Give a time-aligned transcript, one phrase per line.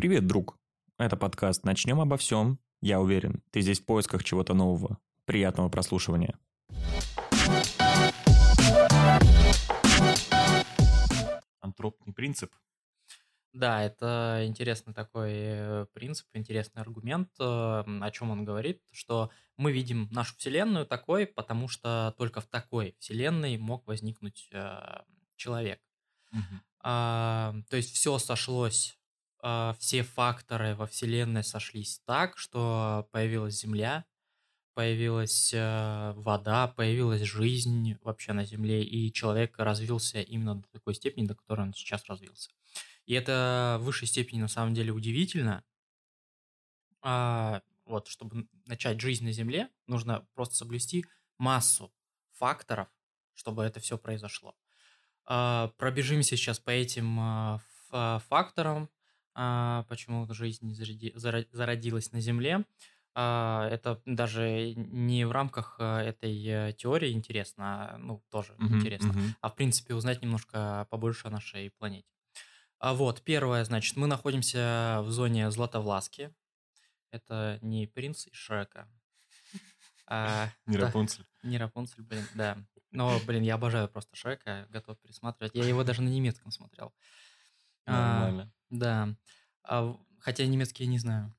[0.00, 0.56] Привет, друг.
[0.96, 2.58] Это подкаст «Начнем обо всем».
[2.80, 4.96] Я уверен, ты здесь в поисках чего-то нового.
[5.26, 6.38] Приятного прослушивания.
[11.60, 12.50] Антропный принцип.
[13.52, 17.28] Да, это интересный такой э, принцип, интересный аргумент.
[17.38, 18.80] э, О чем он говорит?
[18.92, 24.78] Что мы видим нашу Вселенную такой, потому что только в такой Вселенной мог возникнуть э,
[25.36, 25.78] человек.
[26.82, 28.98] А, то есть все сошлось,
[29.42, 34.04] а, все факторы во Вселенной сошлись так, что появилась Земля,
[34.74, 41.26] появилась э, вода, появилась жизнь вообще на Земле, и человек развился именно до такой степени,
[41.26, 42.50] до которой он сейчас развился.
[43.06, 45.64] И это в высшей степени на самом деле удивительно.
[47.02, 51.04] А, вот, чтобы начать жизнь на Земле, нужно просто соблюсти
[51.38, 51.92] массу
[52.32, 52.88] факторов,
[53.34, 54.54] чтобы это все произошло.
[55.24, 57.60] А, пробежимся сейчас по этим а,
[58.28, 58.88] факторам,
[59.34, 62.64] а, почему жизнь заради- зародилась на Земле.
[63.14, 69.34] А, Это даже не в рамках а, этой теории интересно, ну, тоже Мгм, интересно, мгм.
[69.40, 72.06] а в принципе узнать немножко побольше о нашей планете.
[72.78, 76.32] А вот, первое, значит, мы находимся в зоне Златовласки.
[77.10, 78.88] Это не принц из Шрека.
[80.06, 81.26] а, Не да, Рапунцель.
[81.42, 82.56] не Рапунцель, блин, да.
[82.92, 85.54] Но, блин, я обожаю просто Шрека, готов пересматривать.
[85.54, 86.92] Я его даже на немецком смотрел.
[87.86, 88.52] Нормально.
[88.70, 89.16] Да.
[89.64, 91.34] А хотя немецкий я не знаю.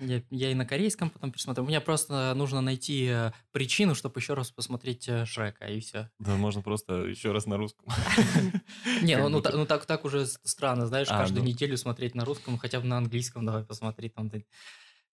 [0.00, 1.64] Я, я и на корейском потом пересмотрю.
[1.64, 6.10] Мне просто нужно найти э, причину, чтобы еще раз посмотреть э, Шрека, и все.
[6.18, 7.86] Да, можно просто еще раз на русском.
[9.02, 11.50] Не, ну, ну, ну так, уже странно, знаешь, А, каждую ну.
[11.50, 14.32] неделю смотреть на русском, хотя бы на английском давай посмотри там.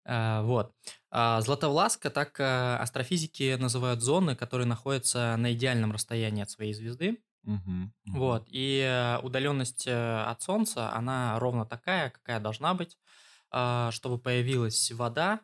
[0.05, 0.73] А, вот.
[1.11, 7.23] А, Златовласка, так а, астрофизики называют зоны, которые находятся на идеальном расстоянии от своей звезды.
[7.45, 7.93] Мгм.
[8.13, 8.47] Вот.
[8.51, 9.93] И э, удаленность э,
[10.25, 12.99] от Солнца, она ровно такая, какая должна быть,
[13.51, 15.41] а, чтобы появилась вода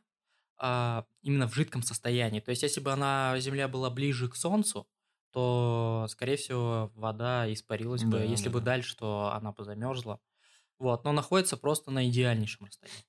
[0.58, 2.40] а, именно в жидком состоянии.
[2.40, 4.88] То есть, если бы она, Земля была ближе к Солнцу,
[5.32, 8.20] то, скорее всего, вода испарилась бы.
[8.22, 8.50] Да, Если да.
[8.50, 10.20] бы дальше, то она бы замерзла.
[10.78, 11.04] Вот.
[11.04, 13.04] Но находится просто на идеальнейшем расстоянии.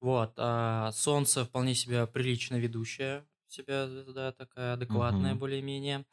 [0.00, 0.34] Вот.
[0.38, 5.36] а, Солнце вполне себе прилично ведущая себя звезда, такая адекватная Мгм.
[5.36, 6.06] более-менее.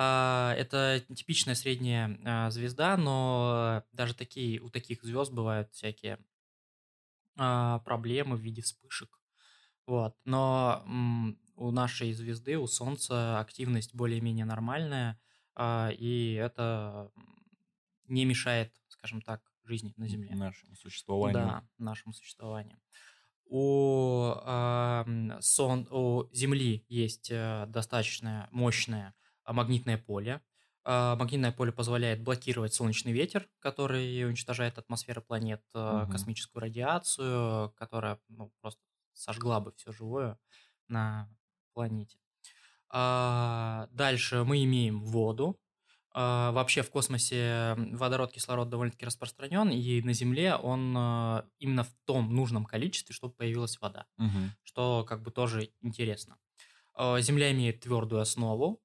[0.00, 6.20] А, Это типичная средняя а, звезда, но даже такие, у таких звезд бывают всякие
[7.36, 9.18] а, проблемы в виде вспышек.
[9.88, 10.14] Вот.
[10.24, 10.84] Но
[11.56, 15.18] у нашей звезды, у Солнца активность более-менее нормальная,
[15.60, 17.10] и это
[18.04, 20.32] не мешает, скажем так, жизни на Земле.
[20.36, 21.42] Нашему существованию.
[21.42, 22.78] Да, нашему существованию.
[23.46, 30.42] У, м, сон, у Земли есть э, достаточно мощное а, магнитное поле.
[30.84, 36.08] А, Магнитное поле позволяет блокировать солнечный ветер, который уничтожает атмосферу планет, Мгм.
[36.10, 38.80] космическую радиацию, которая ну, просто
[39.12, 40.38] сожгла бы все живое
[40.88, 41.28] на
[41.74, 42.18] планете.
[42.90, 45.60] А, Дальше мы имеем воду.
[46.12, 50.90] А, Вообще в космосе водород, кислород довольно-таки распространен, и на Земле он
[51.58, 54.52] именно в том нужном количестве, чтобы появилась вода, Мгм.
[54.64, 56.38] что как бы тоже интересно.
[56.94, 58.82] А, Земля имеет твердую основу,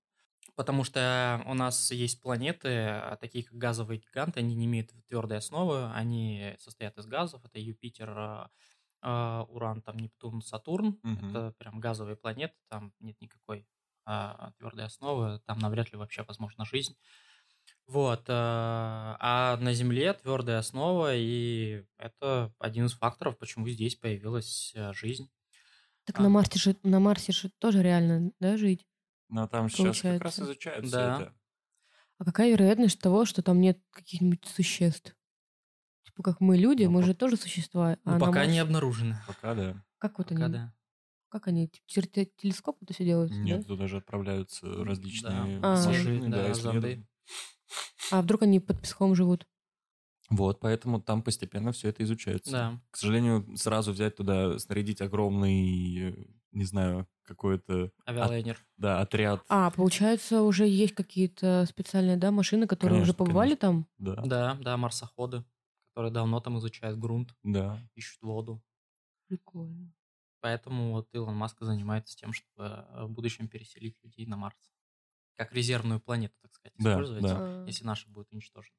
[0.55, 5.37] потому что у нас есть планеты, а, такие как газовые гиганты, они не имеют твердой
[5.39, 8.51] основы, они состоят из газов, это Юпитер, а,
[9.01, 11.43] а, Уран, там Нептун, Сатурн, Мгм.
[11.43, 13.67] это прям газовые планеты, там нет никакой
[14.57, 16.97] твердой основы, там навряд ли вообще возможна жизнь.
[17.87, 24.73] Вот, а а на Земле твердая основа, и это один из факторов, почему здесь появилась
[24.75, 25.29] э, жизнь.
[26.05, 26.23] Так А.
[26.23, 28.85] на Марсе же, на Марсе же тоже реально, да, жить?
[29.33, 31.15] Но там сейчас как раз изучают Да.
[31.21, 31.33] это.
[32.19, 35.15] А какая вероятность того, что там нет каких-нибудь существ?
[36.05, 37.97] Типа как мы люди, Ну, мы по- же тоже существа.
[38.05, 39.15] Ну, а на пока не Марсе- обнаружено.
[39.27, 39.83] Пока да.
[39.97, 40.53] Как вот Пока они?
[40.53, 40.73] да.
[41.29, 41.67] Как они?
[41.67, 43.31] типа, Через те- телескоп это все делают?
[43.31, 45.75] Нет, туда же отправляются различные А.
[45.87, 46.77] машины, Да, да, зонды.
[46.79, 47.07] исследования.
[48.11, 49.47] А вдруг они под песком живут?
[50.29, 52.51] Вот, поэтому там постепенно все это изучается.
[52.51, 52.81] Да.
[52.91, 58.57] К сожалению, сразу взять туда, снарядить огромный, э, не знаю, какой-то Авиалайнер.
[58.77, 59.41] да, отряд.
[59.49, 63.87] А, получается, уже есть какие-то специальные, да, машины, которые уже Конечно, побывали там?
[63.97, 65.43] Да, Да, да, марсоходы,
[65.89, 67.79] которые давно там изучают грунт, да.
[67.95, 68.61] ищут воду.
[69.27, 69.93] Прикольно.
[70.41, 74.57] Поэтому вот Илон Маск занимается тем, чтобы в будущем переселить людей на Марс.
[75.35, 77.37] Как резервную планету, так сказать, Да, использовать, да.
[77.39, 78.75] А, если наша будет уничтожена.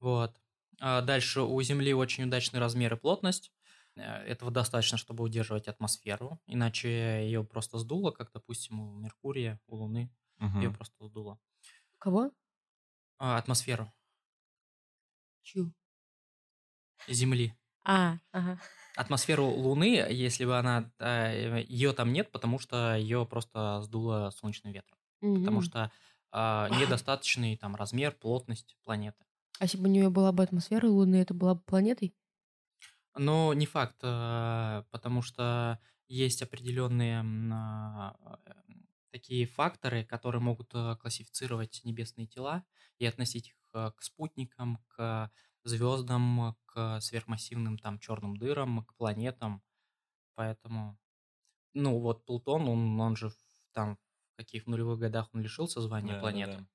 [0.00, 0.40] Вот.
[0.80, 3.52] А дальше у Земли очень удачный размер и плотность.
[4.00, 6.88] Э, Этого достаточно, чтобы удерживать атмосферу, иначе
[7.24, 10.60] ее просто сдуло, как, допустим, у Меркурия, у Луны, Мгм.
[10.60, 11.38] ее просто сдуло.
[11.98, 12.30] Кого?
[13.18, 13.92] А, атмосферу
[15.42, 15.72] Чью?
[17.08, 17.52] Земли.
[17.84, 18.58] А, ага.
[18.96, 20.90] Атмосферу Луны, если бы она...
[21.68, 24.98] Ее там нет, потому что ее просто сдуло солнечным ветром.
[25.32, 25.62] Потому Мгм.
[25.62, 25.92] что
[26.32, 29.24] а, недостаточный там размер, плотность планеты.
[29.58, 32.14] А если бы у нее была бы атмосфера Луны, это была бы планетой?
[33.16, 37.22] Но не факт, э, потому что есть определенные
[37.52, 38.52] а, э,
[39.10, 42.64] такие факторы, которые могут э, классифицировать небесные тела
[42.98, 45.30] и относить их к спутникам, к
[45.64, 49.62] звездам, к сверхмассивным там черным дырам, к планетам.
[50.34, 50.98] Поэтому,
[51.74, 53.36] ну вот Плутон, он, он же в-
[53.72, 53.98] там
[54.34, 56.56] в каких нулевых годах он лишился звания Да, планеты.
[56.56, 56.66] да,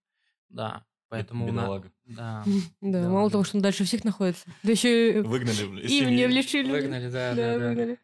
[0.50, 1.52] Да, поэтому...
[1.52, 1.84] на-.
[2.06, 2.44] Да,
[2.82, 3.34] Да, Да, мало да.
[3.34, 4.46] того, что он дальше всех находится.
[4.64, 6.14] Да еще Выгнали из и семьи.
[6.14, 6.72] мне лишили.
[6.72, 8.00] выгнали, да, да, Да, выгнали.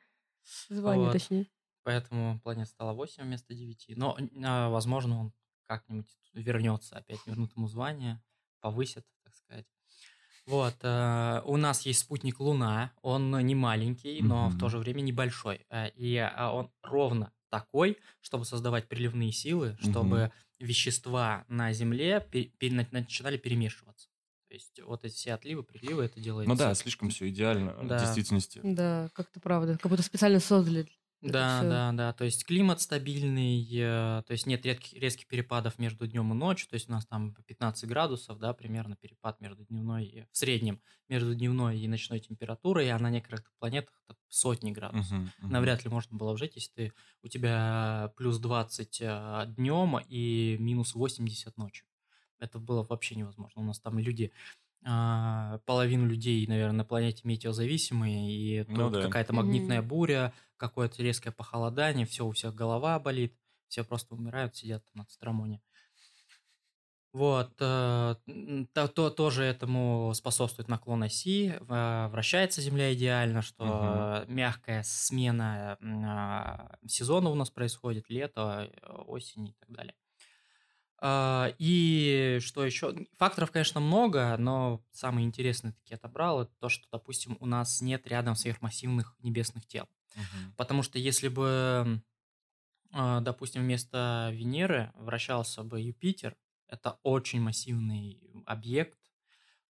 [0.69, 1.13] Звание, Вот.
[1.13, 1.47] точнее.
[1.83, 3.93] Поэтому планет стало 8 вместо 9.
[3.97, 5.33] Но, а, возможно, он
[5.67, 8.21] как-нибудь вернется, опять вернут ему звание,
[8.59, 9.65] повысят, так сказать.
[10.47, 15.01] Вот, э, у нас есть спутник Луна, он не маленький, но в то же время
[15.01, 15.65] небольшой.
[15.69, 22.45] Э, И а, он ровно такой, чтобы создавать приливные силы, чтобы вещества на Земле пе-
[22.45, 24.09] пе- на- начинали перемешиваться.
[24.47, 26.49] То есть вот эти все отливы, приливы, это делается...
[26.49, 27.99] Ну да, слишком все идеально в Да.
[27.99, 28.59] действительности.
[28.63, 29.77] Да, как-то правда.
[29.77, 30.87] Как будто специально создали.
[31.23, 31.65] Да, всё.
[31.65, 32.13] да, да.
[32.13, 36.67] То есть климат стабильный, э, то есть нет редких, резких перепадов между днем и ночью.
[36.67, 40.35] То есть у нас там по 15 градусов, да, примерно перепад между дневной, и- в
[40.37, 45.19] среднем между дневной и ночной температурой, а на некоторых планетах это сотни градусов.
[45.19, 45.51] Мгм, мгм.
[45.51, 48.99] Навряд ли можно было жить, если ты, у тебя плюс 20
[49.45, 51.85] днем и минус 80 ночью.
[52.39, 53.61] Это было вообще невозможно.
[53.61, 54.31] У нас там люди,
[54.85, 59.01] а, половину людей, наверное, на планете метеозависимые, и Ну тут да.
[59.03, 63.35] какая-то магнитная буря, какое-то резкое похолодание, все, у всех голова болит,
[63.67, 65.61] все просто умирают, сидят на цитрамоне.
[67.13, 68.15] Вот, э,
[68.73, 76.77] то, то- тоже этому способствует наклон оси, вращается Земля идеально, что э, мягкая смена а,
[76.87, 79.93] сезона у нас происходит, лето, э, осень и так далее.
[81.01, 82.95] А, И что еще?
[83.17, 88.05] Факторов, конечно, много, но самые интересные такие отобрал, это то, что, допустим, у нас нет
[88.07, 89.89] рядом сверхмассивных небесных тел.
[90.15, 90.53] Мгм.
[90.57, 92.03] Потому что если бы,
[92.91, 96.37] а, допустим, вместо Венеры вращался бы Юпитер,
[96.67, 98.99] это очень массивный объект,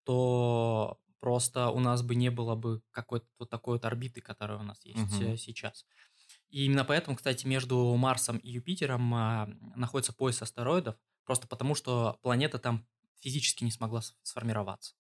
[0.04, 4.64] то просто у нас бы не было бы какой-то вот такой вот орбиты, которая у
[4.64, 5.86] нас есть э, сейчас.
[6.50, 10.96] И именно поэтому, кстати, между Марсом и Юпитером а, находится пояс астероидов,
[11.28, 12.88] просто потому что планета там
[13.20, 14.96] физически не смогла сформироваться.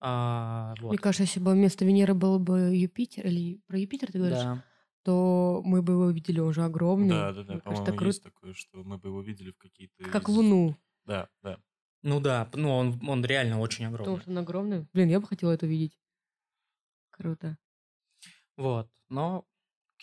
[0.00, 0.88] А, вот.
[0.90, 4.64] Мне кажется, если бы вместо Венеры был бы Юпитер, или про Юпитер ты говоришь, Да.
[5.04, 7.08] то мы бы его видели уже огромным.
[7.10, 8.06] Да, да, да, Мне кажется, по-моему, круто.
[8.08, 10.02] есть такое, что мы бы его видели в какие-то...
[10.10, 10.76] Как из- Луну.
[11.04, 11.58] Да, да.
[12.02, 14.04] Ну да, ну он, он реально очень огромный.
[14.04, 14.86] Потому что он огромный.
[14.92, 15.96] Блин, я бы хотела это видеть.
[17.10, 17.56] Круто.
[18.56, 19.46] Вот, но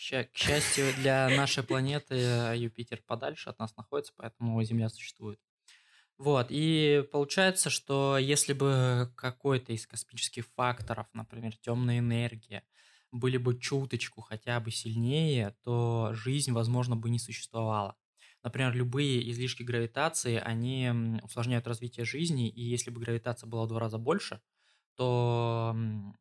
[0.08, 5.38] к, счастью для нашей планеты э, Юпитер подальше от нас находится, поэтому Земля существует.
[6.16, 12.62] Вот, и получается, что если бы какой-то из космических факторов, например, темная энергия,
[13.12, 17.96] были бы чуточку хотя бы сильнее, то жизнь, возможно, бы не существовала.
[18.42, 20.90] Например, любые излишки гравитации, они
[21.22, 24.40] усложняют развитие жизни, и если бы гравитация была в два раза больше,
[25.00, 25.74] то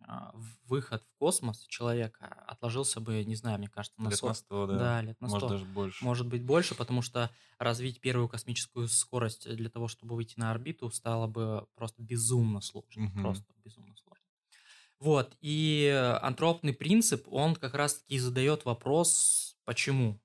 [0.07, 0.31] а,
[0.65, 4.27] выход в космос человека отложился бы, не знаю, мне кажется, на Лет 100.
[4.27, 4.77] на 100, да.
[4.77, 5.35] Да, лет на 100.
[5.35, 6.05] Может, даже больше.
[6.05, 10.89] Может быть больше, потому что развить первую космическую скорость для того, чтобы выйти на орбиту,
[10.91, 13.01] стало бы просто безумно сложно.
[13.01, 13.21] Мгм.
[13.21, 14.23] Просто безумно сложно.
[14.97, 20.21] Вот, и э, антропный принцип, он как раз-таки задает вопрос, почему?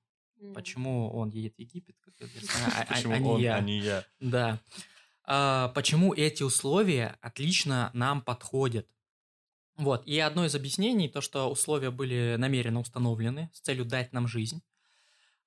[0.53, 3.55] Почему он едет в Египет, как а- а- Почему а он, я?
[3.57, 4.05] а не я?
[4.21, 4.61] Да.
[5.27, 8.87] А, почему эти условия отлично нам подходят?
[9.77, 10.05] Вот.
[10.05, 14.61] И одно из объяснений, то, что условия были намеренно установлены с целью дать нам жизнь.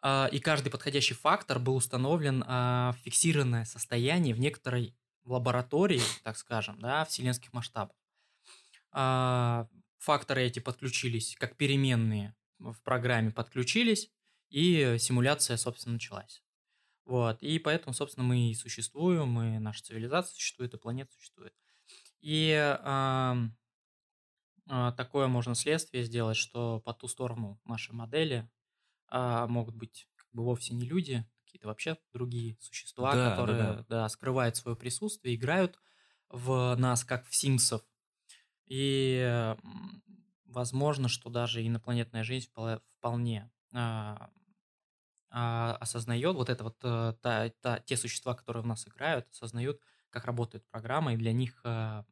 [0.00, 4.94] А, и каждый подходящий фактор был установлен а, в фиксированное состояние в некоторой
[5.24, 7.96] лаборатории, так скажем, да, вселенских масштабах.
[8.92, 9.66] А,
[9.98, 14.10] факторы эти подключились как переменные в программе подключились,
[14.50, 16.42] и симуляция, собственно, началась.
[17.08, 21.54] Вот, и поэтому, собственно, мы и существуем, и наша цивилизация существует, и планета существует.
[22.20, 23.56] И ам,
[24.68, 28.50] а, такое можно следствие сделать, что по ту сторону нашей модели
[29.08, 33.76] а, могут быть как бы вовсе не люди, какие-то вообще другие существа, Да, да, которые
[33.76, 33.84] да.
[33.88, 35.80] да, скрывают свое присутствие, играют
[36.30, 37.82] в нас, как в Симсов.
[38.66, 39.54] И
[40.44, 42.50] возможно, что даже инопланетная жизнь
[43.00, 44.30] вполне- а,
[45.30, 49.80] осознает вот это вот э, та- та- те существа, которые в нас играют, осознают,
[50.10, 52.04] как работает программа, и для них а,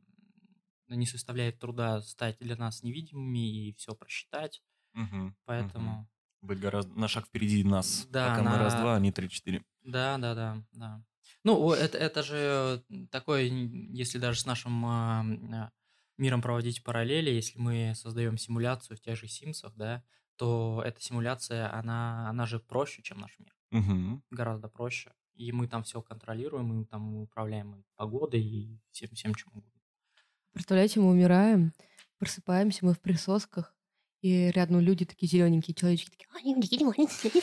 [0.88, 4.62] не составляет труда стать для нас невидимыми и все просчитать.
[4.94, 6.08] Мгм, Поэтому, мгм.
[6.42, 8.06] Быть гораздо на шаг впереди нас.
[8.10, 9.64] Да, Пока мы на- раз-два, они три-четыре.
[9.82, 11.02] да, да, да, да.
[11.42, 15.70] Ну, о, это, это же такое, н- если даже с нашим а, а,
[16.18, 20.04] миром проводить параллели, если мы создаем симуляцию в тех же Симсах, да,
[20.36, 23.54] то эта симуляция, она, она же проще, чем наш мир.
[23.70, 24.22] Мгм.
[24.30, 25.12] Гораздо проще.
[25.34, 29.80] И мы там все контролируем, мы там управляем и погодой, и всем, всем чем угодно.
[30.52, 31.72] Представляете, мы умираем,
[32.18, 33.74] просыпаемся, мы в присосках,
[34.22, 37.42] и рядом люди такие зелененькие, человечки такие, «А, не, не, не, не,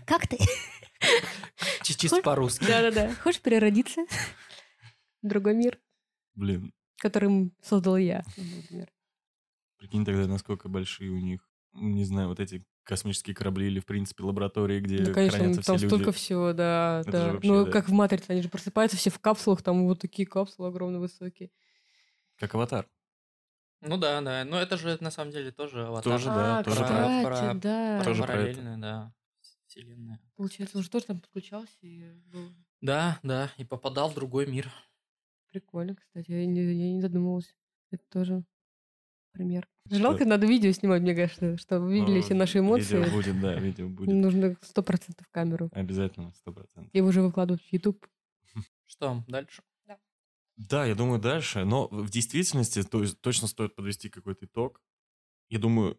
[0.06, 0.38] как ты?
[1.82, 2.64] Чи- Чисто по-русски.
[2.64, 3.14] Да-да-да.
[3.16, 4.02] Хочешь переродиться?
[5.22, 5.78] в Другой мир,
[6.34, 8.90] Блин, которым создал я, например.
[9.76, 14.24] прикинь тогда, насколько большие у них, не знаю, вот эти космические корабли или, в принципе,
[14.24, 16.16] лаборатории, где Да, конечно, хранятся там все столько люди.
[16.16, 17.32] всего, да, Это да.
[17.32, 17.70] вообще, ну, да.
[17.70, 21.50] как в «Матрице», они же просыпаются все в капсулах, там вот такие капсулы огромные, высокие.
[22.36, 22.88] Как аватар.
[23.82, 24.44] Ну да, да.
[24.44, 26.12] Но это же на самом деле тоже аватар.
[26.12, 28.02] Тоже, да, а, тоже про- кстати, про- да.
[28.04, 28.38] Тоже про это.
[28.38, 29.14] параллельная, да,
[29.66, 30.20] вселенная.
[30.36, 32.50] Получается, он же тоже там подключался и был
[32.80, 34.70] Да, да, и попадал в другой мир.
[35.50, 36.30] прикольно, кстати.
[36.30, 37.54] Я не, я не задумывалась.
[37.90, 38.44] Это тоже
[39.32, 39.66] пример.
[39.86, 39.96] Что?
[39.98, 42.96] Жалко, надо видео снимать, мне кажется, чтобы вы видели Ну, все наши эмоции.
[42.98, 44.14] Видео будет, да, видео будет.
[44.14, 45.68] Нужно сто процентов камеру.
[45.72, 46.90] Обязательно, сто процентов.
[46.92, 48.06] И уже выкладывать в YouTube.
[48.86, 49.62] Что, дальше?
[50.56, 51.64] Да, я думаю, дальше.
[51.64, 54.82] Но в действительности, то есть точно стоит подвести какой-то итог.
[55.48, 55.98] Я думаю,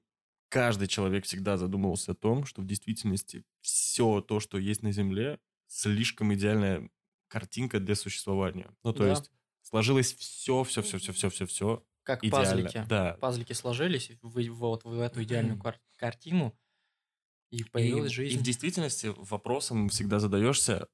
[0.49, 5.39] каждый человек всегда задумывался о том, что в действительности все то, что есть на Земле,
[5.67, 6.89] слишком идеальная
[7.27, 8.69] картинка для существования.
[8.83, 9.09] Ну, то Да.
[9.11, 11.83] есть сложилось все, все, все, все, все, все, все
[12.15, 12.45] Как идеально.
[12.63, 12.85] пазлики.
[12.87, 13.17] Да.
[13.19, 16.53] Пазлики сложились в, вот в эту идеальную кар- картину,
[17.51, 18.35] и появилась и, жизнь.
[18.35, 20.87] и в действительности вопросом всегда задаешься,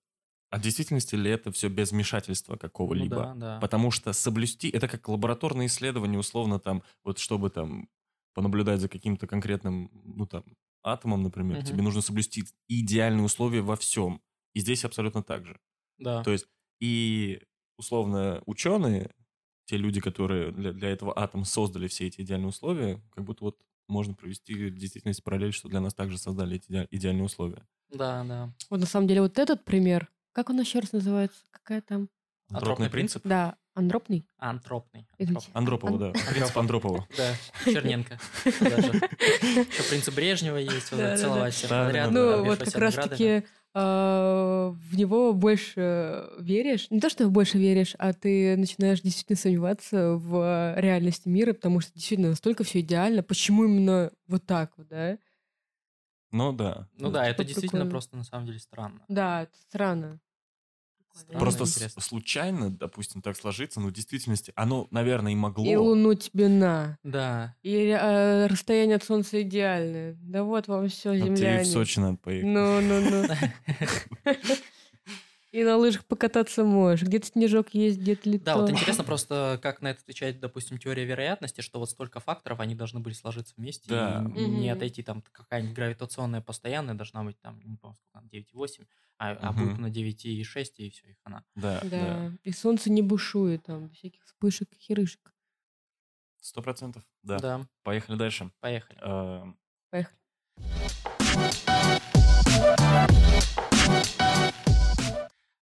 [0.50, 3.16] а в действительности ли это все без вмешательства Ну какого-либо?
[3.16, 3.60] да, да.
[3.60, 7.90] Потому что соблюсти, это как лабораторные исследования, условно, там, вот чтобы там
[8.34, 10.44] понаблюдать за каким-то конкретным, ну там,
[10.84, 11.66] атомом, например, Мгм.
[11.66, 14.22] тебе нужно соблюсти идеальные условия во всем.
[14.54, 15.60] И здесь абсолютно так же.
[15.98, 16.24] Да.
[16.24, 16.48] То есть,
[16.80, 17.42] и
[17.78, 19.12] условно ученые,
[19.68, 23.58] те люди, которые для, для этого атома создали все эти идеальные условия, как будто вот
[23.88, 27.66] можно провести в действительности параллель, что для нас также создали эти иде- идеальные условия.
[27.90, 28.54] Да, да.
[28.70, 31.40] Вот на самом деле вот этот пример, как он еще раз называется?
[31.52, 32.10] Какая там?
[32.50, 33.24] Антропный принцип?
[33.26, 34.26] Да, андропный.
[34.38, 35.06] Антропный.
[35.18, 35.50] Извините.
[35.54, 36.12] Андропова, да.
[36.32, 37.06] Принцип Андропова.
[37.18, 37.34] Да,
[37.66, 38.18] Черненко.
[38.46, 42.12] Еще принцип Брежнева есть, целовать всех подряд.
[42.12, 43.44] Ну, вот как всех
[43.80, 46.88] а, в него больше веришь.
[46.90, 51.94] Не то, что больше веришь, а ты начинаешь действительно сомневаться в реальности мира, потому что
[51.94, 53.22] действительно настолько все идеально.
[53.22, 55.20] Почему именно вот так вот, да?
[56.32, 56.88] Ну да.
[56.98, 57.92] Ну да, это действительно такое?
[57.92, 59.06] просто на самом деле странно.
[59.10, 60.20] Да, это странно.
[61.18, 62.02] Странно, Просто с- интересно.
[62.02, 65.66] случайно, допустим, так сложится, но в действительности оно, наверное, и могло.
[65.66, 66.98] И луну тебе на.
[67.04, 70.16] Да, И э, расстояние от Солнца идеальное.
[70.22, 72.48] Да вот вам все, А тебе и в Сочи надо поехать.
[72.50, 73.26] Ну, ну, ну.
[75.52, 77.08] И на лыжах покататься можешь.
[77.08, 78.44] Где-то снежок есть, где-то лето.
[78.46, 82.60] Да, вот интересно просто, как на это отвечает, допустим, теория вероятности, что вот столько факторов,
[82.60, 84.26] они должны были сложиться вместе, Да.
[84.36, 84.76] и не Мгм.
[84.78, 88.88] отойти там какая-нибудь гравитационная постоянная должна быть там, не помню, сколько там, 9,8,
[89.20, 89.68] а, а Мгм.
[89.70, 91.46] будет на 9,6, и все, и хана.
[91.56, 91.90] Да, да.
[91.90, 92.32] Да.
[92.44, 95.34] И солнце не бушует там, всяких вспышек и херышек.
[96.42, 97.04] Сто процентов.
[97.24, 97.40] Да.
[97.40, 98.52] Да, Поехали дальше.
[98.60, 99.00] поехали.
[99.02, 99.58] Эм,
[99.90, 100.18] Поехали.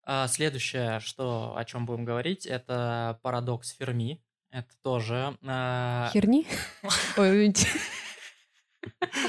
[0.05, 4.21] А следующее, что, о чем будем говорить, это парадокс Ферми.
[4.51, 5.35] Это тоже...
[5.45, 6.47] а, Херни?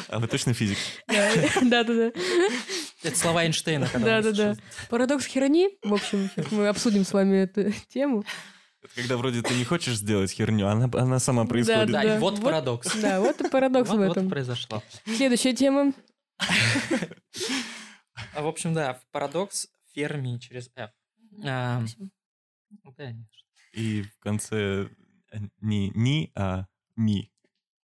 [0.09, 0.79] А вы точно физик?
[1.09, 2.13] Да-да-да.
[3.03, 3.89] Это слова Эйнштейна.
[3.95, 4.57] Да-да-да.
[4.91, 5.71] Парадокс херни.
[5.83, 8.25] В общем, сейчас мы обсудим с вами эту тему.
[8.95, 11.91] Когда вроде ты не хочешь сделать херню, она, она сама происходит.
[11.91, 12.45] Да, Да, и вот вот.
[12.45, 12.95] парадокс.
[12.97, 14.29] Да, вот и парадокс Вот в вот этом.
[14.29, 14.83] произошло.
[15.07, 15.93] Следующая тема.
[18.35, 20.91] А, В общем, да, парадокс Ферми через F.
[21.43, 23.17] А, нет.
[23.73, 24.89] И в конце
[25.33, 27.33] э, не ни, а ми,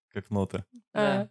[0.09, 0.65] как нота.
[0.95, 1.29] Да.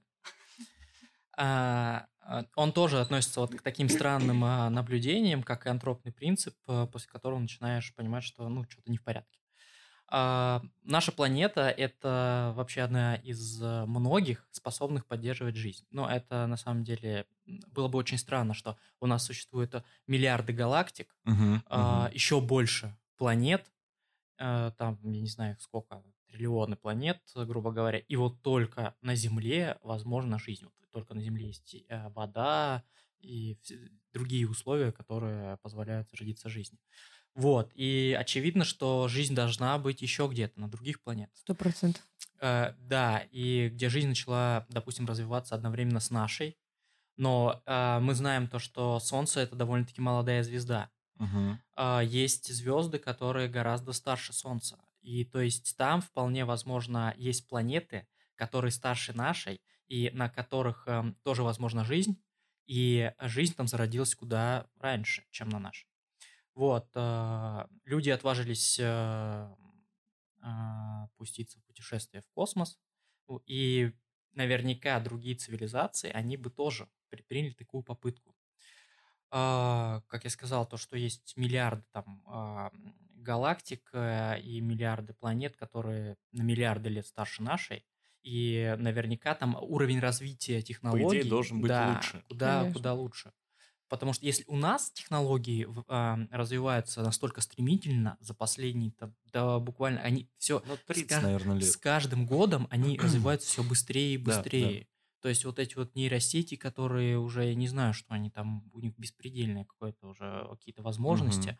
[1.38, 6.56] А, а, Он тоже относится вот к таким странным а, наблюдениям, как и антропный принцип,
[6.66, 9.40] после которого начинаешь понимать, что ну что-то не в порядке.
[10.18, 15.86] А, Наша планета— это вообще одна из а, многих способных поддерживать жизнь.
[15.90, 20.54] Но это на самом деле было бы очень странно, что у нас существует а, миллиарды
[20.54, 22.12] галактик, Мгм, а, мгм.
[22.14, 23.74] еще больше планет,
[24.40, 29.78] а, там, я не знаю, сколько, триллионы планет, грубо говоря, и вот только на Земле
[29.84, 30.66] возможна жизнь.
[30.66, 32.84] Вот только на Земле есть э, вода
[33.20, 33.58] и
[34.14, 36.80] другие условия, которые позволяют зародиться жизни.
[37.36, 41.38] Вот, и очевидно, что жизнь должна быть еще где-то, на других планетах.
[41.38, 42.02] Сто процентов.
[42.40, 46.58] Э, да, и где жизнь начала, допустим, развиваться одновременно с нашей.
[47.18, 50.90] Но э, мы знаем то, что Солнце это довольно-таки молодая звезда.
[51.18, 51.60] Мгм.
[51.76, 54.78] А, есть звезды, которые гораздо старше Солнца.
[55.02, 61.16] И то есть там вполне возможно есть планеты, которые старше нашей, и на которых эм,
[61.24, 62.22] тоже возможна жизнь,
[62.66, 65.88] и жизнь там зародилась куда раньше, чем на нашей.
[66.56, 69.56] Вот, э, люди отважились э,
[70.42, 72.80] а, пуститься в путешествие в космос,
[73.46, 73.92] и
[74.34, 78.36] наверняка другие цивилизации, они бы тоже предприняли такую попытку.
[79.32, 82.72] А, как я сказал, то, что есть миллиарды там а,
[83.16, 87.84] галактик э, и миллиарды планет, которые на миллиарды лет старше нашей,
[88.22, 92.24] и наверняка там уровень развития технологий должен быть да, лучше.
[92.28, 92.74] Куда, Конечно.
[92.74, 93.34] куда лучше.
[93.88, 100.02] Потому что если у нас технологии а, развиваются настолько стремительно за последние там, да, буквально
[100.02, 101.64] они все Ну, 30, ска- наверное, лет.
[101.74, 104.42] с каждым годом они развиваются все быстрее и Да, да.
[104.42, 104.88] быстрее.
[105.22, 108.80] То есть вот эти вот нейросети, которые уже, я не знаю, что они там, у
[108.80, 111.58] них беспредельное какое-то уже какие-то возможности,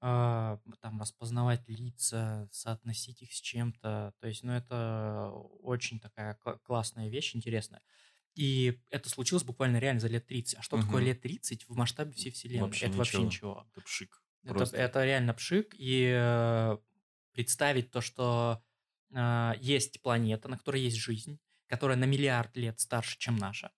[0.00, 4.14] а, там распознавать лица, соотносить их с чем-то.
[4.20, 7.82] То есть, ну, это очень такая кла- классная вещь, интересная.
[8.34, 10.58] И это случилось буквально реально за лет 30.
[10.58, 11.06] А что такое Мгм.
[11.06, 12.62] лет 30 в масштабе всей Вселенной?
[12.62, 13.26] Вообще это вообще ничего.
[13.26, 13.66] ничего.
[13.70, 14.22] Это пшик.
[14.42, 14.76] Это, Просто.
[14.76, 15.74] это реально пшик.
[15.78, 16.78] И э,
[17.32, 18.62] представить то, что
[19.14, 23.70] э, есть планета, на которой есть жизнь, которая на миллиард лет старше, чем наша.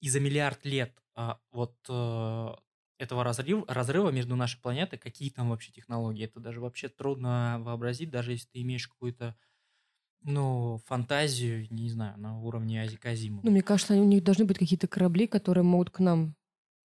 [0.00, 2.48] И за миллиард лет а, вот э,
[2.98, 8.10] этого разрыва, разрыва между нашей планетой, какие там вообще технологии, это даже вообще трудно вообразить,
[8.10, 9.36] даже если ты имеешь какую-то
[10.24, 13.42] ну, фантазию, не знаю, на уровне Азика Азимова.
[13.44, 16.34] Ну, мне кажется, у них должны быть какие-то корабли, которые могут к нам,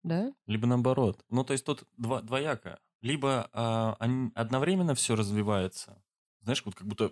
[0.04, 0.34] да?
[0.48, 1.24] Либо наоборот.
[1.30, 2.80] Ну, то есть тут два, двояко.
[3.01, 6.01] Либо а, они одновременно все развивается.
[6.42, 7.12] Знаешь, вот как будто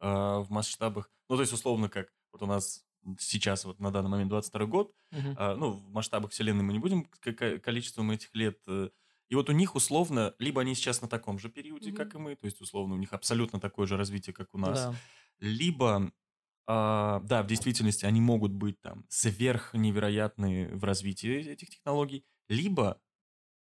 [0.00, 1.10] а, в масштабах...
[1.28, 2.84] Ну, то есть, условно, как вот у нас
[3.18, 5.34] сейчас, вот на данный момент 22 год, Мгм.
[5.36, 7.04] а, ну, в масштабах Вселенной мы не будем
[7.60, 8.58] количеством этих лет...
[8.68, 8.90] э,
[9.32, 11.96] И вот у них условно, либо они сейчас на таком же периоде, Мгм.
[11.96, 14.84] как и мы, то есть, условно, у них абсолютно такое же развитие, как у нас.
[14.84, 14.94] Да.
[15.40, 16.12] либо,
[16.66, 23.00] а, да, в действительности они могут быть там сверхневероятные в развитии этих технологий, либо,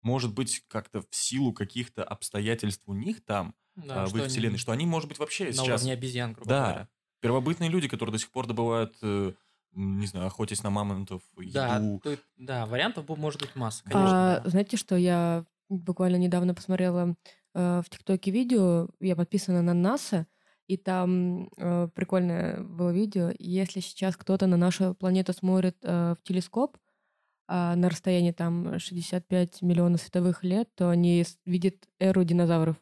[0.02, 4.28] может быть, как-то в силу каких-то обстоятельств у них там, Да, а, в их они
[4.28, 5.82] вселенной, что они, может быть, вообще на сейчас...
[5.82, 6.88] уровне обезьян, грубо Да, говоря.
[7.20, 9.32] первобытные люди, которые до сих пор добывают, э,
[9.72, 12.00] не знаю, охотясь на мамонтов, Да, еду.
[12.04, 14.36] тут- да, вариантов может быть масса, конечно.
[14.36, 14.48] А, да.
[14.50, 17.16] знаете, что я буквально недавно посмотрела
[17.54, 20.26] э, в ТикТоке видео, я подписана на НАСА,
[20.68, 23.30] и там э, прикольное было видео.
[23.38, 26.76] Если сейчас кто-то на нашу планету смотрит э, в телескоп
[27.48, 32.76] а, на расстоянии там 65 миллионов световых лет, то они видят эру динозавров.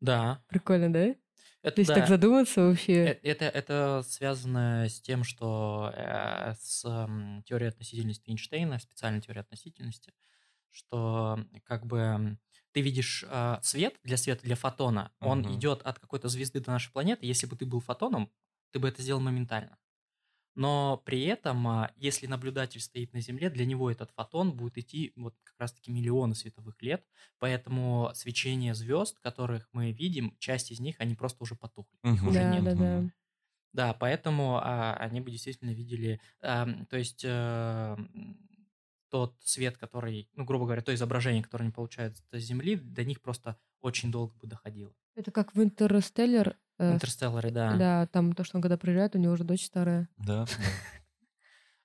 [0.00, 1.14] Да, Прикольно, да?
[1.62, 1.94] это То есть да.
[1.94, 3.04] так задуматься вообще.
[3.04, 9.42] Э- Это, это связано с тем, что э, с м, теорией относительности Эйнштейна, специальной теорией
[9.42, 10.14] относительности,
[10.70, 12.38] что как бы
[12.72, 15.52] ты видишь а, свет для света, для фотона, он Мгм.
[15.52, 17.26] идет от какой-то звезды до нашей планеты.
[17.26, 18.30] Если бы ты был фотоном,
[18.72, 19.78] ты бы это сделал моментально.
[20.54, 25.12] Но при этом, а, если наблюдатель стоит на Земле, для него этот фотон будет идти
[25.16, 27.06] вот как раз-таки миллионы световых лет,
[27.38, 31.98] поэтому свечение звезд, которых мы видим, часть из них, они просто уже потухли.
[32.10, 32.26] Их Мгм.
[32.26, 32.64] уже Да, нет.
[32.64, 33.10] да, да.
[33.72, 38.48] Да, поэтому а, они бы действительно видели, ам, то есть э, м,
[39.16, 43.22] тот свет, который, ну, грубо говоря, то изображение, которое они получают с Земли, до них
[43.22, 44.92] просто очень долго бы доходило.
[45.14, 46.56] Это как в Интерстеллар.
[46.78, 47.76] э, Интерстеллары, да.
[47.76, 50.08] Да, там то, что он когда приезжает, у него уже дочь старая.
[50.18, 50.44] Да.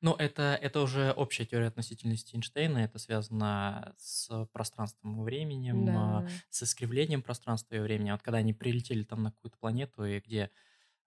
[0.01, 6.21] Но это, это уже общая теория относительности Эйнштейна, это связано с пространством и временем, а,
[6.23, 6.27] Да.
[6.49, 8.11] с искривлением пространства и времени.
[8.11, 10.49] Вот когда они прилетели там на какую-то планету, и где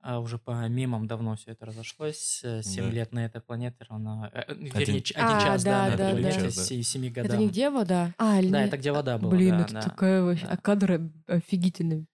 [0.06, 2.90] а, уже по мемам давно все это разошлось, 7 Да.
[2.90, 4.28] лет на этой планете равно...
[4.34, 6.32] э, э, Вернее, ч- один А, час, да, да, на да, да.
[6.32, 6.62] Час, да.
[6.62, 7.24] с 7 годам.
[7.24, 8.12] Это не где вода?
[8.18, 9.80] А, или Да, не- это где вода была, Блин, да, это да.
[9.82, 10.46] такая вообще...
[10.46, 10.52] Да.
[10.52, 12.06] А кадры офигительные.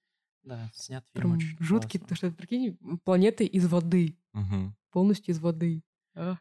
[0.44, 4.16] Да, снят фильм Прям очень жуткий, потому что, прикинь, планета из воды.
[4.32, 4.76] Мгм.
[4.92, 5.82] Полностью из воды.
[6.14, 6.36] А,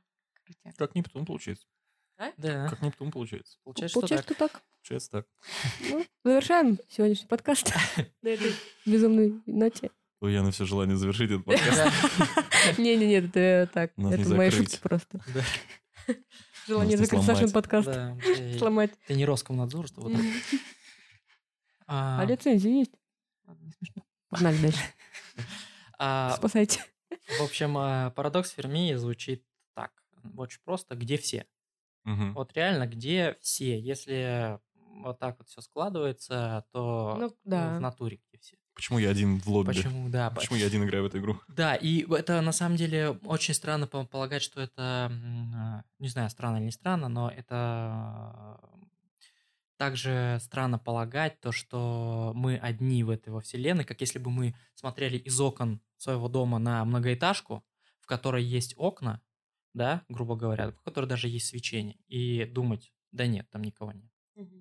[0.45, 0.75] крутяк.
[0.77, 1.65] Как Нептун получается.
[2.37, 3.57] Да, Как Нептун получается.
[3.63, 4.35] получается, что Получается, так.
[4.35, 4.63] что так.
[4.81, 5.25] Получается так.
[5.89, 7.73] Ну, завершаем сегодняшний подкаст
[8.21, 8.51] на этой
[8.85, 9.89] безумной ноте.
[10.21, 12.77] Ой, я на все желание завершить этот подкаст.
[12.77, 13.95] Не-не-не, это так.
[13.97, 15.21] Нас не Это мои шутки просто.
[16.67, 17.87] Желание закрыть Сашин подкаст.
[18.57, 18.91] Сломать.
[19.07, 20.21] Ты не Роскомнадзор, что вот так.
[21.87, 22.91] А А, лицензия есть?
[23.77, 24.03] смешно.
[24.29, 24.79] Погнали дальше.
[26.01, 26.81] А, Спасайте.
[27.39, 29.91] В общем, а, парадокс Ферми звучит так.
[30.37, 30.95] Очень просто.
[30.95, 31.45] Где все?
[32.05, 33.77] Вот реально, где все?
[33.79, 34.59] Если
[35.03, 37.77] вот так вот все складывается, то Ну, ну, да.
[37.77, 38.55] в натуре где все.
[38.79, 39.67] Почему я один в лобби?
[39.73, 40.29] Почему, да.
[40.29, 41.37] по- Почему я один играю в эту игру?
[41.49, 46.29] Да, и это на самом деле очень странно по- полагать, что это, а, не знаю,
[46.29, 48.85] странно или не странно, но это э,
[49.77, 54.55] также странно полагать то, что мы одни в этой во вселенной, как если бы мы
[54.75, 57.65] смотрели из окон своего дома на многоэтажку,
[57.99, 59.21] в которой есть окна,
[59.73, 64.09] да, грубо говоря, в которой даже есть свечение, и думать, да нет, там никого нет.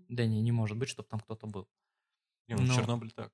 [0.08, 1.68] Да не, не может быть, чтобы там кто-то был.
[2.48, 3.32] Не, ну, в Но- Чернобыль так.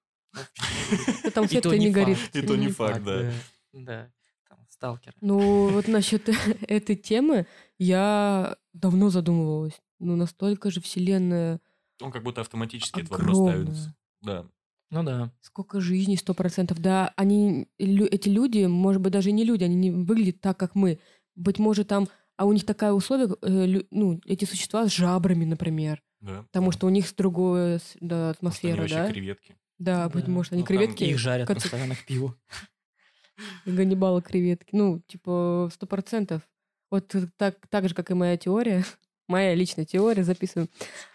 [1.34, 2.18] Там И свет то не горит.
[2.18, 2.36] факт.
[2.36, 3.32] И то не факт, да.
[3.72, 4.10] Да,
[4.48, 5.14] там, сталкер.
[5.20, 6.28] Ну, вот насчет
[6.68, 7.46] этой темы
[7.78, 9.80] я давно задумывалась.
[9.98, 11.60] Ну, настолько же вселенная
[12.00, 13.96] Он как будто автоматически этот вопрос ставится.
[14.22, 14.46] Да.
[14.90, 15.32] Ну да.
[15.40, 16.78] Сколько жизней, сто процентов.
[16.78, 20.74] Да, они, лю- эти люди, может быть, даже не люди, они не выглядят так, как
[20.74, 21.00] мы.
[21.34, 25.44] Быть может, там, а у них такая условие, э, лю- ну, эти существа с жабрами,
[25.46, 26.00] например.
[26.20, 26.42] Да.
[26.44, 26.72] Потому да.
[26.72, 29.10] что у них другая да, Может, они атмосфера, да?
[29.10, 29.56] креветки.
[29.78, 32.34] Да, быть может, они Ну, там креветки, Их жарят как постоянно к пиву.
[33.66, 34.70] Ганнибала креветки.
[34.72, 36.42] Ну, типа, сто процентов.
[36.90, 38.84] Вот так, так же, как и моя теория,
[39.28, 40.68] моя личная теория, записываю,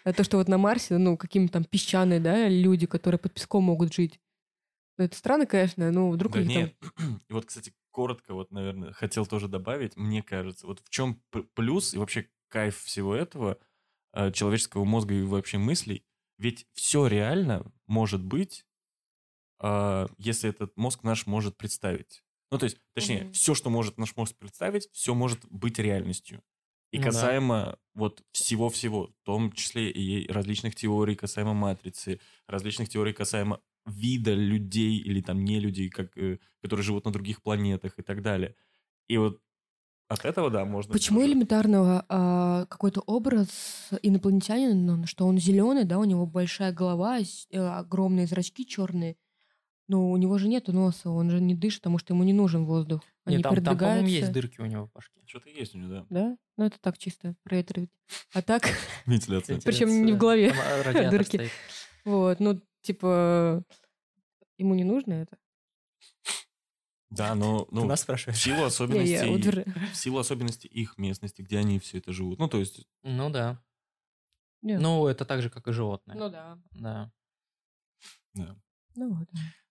[0.04, 3.64] э, то, что вот на Марсе, ну, какие-то там песчаные, да, люди, которые под песком
[3.64, 4.20] могут жить.
[4.98, 6.76] Ну, это странно, конечно, но вдруг Да нет.
[7.30, 9.96] И вот, кстати, коротко вот, наверное, хотел тоже добавить.
[9.96, 11.22] Мне кажется, вот в чем
[11.54, 13.58] плюс и вообще кайф всего этого
[14.14, 16.04] э, человеческого мозга и вообще мыслей,
[16.40, 18.66] ведь все реально может быть,
[19.62, 22.24] э, если этот мозг наш может представить.
[22.52, 23.32] Ну, то есть, точнее, Мгм.
[23.32, 26.42] все, что может наш мозг представить, все может быть реальностью.
[26.92, 27.40] И Ну да.
[27.40, 34.34] касаемо вот всего-всего, в том числе и различных теорий касаемо матрицы, различных теорий касаемо вида
[34.34, 38.56] людей или там не людей, как, э, которые живут на других планетах и так далее.
[39.08, 39.42] И вот
[40.10, 40.92] от этого, да, можно...
[40.92, 47.20] Почему элементарного а, какой-то образ инопланетянина, ну, что он зеленый, да, у него большая голова,
[47.20, 49.18] э, огромные зрачки черные,
[49.88, 52.66] но у него же нет носа, он же не дышит, потому что ему не нужен
[52.66, 53.02] воздух.
[53.26, 54.34] Они Нет, там, там, по-моему, есть передвигаются.
[54.34, 55.20] дырки у него в башке.
[55.26, 56.06] Что-то есть у него, да.
[56.10, 56.38] Да?
[56.58, 57.90] Ну, это так чисто проветривать.
[58.34, 58.64] А так,
[59.08, 59.60] Вентиляция.
[59.66, 61.38] Причем не в голове, а, дырки.
[61.38, 61.52] стоит.
[62.06, 63.64] вот, ну, типа,
[64.58, 65.38] ему не нужно это?
[67.10, 71.58] Да, но Ты ну, нас в силу особенностей, я в силу особенностей их местности, где
[71.58, 72.40] они все это живут.
[72.40, 73.62] Ну, то есть, Ну да.
[74.62, 74.82] Нет.
[74.82, 76.18] Ну, это так же, как и животные.
[76.18, 76.60] Ну да.
[76.72, 77.12] Да.
[78.34, 78.56] да.
[78.96, 79.28] Ну вот.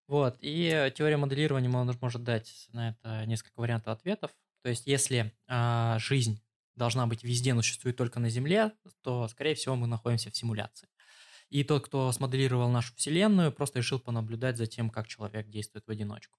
[0.07, 4.35] Вот, и э, теория моделирования мож- может дать на это несколько вариантов ответов.
[4.63, 6.43] То есть, если а, жизнь
[6.77, 8.73] должна быть везде, но существует только на Земле,
[9.03, 10.89] то, скорее всего, мы находимся в симуляции.
[11.51, 15.91] И тот, кто смоделировал нашу Вселенную, просто решил понаблюдать за тем, как человек действует в
[15.91, 16.39] одиночку.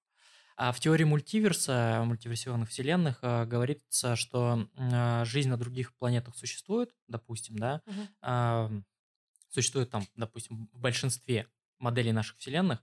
[0.56, 6.94] А в теории мультиверса, мультиверсионных вселенных, а, говорится, что а, жизнь на других планетах существует,
[7.08, 7.82] допустим, да,
[8.20, 8.70] а,
[9.48, 11.46] существует там, допустим, в большинстве
[11.78, 12.82] моделей наших вселенных,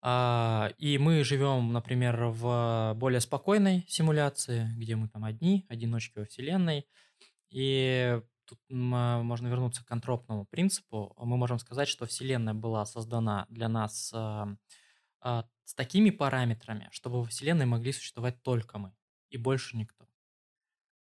[0.00, 6.24] а, и мы живем, например, в более спокойной симуляции, где мы там одни, одиночки во
[6.24, 6.86] вселенной,
[7.50, 11.14] и тут а, можно вернуться к антропному принципу.
[11.18, 14.14] Мы можем сказать, что вселенная была создана для нас
[15.68, 18.94] с такими параметрами, чтобы во вселенной могли существовать только мы
[19.28, 20.08] и больше никто.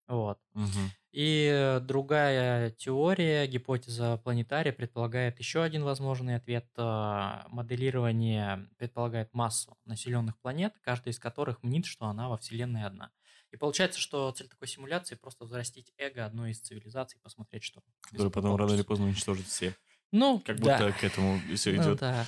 [0.07, 0.39] Вот.
[0.55, 0.91] Мгм.
[1.13, 6.67] И другая теория, гипотеза планетария, предполагает еще один возможный ответ.
[6.77, 13.11] А, Моделирование предполагает массу населенных планет, каждая из которых мнит, что она во Вселенной одна.
[13.51, 17.83] И получается, что цель такой симуляции просто взрастить эго одной из цивилизаций, посмотреть, что.
[18.13, 19.75] этого потом рано или поздно уничтожит все.
[20.13, 20.79] Ну, Как да.
[20.79, 22.01] будто к этому все Ну идет.
[22.01, 22.27] да.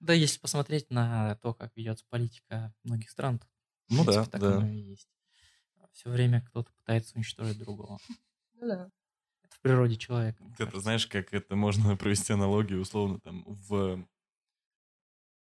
[0.00, 3.46] Да, если посмотреть на то, как ведется политика многих стран, то,
[3.86, 4.56] в Ну да, принципе, так да.
[4.58, 5.08] оно и есть.
[5.92, 7.98] Все время кто-то пытается уничтожить другого.
[8.54, 8.90] Ну да.
[9.42, 10.42] Это в природе человека.
[10.44, 14.04] мне Это знаешь, как это можно провести аналогию, условно, там, в...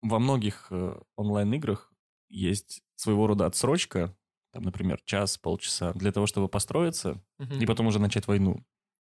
[0.02, 1.92] Во многих э, онлайн-играх
[2.30, 4.16] есть своего рода отсрочка,
[4.52, 7.60] там, например, час, полчаса, для того, чтобы построиться Мгм.
[7.62, 8.64] и потом уже начать войну.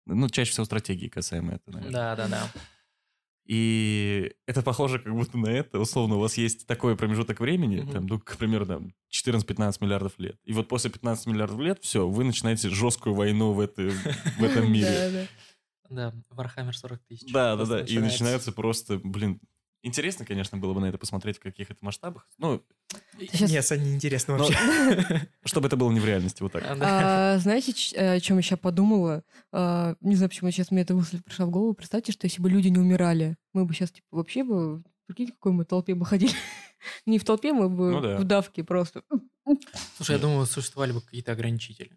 [0.05, 1.91] Ну, чаще всего стратегии касаемо это, наверное.
[1.91, 2.49] Да, да, да.
[3.49, 5.79] И это похоже как будто на это.
[5.79, 7.91] Условно, у вас есть такой промежуток времени, Мгм.
[7.91, 10.35] там, ну, к примеру, там, 14-15 миллиардов лет.
[10.45, 13.89] И вот после 15 миллиардов лет, все, вы начинаете жесткую войну в, это,
[14.37, 15.27] в этом мире.
[15.89, 17.33] Да, Warhammer 40 тысяч.
[17.33, 17.79] Да, да, да.
[17.81, 19.39] И начинается просто, блин,
[19.83, 22.27] интересно, конечно, было бы на это посмотреть, в каких это масштабах.
[22.37, 22.63] Ну,
[23.19, 25.27] Сейчас- Нет, это неинтересно Но- вообще.
[25.45, 26.63] чтобы это было не в реальности, вот так.
[26.65, 27.33] А, да.
[27.35, 29.23] А, знаете, ч- о чем я сейчас подумала?
[29.51, 31.73] А, не знаю, почему сейчас мне эта мысль пришла в голову.
[31.73, 34.83] Представьте, что если бы люди не умирали, мы бы сейчас, типа, вообще бы...
[35.05, 36.31] Прикиньте, какой мы толпе бы ходили.
[37.05, 38.17] Не в толпе, мы бы Ну да.
[38.17, 39.01] в давке просто.
[39.97, 41.91] Слушай, я думаю, существовали бы какие-то ограничители.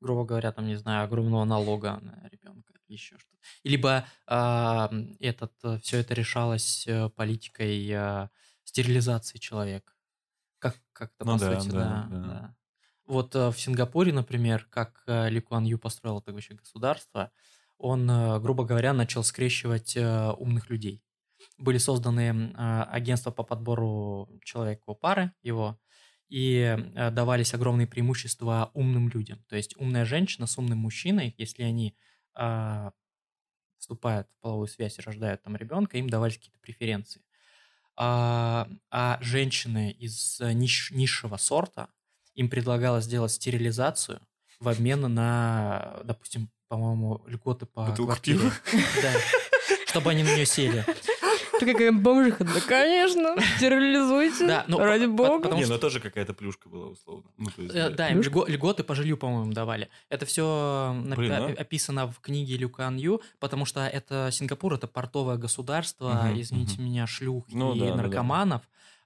[0.00, 3.38] Грубо говоря, там, не знаю, огромного налога на ребенка, еще что-то.
[3.64, 8.30] Либо а, этот, все это решалось э, политикой а,
[8.64, 9.92] стерилизации человека.
[10.58, 12.26] Как, как-то, Ну по да, сути, да, да, да.
[12.26, 12.56] да.
[13.06, 17.32] Вот э, в Сингапуре, например, как э, Ли Куан Ю построил это вообще государство,
[17.78, 21.02] он, э, грубо говоря, начал скрещивать э, умных людей.
[21.58, 25.78] Были созданы э, агентства по подбору человека пары его,
[26.30, 29.44] и э, давались огромные преимущества умным людям.
[29.48, 31.94] То есть умная женщина с умным мужчиной, если они
[32.34, 32.92] а,
[33.78, 37.22] вступают в половую связь и рождают там ребенка, им давались какие-то преференции.
[37.96, 41.88] А, а женщины из э, ниш- низшего сорта,
[42.34, 44.20] им предлагалось сделать стерилизацию
[44.60, 48.38] в обмен на, допустим, по-моему, льготы по Бутылку квартире.
[48.38, 48.52] пива?
[49.02, 49.12] Да.
[49.86, 50.84] Чтобы они на нее сели.
[51.60, 52.44] Ты какая бомжиха.
[52.44, 54.46] Да, конечно, стерилизуйте.
[54.46, 55.38] Да, ну, ради бога.
[55.42, 57.30] потому Не, что- ну тоже какая-то плюшка была условно.
[57.38, 57.96] Ну, есть, Э, да.
[57.96, 59.88] Да, им льго- льготы по жилью, по-моему, давали.
[60.08, 61.46] Это все Блин, а?
[61.58, 66.84] описано в книге Люкан Ю, потому что это Сингапур, это портовое государство, Мгм, извините мгм.
[66.84, 68.02] меня, шлюх Ну и да, да, да.
[68.02, 68.62] наркоманов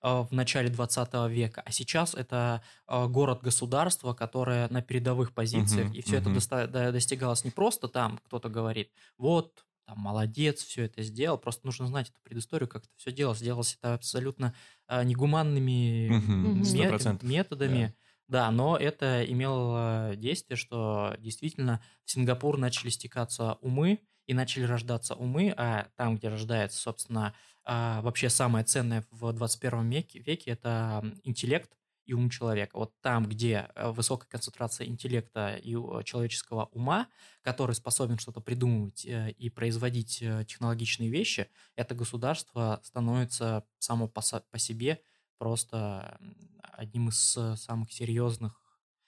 [0.07, 1.63] э, в начале 20 века.
[1.65, 6.93] А сейчас это э, город-государство, которое на передовых позициях, Мгм, и все это доста- до-
[6.93, 11.39] достигалось не просто там, кто-то говорит, вот, там, молодец, все это сделал.
[11.39, 13.41] Просто нужно знать эту предысторию, как это все делалось.
[13.41, 14.55] Делалось это абсолютно
[14.89, 17.95] э, негуманными Мгм, ме- сто процентов, методами.
[18.27, 25.15] Да, но это имело действие, что действительно в Сингапур начали стекаться умы и начали рождаться
[25.15, 31.05] умы, а там, где рождается, собственно, а, вообще самое ценное в 21 веке, веке это
[31.25, 31.71] интеллект
[32.05, 32.77] и ум человека.
[32.79, 37.09] Вот там, где э, высокая концентрация интеллекта и э, человеческого ума,
[37.43, 44.23] который способен что-то придумывать э, и производить технологичные вещи, это государство становится само по,
[44.59, 45.03] себе
[45.39, 46.19] просто
[46.63, 47.19] одним из
[47.57, 48.61] самых серьезных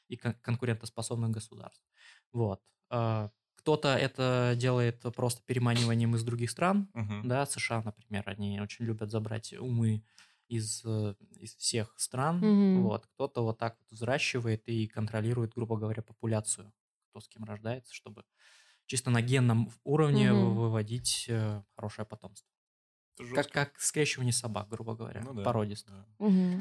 [0.09, 1.83] и кон- конкурентоспособных государств.
[2.33, 2.61] Вот.
[2.89, 7.23] Кто-то это делает просто переманиванием из других стран, Мгм.
[7.23, 10.05] да, США, например, они очень любят забрать умы
[10.49, 12.83] из, э, из всех стран, Мгм.
[12.85, 16.73] вот, кто-то вот так вот взращивает и контролирует, грубо говоря, популяцию,
[17.11, 18.25] кто с кем рождается, чтобы
[18.87, 20.55] чисто на генном уровне Мгм.
[20.57, 22.49] выводить э, хорошее потомство.
[23.35, 25.95] Как, как скрещивание собак, грубо говоря, Ну да, породистых.
[25.95, 26.07] да.
[26.27, 26.61] Мгм.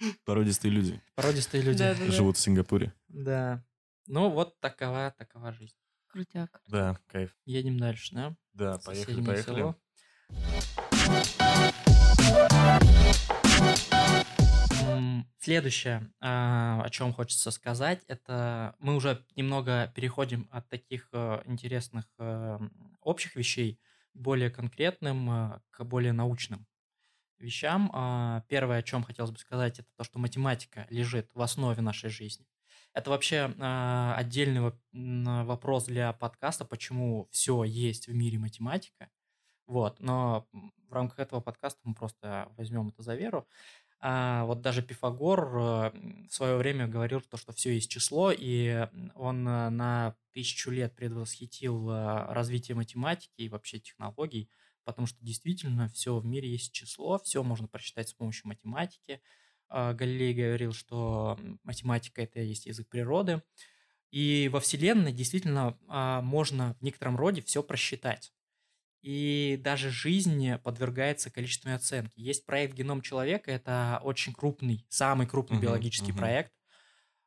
[0.24, 1.78] Породистые люди Породистые люди.
[1.78, 2.10] Да-да-да.
[2.12, 2.92] живут в Сингапуре.
[3.08, 3.64] Да.
[4.06, 5.76] Ну, вот такова, такова жизнь.
[6.08, 6.60] Крутяк.
[6.66, 7.36] Да, кайф.
[7.44, 8.36] Едем дальше, да?
[8.52, 9.56] Да, поехали, соседнее поехали.
[9.60, 9.76] село.
[15.38, 22.06] Следующее, а, о чем хочется сказать, это мы уже немного переходим от таких э, интересных
[22.18, 22.58] э,
[23.00, 23.80] общих вещей
[24.12, 26.66] к более конкретным, э, к более научным
[27.38, 27.90] вещам.
[27.92, 32.10] А, Первое, о чем хотелось бы сказать, это то, что математика лежит в основе нашей
[32.10, 32.46] жизни.
[32.94, 39.08] Это вообще а, отдельный вопрос для подкаста, почему все есть в мире математика.
[39.66, 40.46] Вот, но
[40.88, 43.48] в рамках этого подкаста мы просто возьмем это за веру.
[44.04, 48.88] А, вот даже Пифагор э, в свое время говорил, то, что все есть число, и
[49.14, 54.50] он э, на тысячу лет предвосхитил э, развитие математики и вообще технологий,
[54.82, 59.20] потому что действительно все в мире есть число, все можно просчитать с помощью математики.
[59.68, 63.40] А, Галилей говорил, что математика это есть язык природы.
[64.10, 68.32] И во Вселенной действительно а, можно в некотором роде все просчитать.
[69.02, 72.22] И даже жизнь подвергается количественной оценке.
[72.22, 76.12] Есть проект «Геном человека», это очень крупный, самый крупный Мгм, биологический мгм.
[76.12, 76.52] проект.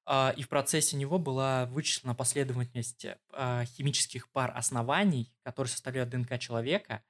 [0.06, 6.38] А, И в процессе него была вычислена последовательность а, химических пар оснований, которые составляют ДНК
[6.40, 7.04] человека,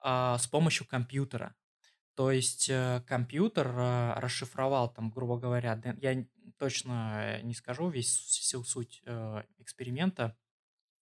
[0.00, 1.56] а, с помощью компьютера.
[2.16, 6.26] То есть э, компьютер э, расшифровал там, грубо говоря, я
[6.58, 10.36] точно э, не скажу весь всю суть э, эксперимента.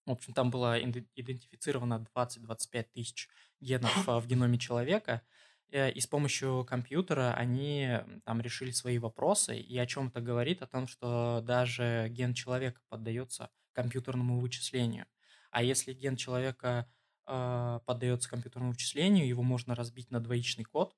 [0.07, 3.29] В общем, там было иде- идентифицировано 20-25 тысяч
[3.61, 5.23] генов э, в геноме человека,
[5.71, 10.63] э, и с помощью компьютера они там решили свои вопросы, и о чем это говорит?
[10.63, 15.07] О том, что даже ген человека поддается компьютерному вычислению.
[15.51, 16.91] А если ген человека
[17.27, 20.97] э, поддается компьютерному вычислению, его можно разбить на двоичный код.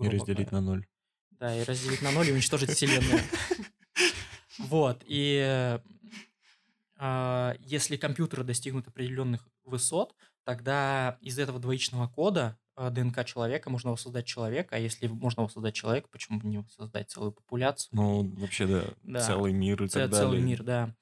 [0.00, 0.86] И разделить на ноль.
[1.30, 3.20] Да, и разделить на ноль и уничтожить вселенную.
[4.58, 5.82] Вот, и э, а,
[7.60, 14.26] если компьютеры достигнут определенных высот, тогда из этого двоичного кода а, ДНК человека можно воссоздать
[14.26, 17.92] человека, а если можно воссоздать человека, почему бы не воссоздать целую популяцию?
[17.92, 19.26] Ну, вообще, да, Да.
[19.26, 20.40] целый мир и Ц- так целый далее.
[20.40, 20.94] мир, да.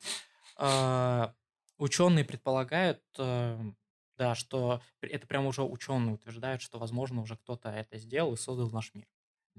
[0.57, 1.35] А,
[1.79, 3.61] ученые предполагают, э,
[4.19, 8.71] да, что это прямо уже ученые утверждают, что, возможно, уже кто-то это сделал и создал
[8.71, 9.09] наш мир.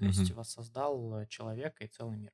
[0.00, 2.32] То есть воссоздал э, человека и целый мир.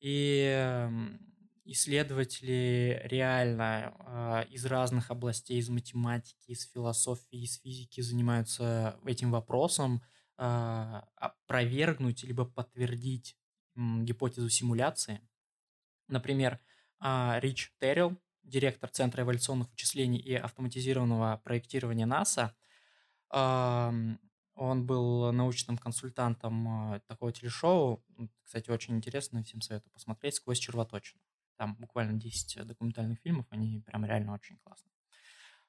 [0.00, 1.33] И эм,
[1.64, 10.02] исследователи реально э, из разных областей, из математики, из философии, из физики занимаются этим вопросом,
[10.36, 13.36] э, опровергнуть либо подтвердить
[13.76, 15.20] гипотезу симуляции.
[16.08, 16.60] Например,
[17.00, 22.54] э, Рич Террилл, директор Центра эволюционных вычислений и автоматизированного проектирования НАСА,
[23.30, 28.04] он был научным консультантом такого телешоу.
[28.44, 31.23] Кстати, очень интересно, всем советую посмотреть «Сквозь червоточину».
[31.56, 34.92] Там буквально 10 документальных фильмов, они прям реально очень классные.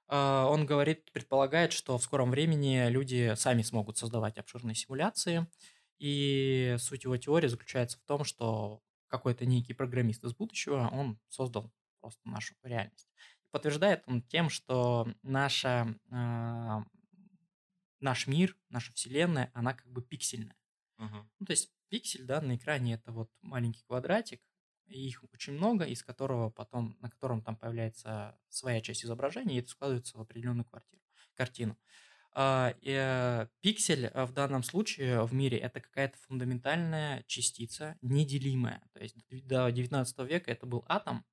[0.08, 5.48] Он говорит, предполагает, что в скором времени люди сами смогут создавать обширные симуляции.
[5.98, 11.72] И суть его теории заключается в том, что какой-то некий программист из будущего, он создал
[12.02, 13.10] просто нашу реальность.
[13.50, 16.84] Подтверждает он тем, что наша, э,
[18.02, 20.58] наш мир, наша вселенная, она как бы пиксельная.
[20.98, 21.30] Мгм.
[21.40, 24.42] Ну, то есть пиксель, да, на экране это вот маленький квадратик,
[24.88, 29.70] их очень много, из которого потом, на котором там появляется своя часть изображения, и это
[29.70, 31.02] складывается в определенную квартиру,
[31.36, 31.78] картину.
[32.34, 38.84] А, э, пиксель э, в данном случае в мире это какая-то фундаментальная частица, неделимая.
[38.94, 39.16] То есть
[39.48, 41.26] до 19 века это был атом,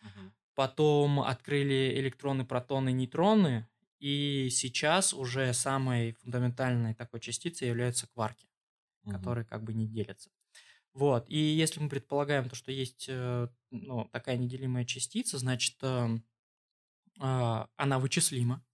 [0.00, 0.30] Мгм.
[0.54, 3.68] потом открыли электроны, протоны, нейтроны,
[3.98, 8.48] и сейчас уже самой фундаментальной такой частицей являются кварки
[9.04, 9.34] Мгм.
[9.34, 10.30] которые как бы не делятся.
[10.94, 11.28] Вот.
[11.28, 16.08] И если мы предполагаем то, что есть э, ну, такая неделимая частица, значит, э,
[17.20, 18.64] а, она вычислима.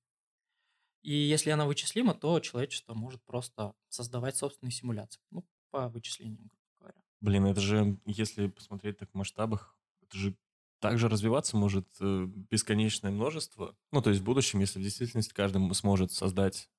[1.03, 5.20] И если она вычислима, то человечество может просто создавать собственные симуляции.
[5.31, 7.03] Ну, по вычислениям, грубо говоря.
[7.20, 10.37] Блин, это же, если посмотреть так в масштабах, это же
[10.81, 13.77] также развиваться может э, бесконечное множество.
[13.90, 16.70] Ну, то есть в будущем, если в действительности каждый сможет создать,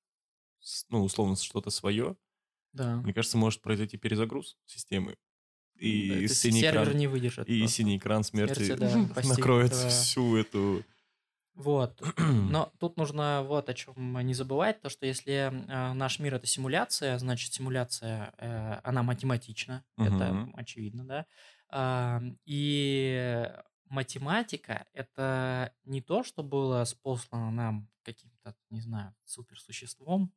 [0.89, 2.15] ну, условно, что-то свое,
[2.71, 2.97] Да.
[2.97, 5.15] мне кажется, может произойти перезагруз системы.
[5.79, 7.49] И Да, синий сервер экран, не выдержит.
[7.49, 7.75] и просто.
[7.75, 9.89] синий экран смерти Смерти, да, накроет да.
[9.89, 10.83] всю эту...
[11.53, 12.01] Вот.
[12.17, 16.47] Но тут нужно вот о чем не забывать, то что если э, наш мир это
[16.47, 20.53] симуляция, значит симуляция э, она математична, это Мгм.
[20.55, 21.25] очевидно, да.
[21.69, 23.49] А, и
[23.89, 30.31] математика это не то, что было спослано нам каким-то, не знаю, суперсуществом,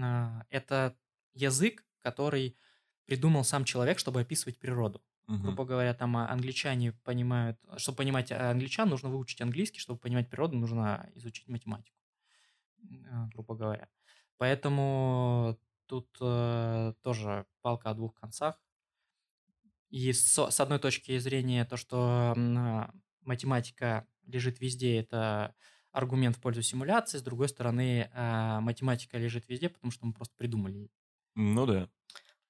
[0.00, 0.96] а, это
[1.34, 2.56] язык, который
[3.06, 5.42] придумал сам человек, чтобы описывать природу Мгм.
[5.42, 10.30] грубо говоря, там а, англичане понимают, чтобы понимать а, англичан, нужно выучить английский, чтобы понимать
[10.30, 11.96] природу, нужно изучить математику,
[13.10, 13.88] а, грубо говоря.
[14.38, 18.60] Поэтому тут э, тоже палка о двух концах.
[19.88, 22.90] И с, с одной точки зрения то, что а,
[23.20, 25.54] математика лежит везде, это
[25.92, 30.34] аргумент в пользу симуляции, с другой стороны, а, математика лежит везде, потому что мы просто
[30.36, 30.90] придумали.
[31.34, 31.88] Ну да.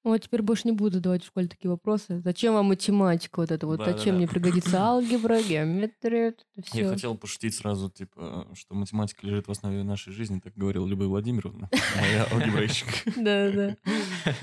[0.07, 2.21] Вот теперь больше не буду задавать в школе такие вопросы.
[2.21, 3.79] Зачем вам математика вот это вот?
[3.79, 3.99] Да-да-да.
[3.99, 6.89] Зачем мне пригодится алгебра, геометрия, вот это Я все.
[6.91, 11.69] хотел пошутить сразу, типа, что математика лежит в основе нашей жизни, так говорила Любовь Владимировна,
[12.01, 12.91] моя алгебраичка.
[13.17, 13.77] Да-да.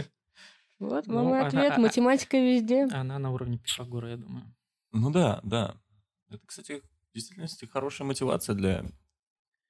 [0.79, 1.71] Вот Ну, вам и она- ответ.
[1.71, 2.83] а- а- Математика везде.
[2.91, 4.53] Она на уровне Пифагора, я думаю.
[4.91, 5.75] Ну да, да.
[6.29, 8.83] Это, кстати, в действительности хорошая мотивация для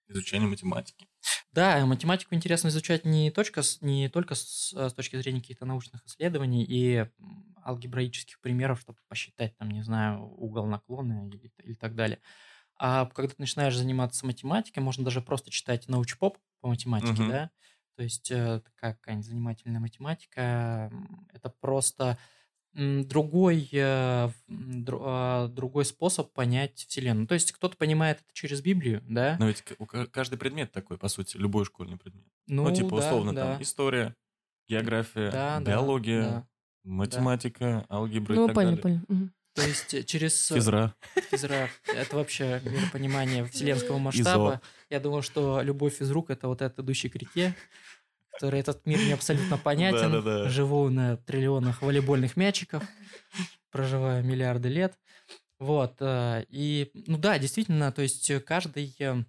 [0.07, 1.07] изучения математики.
[1.51, 6.63] Да, математику интересно изучать не, точка, не только с, с точки зрения каких-то научных исследований
[6.67, 7.05] и
[7.65, 12.19] алгебраических примеров, чтобы посчитать, там, не знаю, угол наклона или, или так далее.
[12.77, 17.27] А когда ты начинаешь заниматься математикой, можно даже просто читать научпоп по математике, Мгм.
[17.27, 17.51] да?
[17.97, 20.91] То есть э, такая какая-нибудь занимательная математика.
[21.33, 22.17] Это просто
[22.75, 24.29] другой, э,
[24.89, 27.27] а, другой способ понять Вселенную.
[27.27, 29.35] То есть кто-то понимает это через Библию, да?
[29.39, 29.63] Но ведь
[30.11, 32.25] каждый предмет такой, по сути, любой школьный предмет.
[32.47, 33.53] Ну, Ну, типа, да, условно, да.
[33.53, 34.15] там, история,
[34.67, 36.47] география, Да, да, биология, да.
[36.83, 38.81] математика, алгебра и Ну, так понял, далее.
[38.81, 39.01] понял.
[39.07, 39.33] Мгм.
[39.53, 40.95] То есть э, через э, Физра.
[41.29, 44.61] физра это вообще миропонимание вселенского масштаба.
[44.89, 47.55] Я думал, что любой физрук это вот этот идущий к реке,
[48.33, 50.11] который этот мир не абсолютно понятен.
[50.11, 50.49] Да-да-да.
[50.49, 52.83] Живу на триллионах волейбольных мячиков,
[53.71, 54.97] проживаю миллиарды лет.
[55.59, 55.95] Вот.
[55.99, 59.23] э, И, ну да, действительно, то есть каждый э,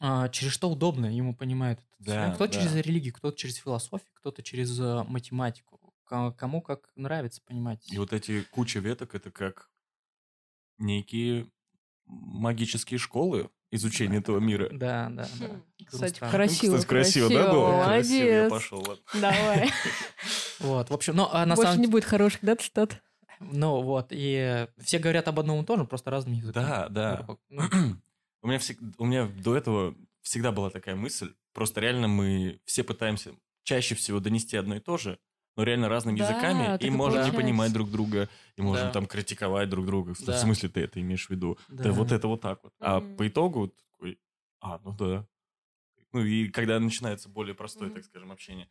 [0.00, 1.80] а, через что удобно ему понимает.
[1.98, 2.30] этот Да.
[2.34, 2.60] Кто-то да.
[2.60, 5.80] через религию, кто-то через философию, кто-то через э, математику.
[6.04, 7.90] Ко- Кому как нравится понимать.
[7.92, 9.68] И вот эти куча веток, это как
[10.78, 11.50] некие
[12.06, 14.68] магические школы изучения этого мира.
[14.70, 15.46] Да, да, да.
[15.46, 15.62] Хм.
[15.86, 17.84] Кстати, красиво, кстати, красиво, да, красиво, было?
[17.84, 18.50] Красиво, я молодец.
[18.50, 18.98] пошел.
[19.14, 19.70] Давай.
[20.60, 23.00] Вот, в общем, ну, а на Больше самом не будет хороших, да, цитат?
[23.38, 26.62] Ну, вот, и все говорят об одном и том же, просто разным языком.
[26.64, 27.26] Да, да.
[27.48, 27.62] Ну,
[28.42, 31.32] У меня, всег- у меня до этого всегда была такая мысль.
[31.52, 33.32] Просто реально мы все пытаемся
[33.64, 35.18] чаще всего донести одно и то же,
[35.58, 38.92] но реально разными Да, языками, и можем не понимать друг друга, и можем Да.
[38.92, 40.14] там критиковать друг друга.
[40.14, 40.32] В Да.
[40.40, 41.58] смысле ты это имеешь в виду?
[41.68, 41.90] Да.
[41.92, 42.72] вот это вот так вот.
[42.80, 43.16] А Мгм.
[43.16, 44.20] по итогу такой,
[44.60, 45.26] а, ну да.
[46.12, 47.94] Ну и когда начинается более простое, Мгм.
[47.96, 48.68] так скажем, общение.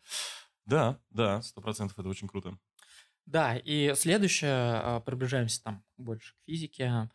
[0.65, 2.57] Да, да, сто процентов это очень круто.
[3.25, 7.09] Да, и следующее, а, приближаемся там больше к физике.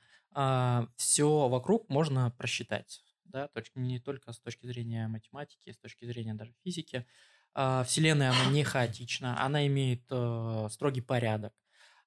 [0.97, 6.55] Все вокруг можно просчитать, да, не только с точки зрения математики, с точки зрения даже
[6.65, 7.07] физики.
[7.55, 11.53] А, Вселенная, она не хаотична, она имеет э, строгий порядок.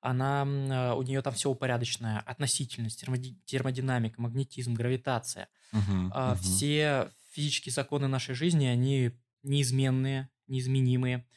[0.01, 5.47] Она, э, у нее там все упорядоченное, относительность, термоди- термодинамика, магнетизм, гравитация.
[6.11, 6.35] А.
[6.35, 9.11] Все физические законы нашей жизни, они
[9.43, 11.27] неизменные, неизменимые.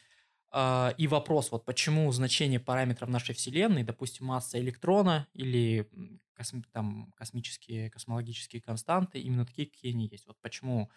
[0.51, 6.65] А, И вопрос, вот почему значение параметров нашей Вселенной, допустим, масса электрона или м, косм-
[6.73, 10.27] там, космические, космологические константы, именно такие, какие они есть.
[10.27, 10.91] Вот почему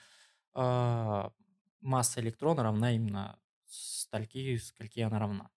[1.81, 5.49] масса электрона равна именно стальки, скольки она равна.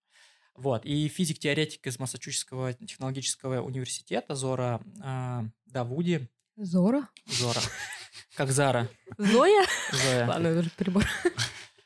[0.55, 0.85] Вот.
[0.85, 7.09] И физик-теоретик из Массачусетского технологического университета Зора а, Давуди, Зора?
[7.27, 7.61] Зора,
[8.37, 9.67] как Зара, Зоя?
[9.93, 10.27] Зоя.
[10.29, 11.05] Ладно, это уже перебор.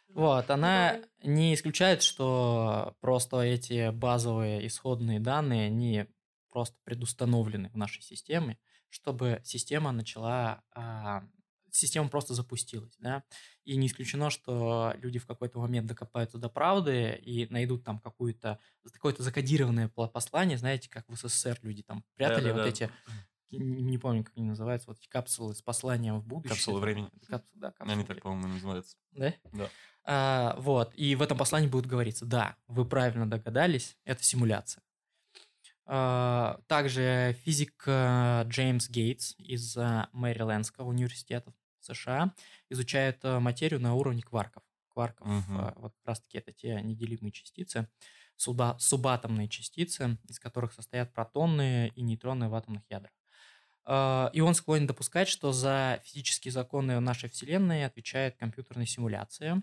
[0.09, 6.07] Вот, она не исключает, что просто эти базовые исходные данные, они
[6.51, 8.59] просто предустановлены в нашей системе,
[8.89, 11.23] чтобы система начала, а,
[11.79, 13.23] система просто запустилась, да,
[13.65, 18.59] и не исключено, что люди в какой-то момент докопаются до правды и найдут там какую-то,
[18.93, 22.69] какое-то закодированное послание, знаете, как в СССР люди там прятали вот Да-да-да.
[22.69, 22.91] эти,
[23.51, 26.55] не помню, как они называются, вот эти капсулы с посланием в будущее.
[26.55, 27.11] Капсулы времени.
[27.29, 28.97] Капсулы, да, капсулы Они так, по-моему, называются.
[29.13, 29.35] Да?
[29.53, 29.71] Да.
[30.05, 34.83] А, вот, и в этом послании будет говориться, да, вы правильно догадались, это симуляция.
[35.91, 41.53] А, также физик а, Джеймс Гейтс из а, Мэрилендского университета
[41.95, 42.35] США
[42.71, 44.63] изучает а, материю на уровне кварков.
[44.89, 47.89] Кварков, а, вот как раз-таки это те неделимые частицы,
[48.37, 53.13] суба- субатомные частицы, из которых состоят протоны и нейтроны в атомных ядрах.
[53.85, 59.63] А, И он склонен допускать, что за физические законы нашей Вселенной отвечает компьютерная симуляция.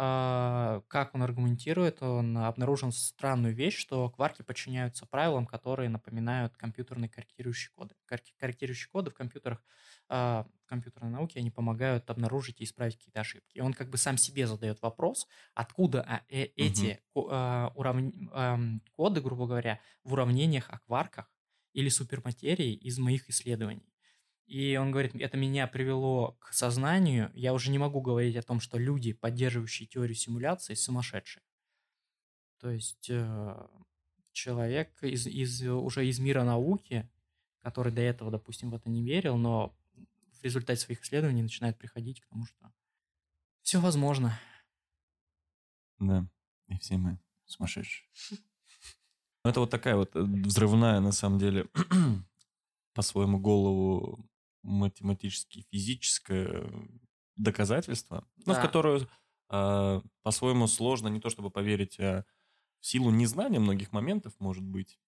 [0.00, 7.08] А, Как он аргументирует, он обнаружил странную вещь, что кварки подчиняются правилам, которые напоминают компьютерные
[7.08, 7.96] корректирующие коды.
[8.06, 9.60] Кор- Корректирующие коды в компьютерах,
[10.08, 13.56] а, в компьютерной науке, они помогают обнаружить и исправить какие-то ошибки.
[13.56, 19.20] И он как бы сам себе задает вопрос, откуда а, э- эти а, уравн- коды,
[19.20, 21.32] грубо говоря, в уравнениях о кварках
[21.72, 23.92] или суперматерии из моих исследований.
[24.48, 27.30] И он говорит, это меня привело к сознанию.
[27.34, 31.42] Я уже не могу говорить о том, что люди, поддерживающие теорию симуляции, сумасшедшие.
[32.58, 33.68] То есть э,
[34.32, 37.10] человек из, из, уже из мира науки,
[37.60, 39.76] который до этого, допустим, в это не верил, но
[40.40, 42.72] в результате своих исследований начинает приходить к тому, что
[43.60, 44.40] все возможно.
[45.98, 46.26] Да,
[46.68, 48.08] и все мы сумасшедшие.
[49.44, 51.66] Ну, Это вот такая вот э, взрывная, на самом деле,
[52.94, 54.24] по своему голову
[54.68, 56.70] математически физическое
[57.36, 58.62] доказательство, но в Да.
[58.62, 59.08] которое
[59.48, 62.24] а, по-своему сложно не то чтобы поверить, а
[62.80, 64.98] в силу незнания многих моментов, может быть.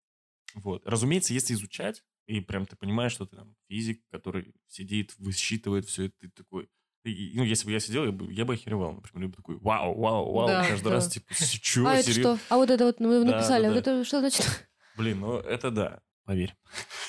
[0.55, 0.87] Вот.
[0.87, 6.05] Разумеется, если изучать, и прям ты понимаешь, что ты там физик, который сидит, высчитывает все
[6.07, 6.69] это, ты такой...
[7.05, 9.57] и- ну, если бы я сидел, я бы, я бы охеревал, например, я бы такой,
[9.59, 10.95] вау, вау, вау, Да, каждый да.
[10.97, 12.37] раз, типа, чё, а это серьезно?
[12.39, 12.55] что?
[12.55, 13.93] А вот это вот вы Да, написали, да, а вот да.
[13.93, 14.69] это что значит?
[14.97, 16.55] Блин, ну это да, поверь.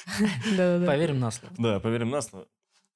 [0.57, 1.53] Поверим на слово.
[1.57, 2.47] Да, поверим на слово.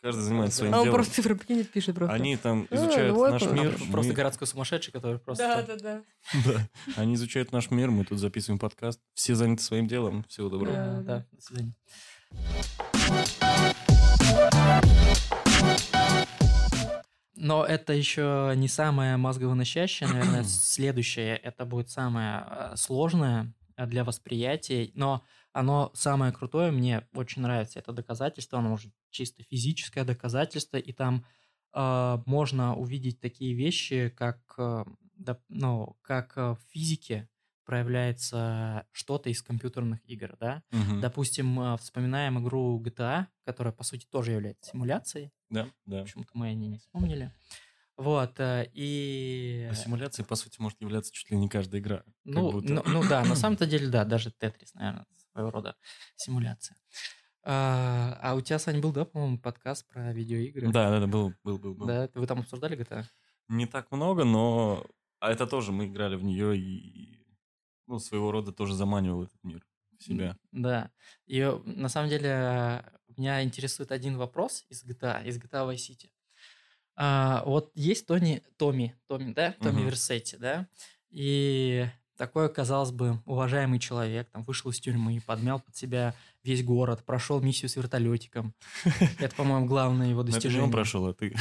[0.01, 0.97] Каждый занимается своим А он делом.
[0.97, 2.13] просто цифры прикинет, пишет просто.
[2.13, 3.76] Они там А, изучают ну, наш это- мир.
[3.76, 5.66] А, Просто мы- городской сумасшедший, который просто...
[5.66, 6.03] Да-да-да.
[6.45, 6.68] Да.
[6.95, 8.99] Они изучают наш мир, мы тут записываем подкаст.
[9.16, 10.24] Все заняты своим делом.
[10.28, 10.76] Всего доброго.
[10.76, 11.01] Да, Да.
[11.01, 11.74] да, до свидания.
[17.38, 21.36] Но это еще не самое мозговыносящее, наверное, следующее.
[21.38, 25.22] Это будет самое э, сложное для восприятия, но
[25.56, 31.26] оно самое крутое, мне очень нравится это доказательство, оно уже чисто физическое доказательство, и там
[31.74, 34.84] э, можно увидеть такие вещи, как, э,
[35.18, 37.30] доп- ну, как э, в физике
[37.64, 40.62] проявляется что-то из компьютерных игр, да?
[40.72, 40.99] Мгм.
[40.99, 45.32] Допустим, э, вспоминаем игру GTA, которая, по сути, тоже является симуляцией.
[45.49, 46.01] Да, да.
[46.01, 47.32] Почему-то мы о ней не вспомнили.
[47.95, 49.70] Вот, э, и...
[49.72, 52.03] А симуляцией, по сути, может являться чуть ли не каждая игра.
[52.26, 55.06] Ну, ну, ну да, на самом-то деле, да, даже Тетрис, наверное,
[55.36, 55.76] своего рода
[56.16, 56.78] симуляция.
[57.44, 60.72] А, а у тебя, Сань, был, да, по-моему, подкаст про видеоигры?
[60.72, 61.76] Да, да, да, был, был, был.
[61.76, 61.86] был.
[61.86, 63.04] Да, вы там обсуждали GTA?
[63.50, 64.86] Не так много, но...
[65.20, 67.22] А это тоже мы играли в нее и...
[67.88, 69.64] Ну, своего рода тоже заманивал этот мир
[70.00, 70.38] в себя.
[70.52, 70.92] Да.
[71.28, 72.82] И э, на самом деле э,
[73.16, 76.10] меня интересует один вопрос из GTA, из GTA Vice City.
[76.96, 79.86] А, вот есть Тони, Томми, Томми, да, Томми Мгм.
[79.86, 80.68] Версетти, да,
[81.12, 81.86] и
[82.18, 87.41] такой, казалось бы, уважаемый человек, там, вышел из тюрьмы, подмял под себя весь город, прошел
[87.41, 88.53] миссию с вертолетиком.
[89.20, 90.63] Это, по-моему, главное его Но Это не достижение.
[90.63, 91.36] он прошел, а ты.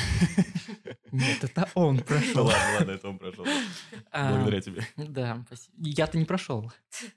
[1.12, 2.45] Нет, это он прошел.
[2.47, 3.47] ладно, ладно, это он прошел.
[4.11, 4.85] А, Благодаря тебе.
[4.97, 5.77] Да, спасибо.
[5.77, 6.72] Я-то не прошел.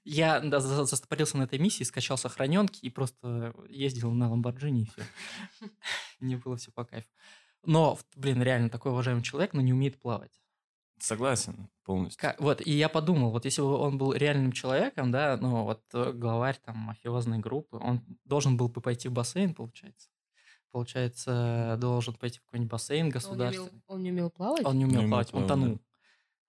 [0.05, 5.71] Я застопорился на этой миссии, скачал сохраненки и просто ездил на Ламборджини и все.
[6.19, 7.07] Мне было все по кайфу.
[7.65, 10.39] Но, блин, реально такой уважаемый человек, но не умеет плавать.
[10.99, 12.19] Согласен полностью.
[12.21, 15.83] Как- вот, и я подумал, вот если бы он был реальным человеком, да, ну, вот
[15.93, 20.09] э, главарь там мафиозной группы, он должен был бы пойти в бассейн, получается.
[20.71, 23.69] Получается, должен пойти в какой-нибудь бассейн Он не, государственный.
[23.69, 24.65] умел, он не умел плавать?
[24.65, 25.53] Он не умел Не умел плавать, он плавать, да.
[25.55, 25.81] тонул.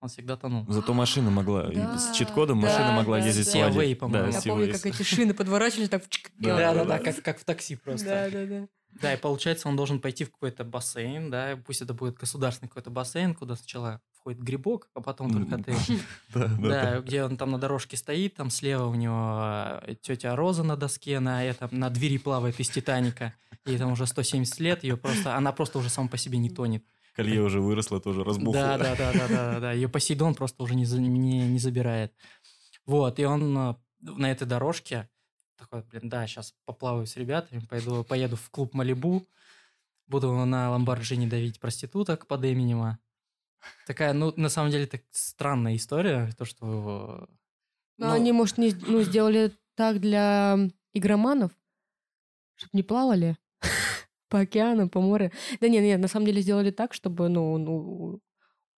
[0.01, 0.65] Он всегда тонул.
[0.69, 3.69] Зато машина могла, Да, с чит-кодом да, машина могла да, ездить да.
[3.69, 3.91] в воде.
[3.91, 4.27] Seaway, по-моему.
[4.27, 4.71] Я Да, помню, Seaway.
[4.71, 6.07] как эти шины подворачивались, так...
[6.09, 6.61] чик, Да, делали.
[6.61, 7.03] Да, да, да, да, да.
[7.11, 8.05] как, как в такси просто.
[8.07, 8.67] Да, да, да.
[9.01, 12.89] Да, и получается, он должен пойти в какой-то бассейн, да, пусть это будет государственный какой-то
[12.89, 15.75] бассейн, куда сначала входит грибок, а потом только ты.
[16.59, 21.19] Да, где он там на дорожке стоит, там слева у него тетя Роза на доске,
[21.19, 23.33] на этом, на двери плавает из Титаника.
[23.65, 26.83] Ей там уже 170 лет, ее просто, она просто уже сама по себе не тонет.
[27.15, 28.61] Колье уже выросло, тоже разбухло.
[28.61, 29.71] Да, да, да, да, да, да.
[29.73, 32.13] Ее Посейдон просто уже не, не, не забирает.
[32.85, 35.09] Вот, и он э, на этой дорожке
[35.57, 39.27] такой, блин, да, сейчас поплаваю с ребятами, пойду, поеду в клуб Малибу,
[40.07, 42.99] буду на Ламборджини давить проституток под Эминема.
[43.85, 47.27] Такая, ну, на самом деле, так странная история, то, что...
[47.97, 50.57] Но ну, они, может, не, ну, сделали так для
[50.93, 51.51] игроманов,
[52.55, 53.37] чтобы не плавали
[54.29, 55.31] по океану, по морю.
[55.59, 58.21] Да нет, нет, на самом деле сделали так, чтобы, ну, он у-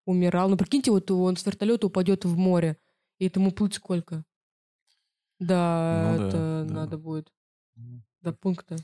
[0.07, 0.49] умирал.
[0.49, 2.79] Ну, прикиньте, вот он с вертолета упадет в море,
[3.19, 4.25] и этому плыть сколько?
[5.39, 6.75] Да, Ну да, это да.
[6.75, 7.33] надо будет
[8.21, 8.77] до пункта.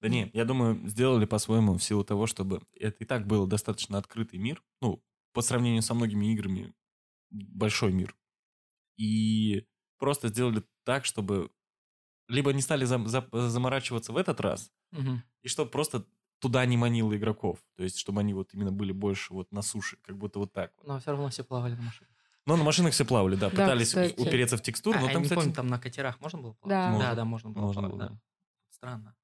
[0.00, 3.98] Да не, я думаю, сделали по-своему в силу того, чтобы это и так был достаточно
[3.98, 4.62] открытый мир.
[4.80, 5.02] Ну,
[5.32, 6.74] по сравнению со многими играми,
[7.30, 8.14] большой мир.
[8.96, 9.66] И
[9.98, 11.50] просто сделали так, чтобы
[12.28, 15.22] либо не стали зам- за- заморачиваться в этот раз, мгм.
[15.42, 16.06] и чтобы просто
[16.38, 17.58] туда не манило игроков.
[17.76, 20.72] То есть, чтобы они вот именно были больше вот на суше, как будто вот так
[20.78, 20.86] вот.
[20.86, 22.08] Но все равно все плавали на машине.
[22.46, 24.20] Но на машинах все плавали, да, пытались кстати.
[24.20, 26.52] упереться в текстуру, А, но я там, не кстати, помню, там на катерах можно было
[26.54, 26.76] плавать?
[26.76, 26.86] Да.
[26.86, 27.14] Да, Можно.
[27.14, 28.20] да, можно было Можно плавать, было, да.
[28.70, 29.16] Странно.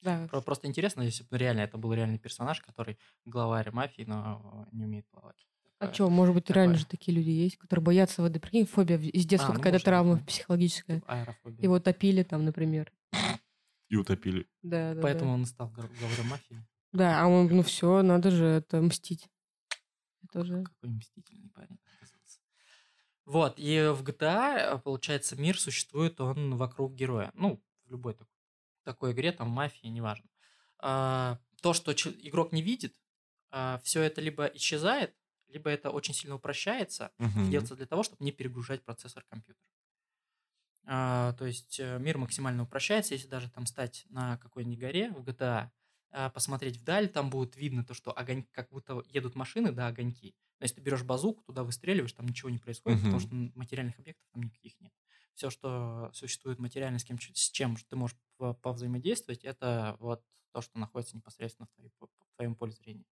[0.00, 0.28] Да.
[0.28, 4.84] Про- Просто интересно, если бы реально это был реальный персонаж, который главарь мафии, но не
[4.84, 5.46] умеет плавать.
[5.80, 6.62] А что, может быть, такое.
[6.64, 8.40] реально же такие люди есть, которые боятся воды.
[8.40, 10.24] Прикинь, фобия из детства А, ну, какая-то травма да.
[10.24, 11.00] психологическая.
[11.00, 11.62] Типа аэрофобия.
[11.62, 12.92] Его топили там, например.
[13.88, 14.46] и утопили.
[14.62, 15.34] Да, да, Поэтому да.
[15.34, 16.64] он и стал гла- главарем мафии.
[16.92, 19.28] Да, а он, ну все, надо же это мстить.
[20.24, 20.64] Это же...
[20.64, 22.40] Какой мстительный парень оказался.
[23.24, 27.30] Вот, и в GTA, получается, мир существует, он вокруг героя.
[27.34, 28.32] Ну, в любой такой,
[28.92, 30.28] такой игре, там, мафия, неважно.
[30.78, 32.96] А, то, что игрок не видит,
[33.82, 35.16] все это либо исчезает,
[35.48, 37.48] либо это очень сильно упрощается, Мгм.
[37.48, 39.64] делается для того, чтобы не перегружать процессор компьютера.
[40.86, 45.22] А, то есть э, мир максимально упрощается, если даже там стать на какой-нибудь горе в
[45.22, 45.70] GTA,
[46.10, 50.34] а, посмотреть вдаль, там будет видно то, что огонь, как будто едут машины, да, огоньки.
[50.58, 53.20] Но если ты берешь базуку, туда выстреливаешь, там ничего не происходит, потому Мгм.
[53.20, 54.92] что материальных объектов там никаких нет.
[55.34, 60.78] Все, что существует материально, с, кем, с чем ты можешь повзаимодействовать, это вот то, что
[60.78, 63.04] находится непосредственно в, твоей, в твоем поле зрения.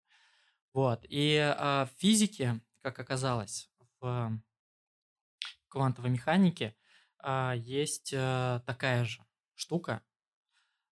[0.73, 1.05] Вот.
[1.09, 3.71] И а, в физике, как оказалось,
[4.01, 4.39] в
[5.67, 6.75] квантовой механике
[7.19, 9.21] а, есть а, такая же
[9.55, 10.01] штука,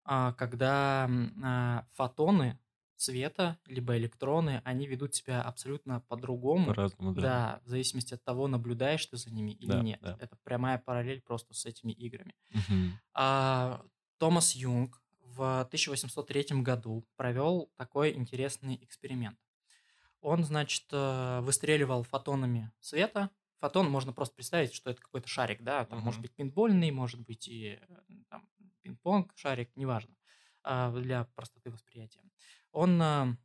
[0.04, 1.10] а, когда
[1.44, 2.60] а, фотоны
[2.96, 6.66] света, либо электроны, они ведут себя абсолютно по-другому.
[6.66, 7.30] По-разному, да.
[7.30, 10.02] Да, в зависимости от того, наблюдаешь ты за ними или Да, нет.
[10.02, 10.20] да.
[10.20, 12.36] Это прямая параллель просто с этими играми.
[12.54, 13.00] Мгм.
[13.14, 13.84] А,
[14.22, 19.40] Томас Юнг в 1803 году провел такой интересный эксперимент.
[20.20, 23.32] Он, значит, э, выстреливал фотонами света.
[23.62, 26.22] Фотон можно просто представить, что это какой-то шарик, да, там может Мгм.
[26.22, 27.98] быть пинбольный, может быть и э,
[28.30, 28.48] там,
[28.84, 30.16] пинг-понг шарик, неважно,
[30.62, 32.22] а, для простоты восприятия.
[32.72, 33.36] Он а,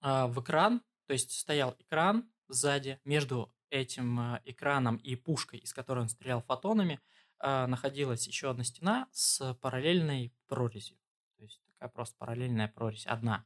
[0.00, 6.08] в экран, то есть стоял экран сзади, между этим экраном и пушкой, из которой он
[6.08, 7.00] стрелял фотонами,
[7.42, 10.96] находилась еще одна стена с параллельной прорезью.
[11.36, 13.44] То есть такая просто параллельная прорезь, одна.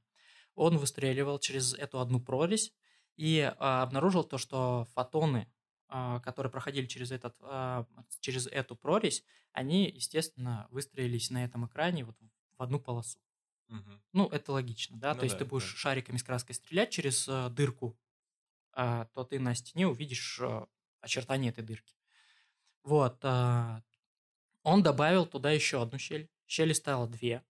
[0.54, 2.74] Он выстреливал через эту одну прорезь
[3.16, 5.50] и а, обнаружил то, что фотоны,
[5.88, 7.86] а, которые проходили через, этот, а,
[8.20, 12.16] через эту прорезь, они, естественно, выстроились на этом экране вот
[12.58, 13.20] в одну полосу.
[13.68, 14.02] Мгм.
[14.12, 15.14] Ну, это логично, да.
[15.14, 15.78] Ну то есть да, ты будешь да.
[15.78, 17.98] шариками с краской стрелять через э, дырку,
[18.72, 20.66] а, то ты на стене увидишь э,
[21.00, 21.95] очертания этой дырки.
[22.86, 23.18] Вот.
[23.24, 23.82] а,
[24.62, 26.30] он добавил туда еще одну щель.
[26.46, 27.44] Щели стало две.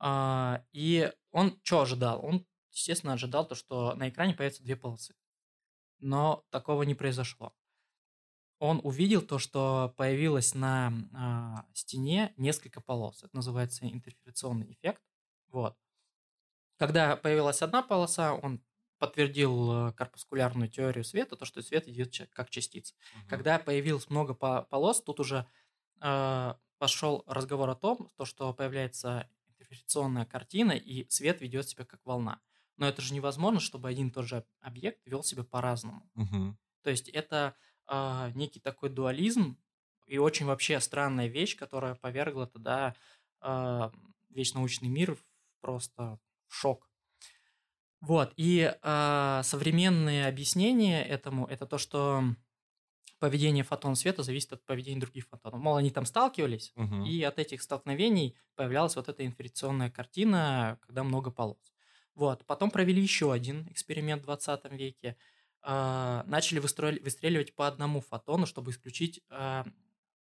[0.00, 2.24] А, и он что ожидал?
[2.24, 5.14] Он, естественно, ожидал то, что на экране появятся две полосы.
[6.00, 7.54] Но такого не произошло.
[8.58, 13.22] он увидел то, что появилось на а, стене несколько полос.
[13.22, 15.00] Это называется интерферационный эффект.
[15.50, 15.76] Вот.
[16.78, 18.60] Когда появилась одна полоса, он
[18.98, 22.94] подтвердил э, корпускулярную теорию света, то, что свет идет как частица.
[22.94, 23.28] Угу.
[23.28, 25.46] Когда появилось много полос, тут уже
[26.00, 32.00] э, пошел разговор о том, то, что появляется интерферационная картина, и свет ведет себя как
[32.04, 32.40] волна.
[32.76, 36.08] Но это же невозможно, чтобы один и тот же объект вел себя по-разному.
[36.14, 36.56] Угу.
[36.82, 37.54] То есть это
[37.88, 39.58] э, некий такой дуализм
[40.06, 42.94] и очень вообще странная вещь, которая повергла тогда
[43.42, 43.90] э,
[44.30, 45.24] весь научный мир в
[45.60, 46.88] просто в шок.
[48.00, 52.22] Вот, и э, современные объяснения этому это то, что
[53.18, 55.60] поведение фотон света зависит от поведения других фотонов.
[55.60, 57.04] Мол, они там сталкивались, угу.
[57.04, 61.72] и от этих столкновений появлялась вот эта инференционная картина, когда много полос.
[62.14, 62.44] Вот.
[62.46, 65.16] Потом провели еще один эксперимент в 20 веке.
[65.62, 69.64] Э, начали выстреливать по одному фотону, чтобы исключить э,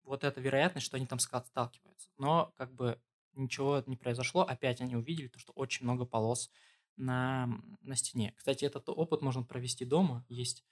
[0.04, 2.10] вот эту вероятность, что они там сталкиваются.
[2.18, 3.00] Но как бы
[3.34, 4.42] ничего не произошло.
[4.42, 6.50] Опять они увидели то, что очень много полос
[6.96, 7.48] на,
[7.80, 8.34] на стене.
[8.36, 10.24] Кстати, этот опыт можно провести дома.
[10.28, 10.64] Есть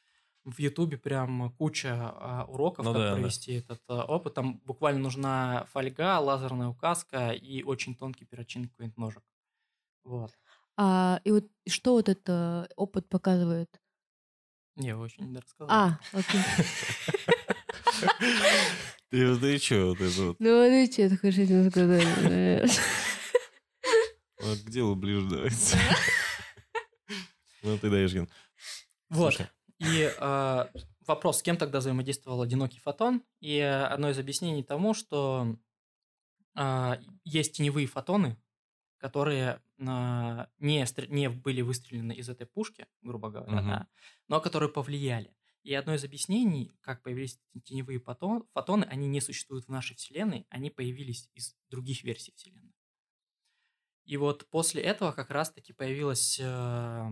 [0.45, 3.59] в Ютубе прям куча а, уроков, ну, как да, провести да.
[3.59, 4.35] этот а, опыт.
[4.35, 9.23] Там буквально нужна фольга, лазерная указка и очень тонкий перочинный какой-нибудь ножик.
[10.05, 10.33] Вот.
[10.77, 13.81] А, и вот что вот этот опыт показывает?
[14.77, 15.68] Я очень не рассказал.
[15.71, 16.41] А, окей.
[19.11, 20.37] Ты, ты что вот это вот?
[20.39, 22.71] Ну, ты что ты хочешь этим сказать?
[24.43, 25.78] Вот к делу ближе давайте.
[27.62, 28.26] Ну, ты даешь, Ген.
[29.11, 29.38] Вот.
[29.80, 30.66] И э,
[31.07, 33.22] вопрос, с кем тогда взаимодействовал одинокий фотон?
[33.41, 35.57] И одно из объяснений тому, что
[36.57, 36.93] э,
[37.24, 38.38] есть теневые фотоны,
[38.97, 43.66] которые э, не, не были выстрелены из этой пушки, грубо говоря, угу.
[43.66, 43.88] да,
[44.28, 45.34] но которые повлияли.
[45.62, 50.47] И одно из объяснений, как появились теневые фотон, фотоны, они не существуют в нашей Вселенной,
[50.49, 52.70] они появились из других версий Вселенной.
[54.05, 57.11] И вот после этого как раз-таки появилась э,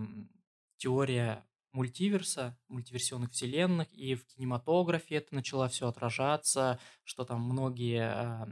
[0.79, 8.47] теория мультиверса, мультиверсионных вселенных, и в кинематографе это начало все отражаться, что там многие э,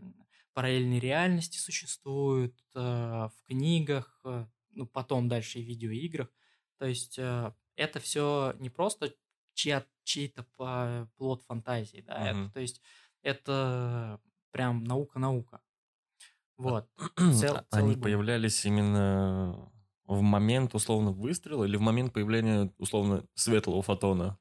[0.57, 6.29] параллельные реальности существуют э, в книгах, э, ну потом дальше и в видеоиграх.
[6.79, 9.15] То есть э, это все не просто
[9.55, 10.45] чья, чей-то
[11.17, 12.25] плод фантазии, да, угу.
[12.25, 12.81] это, то есть
[13.23, 14.21] это
[14.51, 15.61] прям наука-наука.
[16.57, 16.89] Вот.
[17.17, 18.03] Цел, Они бум.
[18.03, 19.71] появлялись именно
[20.07, 24.39] в момент условно выстрела или в момент появления условно светлого фотона?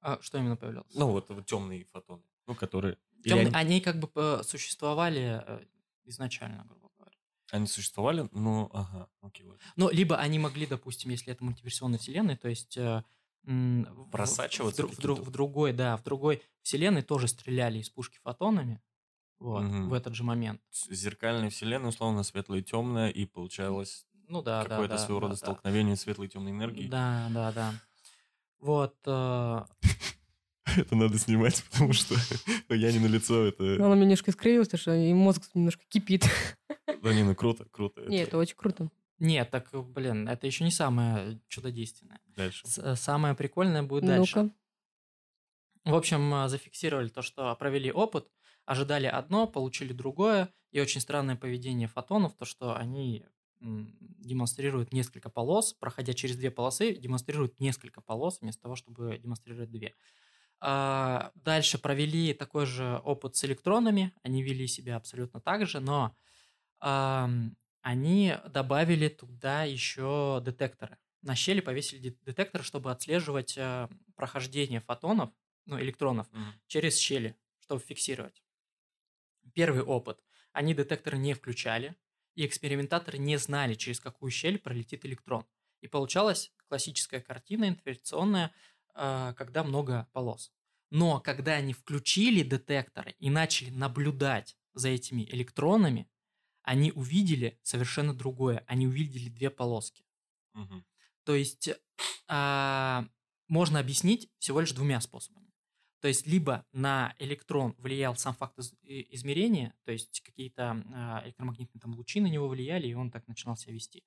[0.00, 0.94] А что именно появлялось?
[0.94, 2.98] Ну вот, вот темные фотоны, ну которые.
[3.24, 3.54] Темные, они...
[3.54, 5.64] они как бы э, существовали э,
[6.04, 7.16] изначально, грубо говоря.
[7.50, 9.46] Они существовали, ну, ага, окей.
[9.46, 9.60] Вот.
[9.76, 13.04] Ну, либо они могли, допустим, если это мультиверсионная вселенная, то есть э,
[14.10, 18.82] просачиваться в, в, в, в другой, да, в другой вселенной тоже стреляли из пушки фотонами,
[19.42, 19.88] вот, угу.
[19.88, 20.60] в этот же момент.
[20.88, 25.34] Зеркальная вселенная, условно, светлая и темная, и получалось ну да, какое-то да, своего да, рода
[25.34, 26.86] да, столкновение светлой и темной энергии.
[26.86, 27.74] Да, да, да.
[28.60, 28.94] Вот.
[29.04, 29.64] Э...
[30.76, 32.14] Это надо снимать, потому что
[32.68, 33.62] я не на лицо, это...
[33.64, 36.24] Ну, она немножко искривилась, потому что и мозг немножко кипит.
[37.02, 38.02] Да не, ну круто, круто.
[38.02, 38.88] Нет, это очень круто.
[39.18, 42.20] Нет, так, блин, это еще не самое чудодейственное.
[42.36, 42.64] Дальше.
[42.64, 44.50] С самое прикольное будет дальше.
[45.84, 48.28] В общем, э, зафиксировали то, что провели опыт,
[48.64, 53.24] ожидали одно, получили другое, и очень странное поведение фотонов, то, что они
[53.60, 59.94] демонстрируют несколько полос, проходя через две полосы, демонстрируют несколько полос вместо того, чтобы демонстрировать две.
[60.60, 66.16] А, дальше провели такой же опыт с электронами, они вели себя абсолютно так же, но
[67.82, 70.98] они добавили туда еще детекторы.
[71.22, 75.30] На щели повесили детекторы, чтобы отслеживать э, прохождение фотонов,
[75.66, 76.42] ну, электронов, mm.
[76.66, 78.42] через щели, чтобы фиксировать.
[79.54, 80.22] Первый опыт.
[80.52, 81.96] Они детекторы не включали,
[82.34, 85.46] и экспериментаторы не знали, через какую щель пролетит электрон.
[85.80, 88.54] И получалась классическая картина инференционная,
[88.94, 90.52] э, когда много полос.
[90.90, 96.08] Но когда они включили детекторы и начали наблюдать за этими электронами,
[96.62, 98.62] они увидели совершенно другое.
[98.66, 100.04] Они увидели две полоски.
[100.54, 100.84] Угу.
[101.24, 101.70] То есть
[102.28, 103.06] а,
[103.48, 105.41] можно объяснить всего лишь двумя способами.
[106.02, 111.94] То есть либо на электрон влиял сам факт измерения, то есть какие-то а, электромагнитные там
[111.94, 114.02] лучи на него влияли, и он так начинал себя вести.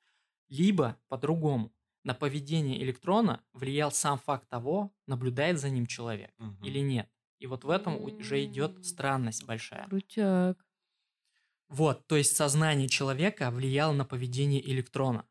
[0.50, 1.72] Либо по-другому,
[2.04, 6.66] на поведение электрона влиял сам факт того, наблюдает за ним человек угу.
[6.66, 7.10] или нет.
[7.40, 9.88] И вот в этом уже идет странность большая.
[9.88, 10.66] Крутяк.
[11.70, 15.26] Вот, то есть сознание человека влияло на поведение электрона.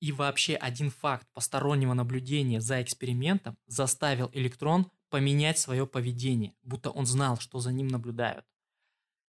[0.00, 7.06] И вообще один факт постороннего наблюдения за экспериментом заставил электрон поменять свое поведение, будто он
[7.06, 8.44] знал, что за ним наблюдают.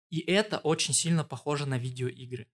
[0.08, 2.48] И это очень сильно похоже на видеоигры.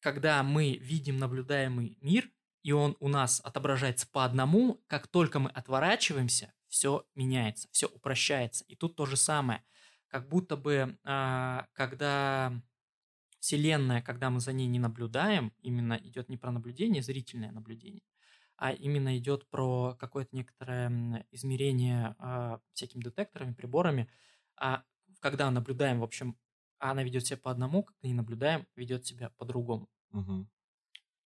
[0.00, 2.30] Когда мы видим наблюдаемый мир,
[2.62, 8.66] и он у нас отображается по одному, как только мы отворачиваемся, все меняется, все упрощается.
[8.66, 9.64] И тут то же самое.
[10.08, 12.52] Как будто бы, а, когда
[13.40, 18.02] Вселенная, когда мы за ней не наблюдаем, именно идет не про наблюдение, зрительное наблюдение,
[18.56, 24.08] а именно идет про какое-то некоторое измерение э, всякими детекторами, приборами.
[24.56, 24.84] А
[25.20, 26.38] когда наблюдаем, в общем,
[26.78, 29.88] она ведет себя по одному, когда не наблюдаем, ведет себя по-другому.
[30.10, 30.48] Мгм.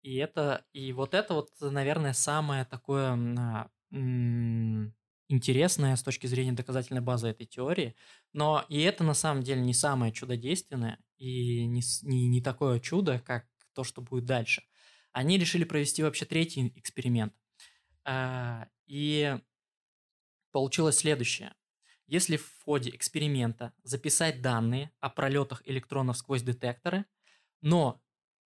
[0.01, 4.95] И это, и вот это вот, наверное, самое такое а, м,
[5.27, 7.95] интересное с точки зрения доказательной базы этой теории.
[8.33, 13.19] Но и это на самом деле не самое чудодейственное и не, не, не такое чудо,
[13.19, 14.63] как то, что будет дальше.
[15.17, 17.33] Они решили провести вообще третий эксперимент.
[18.05, 19.35] А, И
[20.51, 21.55] получилось следующее.
[22.05, 27.03] Если в ходе эксперимента записать данные о пролетах электронов сквозь детекторы,
[27.61, 27.99] но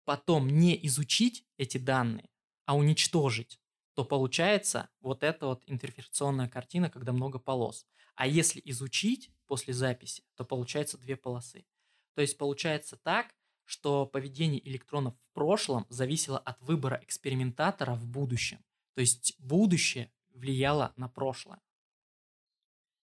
[0.06, 2.30] потом не изучить эти данные,
[2.66, 3.60] а уничтожить,
[3.96, 7.88] то получается вот эта вот интерференционная картина, когда много полос.
[8.14, 11.66] А если изучить после записи, то получается две полосы.
[12.14, 13.34] То есть получается так,
[13.70, 18.58] что поведение электронов в прошлом зависело от выбора экспериментатора в будущем.
[18.96, 21.62] То есть будущее влияло на прошлое.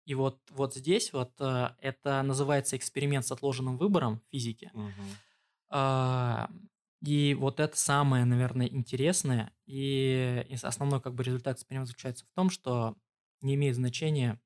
[0.06, 4.72] И вот, вот здесь вот э, это называется эксперимент с отложенным выбором в физике.
[5.70, 6.50] А,
[7.02, 9.54] И вот это самое, наверное, интересное.
[9.68, 12.96] И основной как бы результат эксперимента заключается в том, что
[13.42, 14.42] не имеет значения,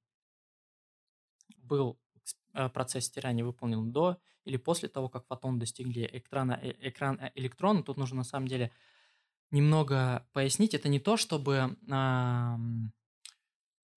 [1.58, 1.98] был
[2.70, 7.84] процесс стирания выполнен до или после того, как фотон достигли экрана, э, экран э, электрона.
[7.84, 8.72] Тут нужно на самом деле
[9.52, 10.74] немного пояснить.
[10.74, 12.92] Это не то, чтобы ам,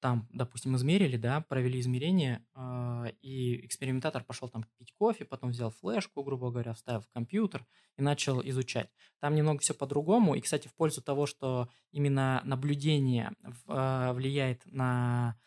[0.00, 5.70] там, допустим, измерили, да, провели измерение, а, и экспериментатор пошел там пить кофе, потом взял
[5.70, 7.64] флешку, грубо говоря, вставил в компьютер
[7.96, 8.90] и начал изучать.
[9.20, 14.66] Там немного все по-другому, и, кстати, в пользу того, что именно наблюдение в- а, влияет
[14.66, 15.38] на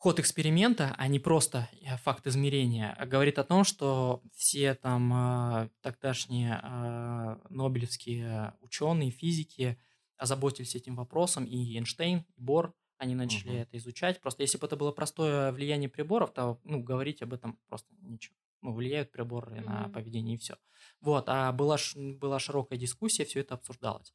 [0.00, 5.12] ход эксперимента, а не просто э, факт измерения, а говорит о том, что все там
[5.12, 9.78] а, тогдашние а, нобелевские ученые, физики
[10.16, 13.60] озаботились этим вопросом, и Эйнштейн, и Бор, они начали Мгм.
[13.60, 14.22] это изучать.
[14.22, 18.36] Просто если бы это было простое влияние приборов, то ну, говорить об этом просто ничего.
[18.62, 19.90] Ну, влияют приборы на Мгм.
[19.90, 20.56] поведение и все.
[21.00, 24.14] Вот, а была, была широкая дискуссия, все это обсуждалось.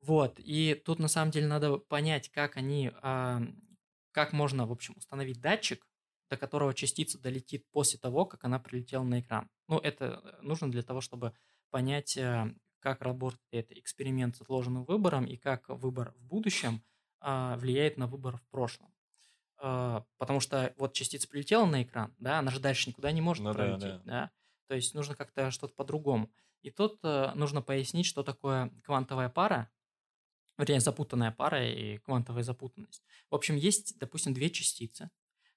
[0.00, 3.40] Вот, и тут на самом деле надо понять, как они, а,
[4.12, 5.86] как можно, в общем, установить датчик,
[6.30, 9.50] до которого частица долетит после того, как она прилетела на экран.
[9.68, 11.34] Ну, это э, нужно для того, чтобы
[11.70, 16.82] понять, э, как работает этот эксперимент с отложенным выбором и как выбор в будущем
[17.20, 18.92] а, влияет на выбор в прошлом.
[19.58, 23.44] А, Потому что вот частица прилетела на экран, да, она же дальше никуда не может
[23.44, 24.30] Ну да, пролететь, да.
[24.66, 26.32] То есть нужно как-то что-то по-другому.
[26.62, 29.70] И тут э, нужно пояснить, что такое квантовая пара,
[30.58, 33.02] вернее, запутанная пара и квантовая запутанность.
[33.30, 35.10] В общем, есть, допустим, две частицы,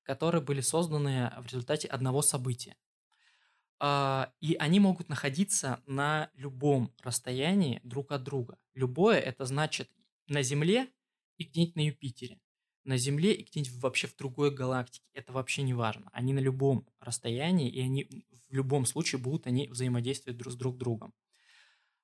[0.03, 2.75] которые были созданы в результате одного события.
[3.79, 8.57] А, И они могут находиться на любом расстоянии друг от друга.
[8.73, 9.89] Любое это значит
[10.27, 10.89] на Земле
[11.37, 12.39] и где-нибудь на Юпитере.
[12.83, 15.05] На Земле и где-нибудь вообще в другой галактике.
[15.13, 16.09] Это вообще не важно.
[16.13, 20.77] Они на любом расстоянии, и они в любом случае будут они взаимодействовать друг с друг
[20.77, 21.13] другом.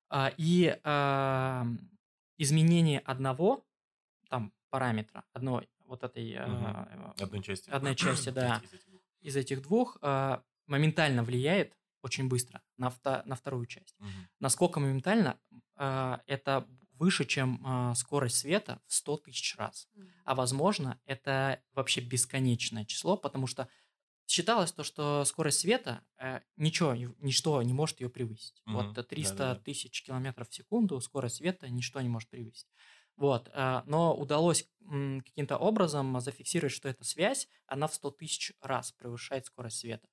[0.10, 0.78] А, И
[2.42, 3.66] изменение одного
[4.30, 7.70] там параметра, одной вот этой а, Одной части.
[7.70, 8.62] Одной части, да.
[9.20, 9.98] Из этих двух.
[10.02, 13.96] а, моментально влияет очень быстро на, вто- на вторую часть.
[14.00, 14.30] Мгм.
[14.40, 15.40] Насколько моментально,
[15.76, 19.90] а, это выше, чем а, скорость света в 100 тысяч раз.
[20.24, 23.68] А возможно, это вообще бесконечное число, потому что
[24.32, 28.64] считалось то, что скорость света э, ничего, ничто не может ее превысить.
[28.66, 28.72] Мгм.
[28.72, 29.64] Вот э, 300 Да-да-да.
[29.64, 32.68] тысяч километров в секунду скорость света ничто не может превысить.
[33.18, 38.54] Вот, э, но удалось м, каким-то образом зафиксировать, что эта связь, она в 100 тысяч
[38.62, 40.08] раз превышает скорость света.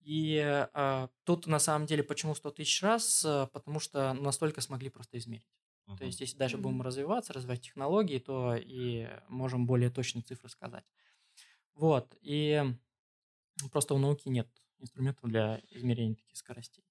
[0.00, 0.36] И
[0.74, 3.24] э, тут на самом деле почему 100 тысяч раз?
[3.24, 5.48] Э, Потому что настолько смогли просто измерить.
[5.96, 6.06] То Мгм.
[6.06, 10.84] есть, если дальше будем развиваться, развивать технологии, то и можем более точные цифры сказать.
[11.74, 12.16] Вот.
[12.20, 12.62] И
[13.70, 14.48] просто у науки нет
[14.78, 16.84] инструментов для измерения таких скоростей.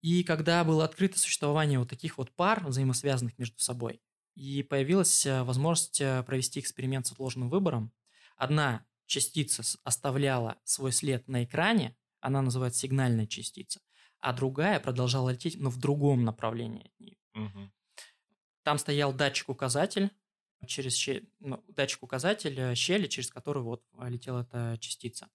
[0.00, 4.02] И когда было открыто существование вот таких вот пар, взаимосвязанных между собой,
[4.34, 7.92] и появилась э, возможность э, провести эксперимент с отложенным выбором,
[8.36, 13.80] одна частица оставляла свой след на экране, она называется сигнальная частица,
[14.20, 17.16] а другая продолжала лететь, но в другом направлении от нее.
[17.34, 17.72] Мгм.
[18.62, 20.10] Там стоял датчик-указатель,
[20.66, 25.28] через щель, ну, датчик указателя щели, через которую вот летела эта частица.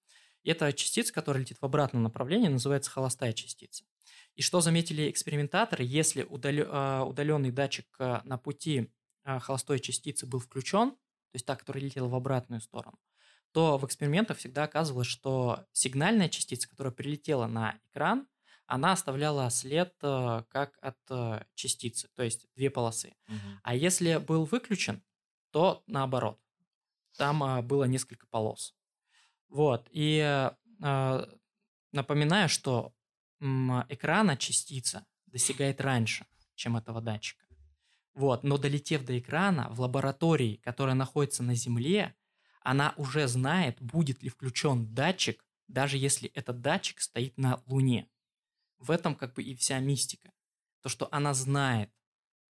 [0.48, 3.84] Эта частица, которая летит в обратном направлении, называется холостая частица.
[4.36, 8.90] И что заметили экспериментаторы, если удаленный датчик на пути
[9.26, 12.98] холостой частицы был включен, то есть та, которая летела в обратную сторону,
[13.52, 18.28] то в экспериментах всегда оказывалось, что сигнальная частица, которая прилетела на экран,
[18.68, 20.98] она оставляла след как от
[21.56, 23.16] частицы, то есть две полосы.
[23.28, 23.38] Угу.
[23.64, 25.04] А если был выключен,
[25.52, 26.40] то наоборот.
[27.18, 28.77] Там было несколько полос.
[29.50, 29.88] Вот.
[29.92, 30.52] И
[31.92, 32.94] напоминаю, что
[33.40, 36.26] экрана частица достигает раньше,
[36.56, 37.46] чем этого датчика.
[38.14, 38.44] Вот.
[38.44, 42.16] Но долетев до экрана, в лаборатории, которая находится на Земле,
[42.62, 48.10] она уже знает, будет ли включен датчик, даже если этот датчик стоит на Луне.
[48.80, 50.32] В этом как бы и вся мистика.
[50.82, 51.92] То, что она знает,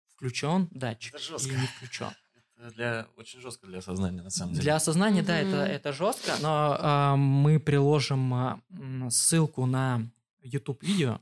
[0.08, 2.12] включен датчик или не включен.
[2.58, 4.64] Это для, очень жестко для осознания, на самом деле.
[4.64, 5.26] Для осознания, mm-hmm.
[5.26, 10.10] да, это, это жестко, но э, мы приложим э, ссылку на
[10.42, 11.22] YouTube-видео,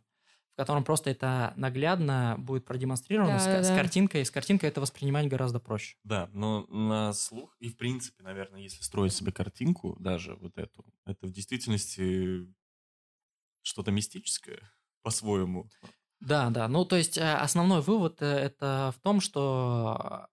[0.54, 3.64] в котором просто это наглядно будет продемонстрировано да, с, да.
[3.64, 4.24] с картинкой.
[4.24, 5.98] С картинкой это воспринимать гораздо проще.
[6.04, 10.86] Да, но на слух и в принципе, наверное, если строить себе картинку, даже вот эту,
[11.06, 12.48] это в действительности
[13.62, 14.72] что-то мистическое
[15.02, 15.70] по-своему.
[16.22, 16.70] Да, да.
[16.70, 20.28] Ну, то есть э, основной вывод э, это в том, что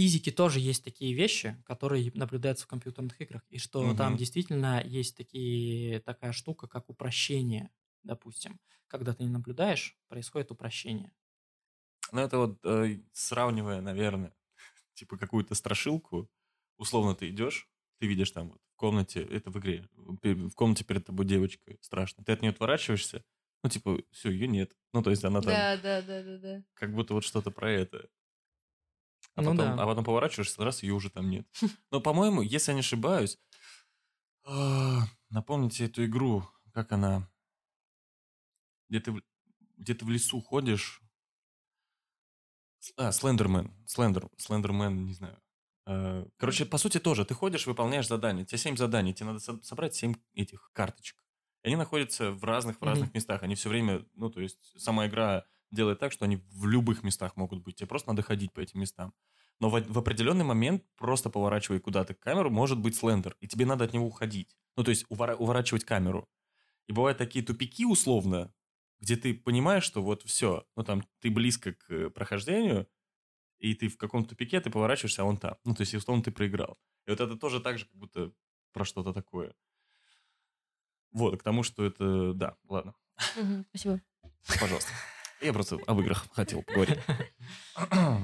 [0.00, 3.96] физике тоже есть такие вещи, которые наблюдаются в компьютерных играх, и что угу.
[3.96, 7.70] там действительно есть такие, такая штука, как упрощение
[8.02, 11.12] допустим, когда ты не наблюдаешь, происходит упрощение.
[12.12, 14.34] Ну, это вот э, сравнивая, наверное,
[14.94, 16.28] типа какую-то страшилку,
[16.76, 21.04] условно ты идешь, ты видишь там вот в комнате, это в игре, в комнате перед
[21.04, 23.24] тобой девочка страшно, ты от нее отворачиваешься,
[23.62, 24.74] ну, типа, все, ее нет.
[24.94, 25.52] Ну, то есть она там...
[25.52, 26.64] Да, да, да, да, да.
[26.72, 28.08] Как будто вот что-то про это.
[29.34, 29.82] А, ну, потом, да.
[29.82, 31.46] а потом поворачиваешься, раз ее уже там нет.
[31.90, 33.38] Но, по-моему, если я не ошибаюсь,
[34.44, 37.28] а, напомните эту игру, как она
[38.90, 39.22] где ты,
[39.78, 41.00] где ты в лесу ходишь.
[42.96, 43.72] А, Слендермен.
[43.86, 45.40] Слендер, Слендермен, не знаю.
[45.86, 47.24] Э, короче, по сути тоже.
[47.24, 48.42] Ты ходишь, выполняешь задания.
[48.42, 49.14] У тебя 7 заданий.
[49.14, 51.22] Тебе надо собрать 7 этих карточек.
[51.62, 53.14] И они находятся в разных, в разных mm-hmm.
[53.14, 53.42] местах.
[53.42, 57.36] Они все время, ну, то есть сама игра делает так, что они в любых местах
[57.36, 57.76] могут быть.
[57.76, 59.14] Тебе просто надо ходить по этим местам.
[59.60, 63.36] Но в, в определенный момент, просто поворачивая куда-то камеру, может быть слендер.
[63.40, 64.56] И тебе надо от него уходить.
[64.76, 66.28] Ну, то есть увора- уворачивать камеру.
[66.86, 68.52] И бывают такие тупики условно,
[69.00, 72.88] где ты понимаешь, что вот все, ну там ты близко к э, прохождению,
[73.58, 75.56] и ты в каком-то тупике, ты поворачиваешься, а он там.
[75.64, 76.78] Ну, то есть, условно, ты проиграл.
[77.06, 78.32] И вот это тоже так же, как будто
[78.72, 79.54] про что-то такое.
[81.12, 82.32] Вот, к тому, что это...
[82.32, 82.94] Да, ладно.
[83.36, 84.00] Угу, спасибо.
[84.58, 84.92] Пожалуйста.
[85.40, 86.98] Я просто об играх хотел поговорить.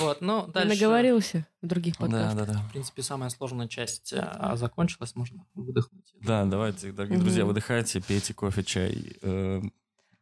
[0.00, 0.70] Вот, ну, дальше...
[0.70, 2.34] наговорился в других подкастах.
[2.34, 2.58] Да, да, да.
[2.68, 6.12] В принципе, самая сложная часть а, закончилась, можно выдохнуть.
[6.20, 9.62] Да, давайте, дорогие друзья, выдыхайте, пейте кофе, чай, э,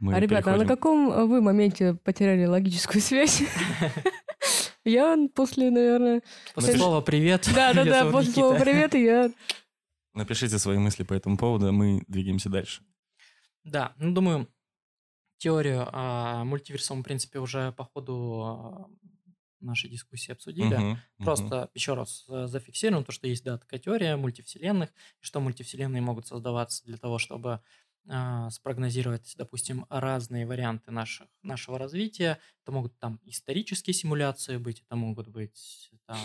[0.03, 0.61] мы а, ребята, переходим...
[0.61, 3.45] а на каком вы моменте потеряли логическую связь?
[4.85, 6.23] Я после, наверное...
[6.57, 7.49] После слова «привет».
[7.55, 9.31] Да-да-да, после слова «привет» я...
[10.13, 12.83] Напишите свои мысли по этому поводу, а мы двигаемся дальше.
[13.63, 14.49] Да, ну, думаю,
[15.43, 18.87] теорию о мультиверсовом принципе уже по ходу а,
[19.59, 20.79] нашей дискуссии обсудили.
[20.79, 21.71] Uh-huh, Просто uh-huh.
[21.75, 26.85] еще раз э, зафиксируем то, что есть да, такая теория мультивселенных, что мультивселенные могут создаваться
[26.85, 27.61] для того, чтобы
[28.09, 32.39] а, спрогнозировать, допустим, разные варианты наших, нашего развития.
[32.63, 36.17] Это могут там исторические симуляции быть, это могут быть это,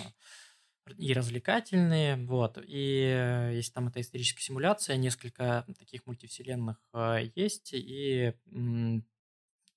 [0.97, 2.57] и развлекательные, вот.
[2.63, 8.33] И э, если там это историческая симуляция, несколько таких мультивселенных э, есть, и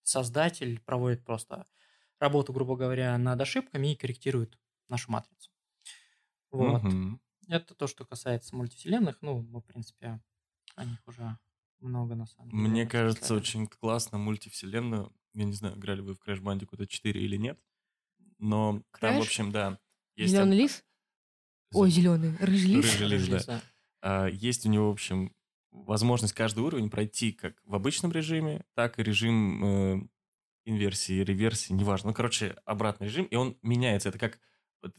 [0.03, 1.67] создатель проводит просто
[2.19, 4.59] работу, грубо говоря, над ошибками и корректирует
[4.89, 5.51] нашу матрицу.
[6.51, 6.85] Вот.
[6.85, 7.21] Угу.
[7.49, 9.19] Это то, что касается мультивселенных.
[9.23, 10.21] Ну, мы, в принципе,
[10.77, 11.39] о них уже
[11.81, 12.63] много, на самом деле.
[12.63, 15.13] Мне кажется, очень классно мультивселенную.
[15.35, 17.59] Я не знаю, играли вы в Crash Bandicoot 4 или нет.
[18.39, 19.01] Но Crash?
[19.01, 19.79] там, в общем, да.
[20.17, 20.85] Есть зеленый лис?
[21.73, 22.37] Ой, зеленый.
[22.41, 22.85] Рыжий лис?
[22.85, 23.43] Рыжий лис, да.
[23.47, 23.63] да.
[24.03, 25.35] А, есть у него, в общем,
[25.71, 30.01] возможность каждый уровень пройти как в обычном режиме, так и режим э,
[30.65, 32.11] инверсии, реверсии, неважно.
[32.11, 34.09] Ну, короче, обратный режим, и он меняется.
[34.09, 34.41] Это как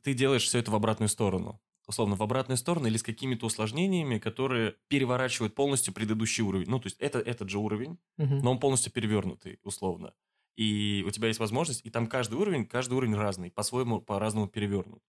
[0.03, 1.61] ты делаешь все это в обратную сторону
[1.91, 6.69] условно, в обратную сторону или с какими-то усложнениями, которые переворачивают полностью предыдущий уровень.
[6.69, 8.35] Ну, то есть это этот же уровень, угу.
[8.35, 10.13] но он полностью перевернутый, условно.
[10.57, 15.01] И у тебя есть возможность, и там каждый уровень, каждый уровень разный, по-своему, по-разному перевернут.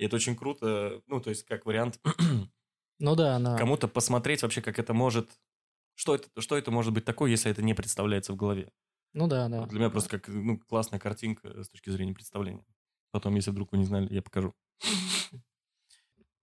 [0.00, 2.00] И это очень круто, ну, то есть как вариант...
[2.98, 3.58] ну да, да.
[3.58, 5.28] Кому-то посмотреть вообще, как это может...
[5.94, 8.72] Что это, что это может быть такое, если это не представляется в голове?
[9.12, 9.66] Ну да, да.
[9.66, 12.64] Для меня просто как ну, классная картинка с точки зрения представления.
[13.10, 14.54] Потом, если вдруг вы не знали, я покажу.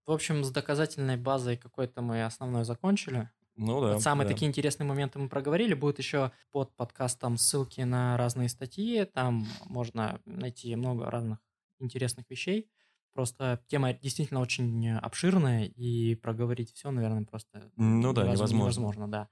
[0.05, 3.31] В общем, с доказательной базой какой-то мы основной закончили.
[3.55, 3.93] Ну да.
[3.93, 4.35] Вот самые да.
[4.35, 5.73] такие интересные моменты мы проговорили.
[5.73, 9.03] Будут еще под подкастом ссылки на разные статьи.
[9.05, 11.39] Там можно найти много разных
[11.79, 12.69] интересных вещей.
[13.13, 18.57] Просто тема действительно очень обширная, и проговорить все, наверное, просто Ну да, невоз- невозможно.
[18.57, 19.29] невозможно, да.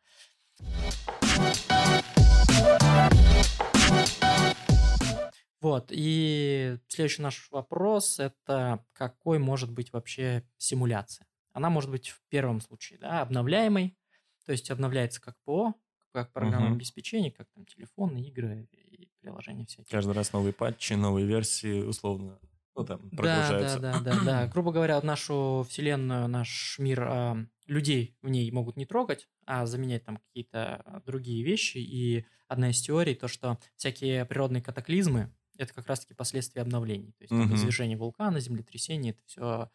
[5.62, 11.28] Вот, и следующий наш вопрос– это какой может быть вообще симуляция?
[11.54, 13.98] Она может быть в первом случае да, обновляемой,
[14.46, 15.74] то есть обновляется как ПО,
[16.12, 16.76] как программное Мгм.
[16.78, 19.86] обеспечение, как там телефоны, игры и приложения всякие.
[19.90, 22.40] Каждый раз новые патчи, новые версии, условно,
[22.76, 23.80] ну там, Да, прогружаются.
[23.80, 24.48] да, да, да, да.
[24.48, 30.04] Грубо говоря, нашу вселенную, наш мир, а, людей в ней могут не трогать, а заменять
[30.06, 31.78] там какие-то а, другие вещи.
[31.78, 37.14] И одна из теорий то, что всякие природные катаклизмы это как раз-таки последствия обновлений.
[37.14, 37.56] То есть Мгм.
[37.56, 39.72] извержение вулкана, землетрясение, это все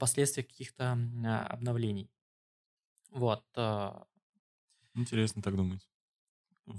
[0.00, 2.10] последствия каких-то а, обновлений.
[3.10, 3.44] Вот.
[3.56, 4.04] а,
[4.94, 5.88] Интересно так думать.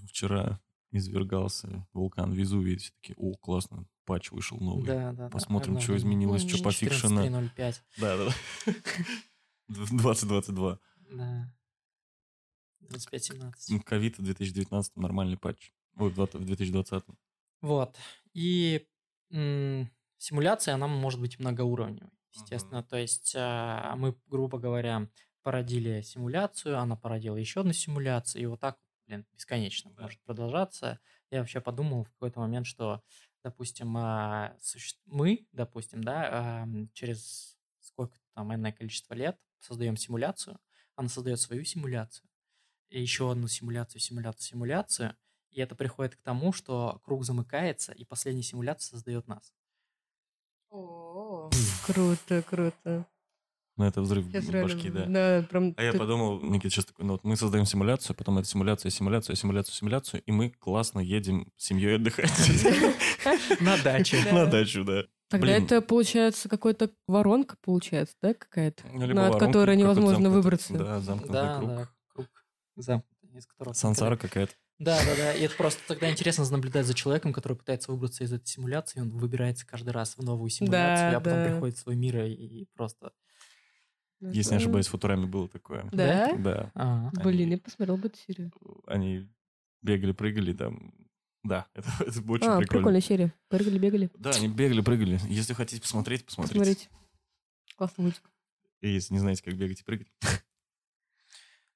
[0.08, 0.60] Вчера
[0.92, 4.86] извергался вулкан Везувий, все таки о, классно, патч вышел новый.
[4.86, 5.30] Да, да, да.
[5.30, 5.98] Посмотрим, что обновление.
[6.00, 7.26] изменилось, Ну, что пофикшено.
[7.26, 7.76] 14.3.05.
[8.00, 8.74] Да, да, да.
[9.68, 10.80] 2022.
[11.12, 11.54] Да.
[12.84, 13.80] 25.17.
[13.84, 15.72] Ковид в 2019 нормальный патч.
[15.98, 17.04] Ой, в 20 в 2020.
[17.62, 17.96] Вот.
[18.34, 18.88] И
[19.32, 22.84] м, симуляция, она может быть многоуровневой, естественно.
[22.84, 25.08] То есть а, мы, грубо говоря,
[25.44, 28.78] породили симуляцию, она породила еще одну симуляцию, и вот так,
[29.12, 30.04] блин, бесконечно Да.
[30.04, 31.00] может продолжаться.
[31.30, 33.04] Я вообще подумал в какой-то момент, что,
[33.44, 34.58] допустим, а,
[35.06, 40.60] мы, допустим, да, а, м, через сколько там энное количество лет создаем симуляцию,
[40.96, 42.30] она создает свою симуляцию,
[42.90, 45.18] и еще одну симуляцию, симуляцию, симуляцию,
[45.52, 49.54] и это приходит к тому, что круг замыкается, и последняя симуляция создает нас.
[51.86, 53.06] Круто, круто.
[53.82, 55.06] Ну, это взрыв Сейчас башки, да.
[55.08, 55.74] Да, прям...
[55.76, 58.92] А я ты- подумал, Никита, сейчас такой, ну вот мы создаем симуляцию, потом это симуляция,
[58.92, 62.30] симуляция, симуляцию, симуляцию, и мы классно едем с семьей отдыхать.
[63.60, 64.22] На даче.
[64.24, 64.32] Да.
[64.34, 65.06] На дачу, да.
[65.30, 65.64] Тогда Блин.
[65.64, 68.84] это получается какой-то воронка, получается, да, какая-то?
[68.94, 70.74] Ну, от которой невозможно выбраться.
[70.74, 71.70] Да, замкнутый Да, круг.
[71.70, 72.28] да, круг
[72.76, 73.74] замкнутый, из которого...
[73.74, 74.54] Сансара какая-то.
[74.78, 75.34] Да, да, да.
[75.34, 79.02] И это просто тогда интересно наблюдать за человеком, который пытается выбраться из этой симуляции, и
[79.02, 81.50] он выбирается каждый раз в новую симуляцию, Да, а потом да.
[81.50, 82.68] приходит в свой мир и, и
[84.22, 84.38] просто...
[84.38, 85.88] Если не ошибаюсь, в Футураме было такое.
[85.92, 86.36] Да?
[86.38, 86.72] Да.
[86.76, 88.52] А, Блин, Они- я посмотрел бы эту серию.
[88.88, 89.28] Они
[89.82, 90.94] бегали, прыгали там.
[91.44, 92.68] Да, это, это очень а, прикольно.
[92.68, 93.34] прикольная серия.
[93.50, 94.12] Прыгали, бегали.
[94.14, 95.20] Да, они бегали, прыгали.
[95.28, 96.60] Если хотите посмотреть, посмотрите.
[96.60, 96.90] Посмотрите.
[97.76, 98.24] Классный мультик.
[98.82, 100.08] И если не знаете, как бегать и прыгать.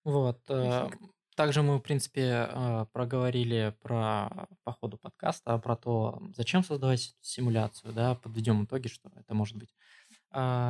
[0.03, 0.39] Вот.
[0.49, 0.89] э,
[1.35, 7.91] Также мы, в принципе, э, проговорили про по ходу подкаста, про то, зачем создавать симуляцию,
[7.91, 10.04] да, подведем итоги, что это может быть а,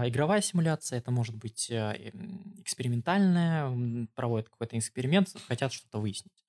[0.07, 6.45] игровая симуляция, это может быть м, экспериментальная, проводят какой-то эксперимент, хотят что-то выяснить.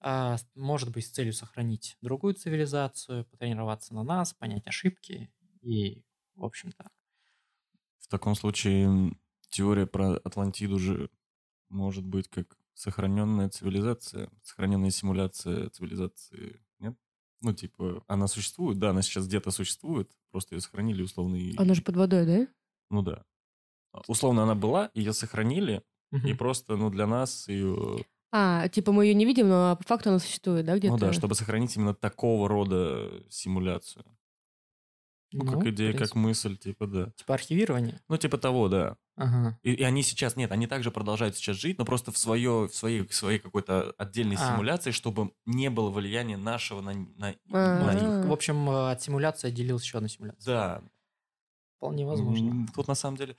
[0.00, 5.30] А, Может быть, с целью сохранить другую цивилизацию, потренироваться на нас, понять ошибки
[5.62, 6.04] и,
[6.36, 6.90] в общем-то,
[7.98, 9.12] В таком случае
[9.48, 11.10] теория про Атлантиду же
[11.68, 16.60] может быть как сохраненная цивилизация, сохраненная симуляция цивилизации?
[17.42, 21.36] Ну, типа, она существует, да, она сейчас где-то существует, просто ее сохранили условно.
[21.36, 21.56] И...
[21.56, 22.46] Она же под водой, да?
[22.90, 23.24] Ну да.
[24.06, 25.82] Условно она была, ее сохранили,
[26.12, 26.36] и мгм.
[26.36, 28.04] просто, ну, для нас ее...
[28.32, 30.92] А, типа мы ее не видим, но по факту она существует, да, где-то?
[30.92, 34.04] Ну да, чтобы сохранить именно такого рода симуляцию.
[35.32, 37.12] Ну, Ну, как в идея, как мысль, типа, да.
[37.16, 38.00] Типа архивирование?
[38.08, 38.96] Ну, типа того, да.
[39.16, 39.58] Ага.
[39.62, 42.74] И, и они сейчас, нет, они также продолжают сейчас жить, но просто в, свое, в
[42.74, 44.52] своей, в своей какой-то отдельной А.
[44.52, 47.84] симуляции, чтобы не было влияния нашего на, на, А.
[47.86, 48.02] на них.
[48.02, 48.26] А.
[48.26, 50.44] В общем, э, от симуляции отделилась еще одна симуляция.
[50.52, 50.82] Да.
[51.76, 52.66] Вполне возможно.
[52.74, 53.36] Тут на самом деле,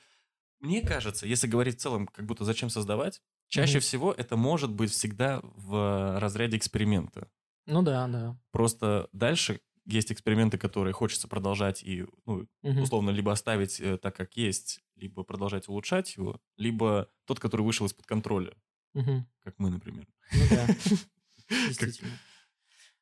[0.60, 3.82] мне кажется, если говорить в целом, как будто зачем создавать, чаще Мгм.
[3.82, 7.28] всего это может быть всегда в разряде эксперимента.
[7.68, 8.40] Ну да, да.
[8.52, 12.92] Просто дальше есть эксперименты, которые хочется продолжать и, ну, Мгм.
[12.92, 17.86] условно, либо оставить э, так, как есть, либо продолжать улучшать его, либо тот, который вышел
[17.88, 18.54] из-под контроля,
[18.94, 19.26] Мгм.
[19.42, 20.08] как мы, например.
[20.32, 20.72] Ну да,
[21.66, 22.22] действительно.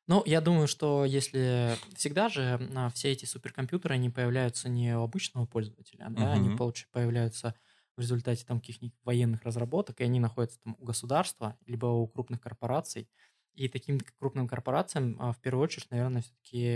[0.06, 2.58] Ну, я думаю, что если всегда же
[2.94, 7.54] все эти суперкомпьютеры, они появляются не у обычного пользователя, да, они появляются
[7.96, 12.40] в результате там каких-нибудь военных разработок, и они находятся там у государства, либо у крупных
[12.40, 13.08] корпораций.
[13.54, 16.66] И таким крупным корпорациям а, в первую очередь, наверное, все-таки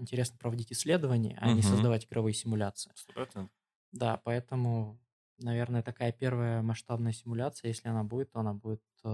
[0.00, 1.62] интересно проводить исследования, а не Мгм.
[1.62, 2.92] создавать игровые симуляции.
[2.94, 3.56] Сто процентов.
[3.92, 5.00] Да, поэтому,
[5.38, 9.08] наверное, такая первая масштабная симуляция, если она будет, то она будет э,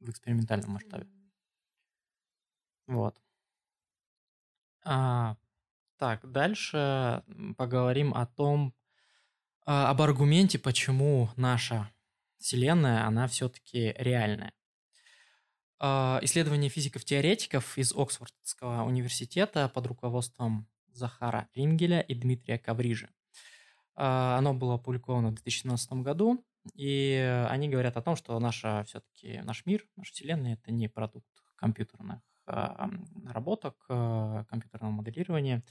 [0.00, 1.06] в экспериментальном масштабе.
[2.86, 3.20] Вот.
[4.84, 5.36] А,
[5.98, 7.24] Так, дальше
[7.58, 8.74] поговорим о том,
[9.66, 11.92] а, об аргументе, почему наша
[12.38, 14.52] Вселенная, она все-таки реальная.
[15.86, 23.10] А, исследование физиков-теоретиков из Оксфордского университета под руководством Захара Рингеля и Дмитрия Каврижи.
[23.94, 29.42] А, оно было опубликовано в 2017 году, и они говорят о том, что наша все-таки
[29.42, 35.62] наш мир, наша Вселенная это не продукт компьютерных наработок, компьютерного моделирования,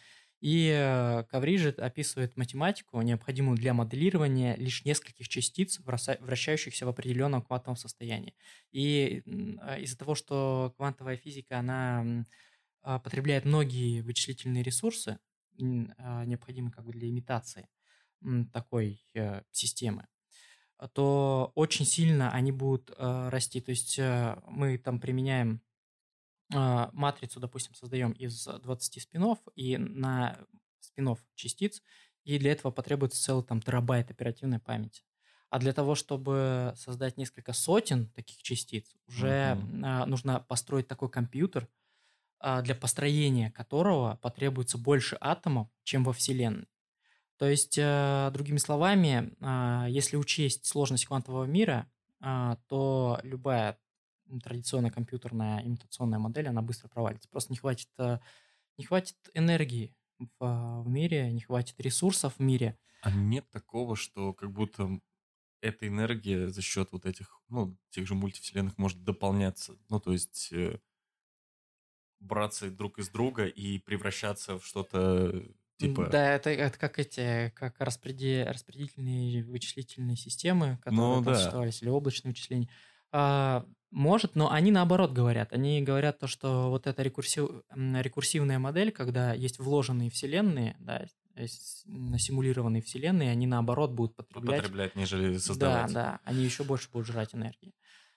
[0.43, 7.77] и э, Каврижи описывает математику, необходимую для моделирования лишь нескольких частиц, вращающихся в определенном квантовом
[7.77, 8.35] состоянии.
[8.73, 9.23] И
[9.61, 12.25] а, из-за того, что квантовая физика, она
[12.81, 15.17] а, потребляет многие вычислительные ресурсы,
[15.97, 17.69] а, необходимые как бы для имитации
[18.51, 20.07] такой э, системы,
[20.93, 23.61] то очень сильно они будут э, расти.
[23.61, 25.61] То есть мы там применяем
[26.53, 30.37] матрицу, допустим, создаем из 20 спинов и на
[30.79, 31.81] спинов частиц,
[32.23, 35.03] и для этого потребуется целый там терабайт оперативной памяти.
[35.49, 40.05] А для того, чтобы создать несколько сотен таких частиц, уже uh-huh.
[40.05, 41.67] нужно построить такой компьютер,
[42.39, 46.67] а, для построения которого потребуется больше атомов, чем во Вселенной.
[47.37, 49.33] То есть, э, другими словами,
[49.89, 51.89] если учесть сложность квантового мира,
[52.19, 53.77] то любая
[54.43, 57.29] традиционная компьютерная имитационная модель, она быстро провалится.
[57.29, 58.19] Просто не хватит, э,
[58.77, 59.95] не хватит энергии
[60.39, 62.77] в, в мире, не хватит ресурсов в мире.
[63.01, 64.99] А нет такого, что как будто
[65.61, 69.77] эта энергия за счет вот этих, ну, тех же мультивселенных может дополняться.
[69.89, 70.79] Ну, то есть э,
[72.19, 75.45] браться друг из друга и превращаться в что-то
[75.77, 76.07] типа...
[76.09, 81.35] Да, это, это как эти, как распреди, распределительные вычислительные системы, которые ну, да.
[81.35, 82.69] существовались, или облачные вычисления.
[83.11, 85.53] А, может, но они наоборот говорят.
[85.53, 91.05] Они говорят то, что вот эта рекурсив, рекурсивная модель, когда есть вложенные вселенные, да,
[91.45, 94.61] симулированные вселенные, они наоборот будут потреблять.
[94.61, 95.93] Потреблять, нежели создавать.
[95.93, 97.73] Да, да, они еще больше будут жрать энергии.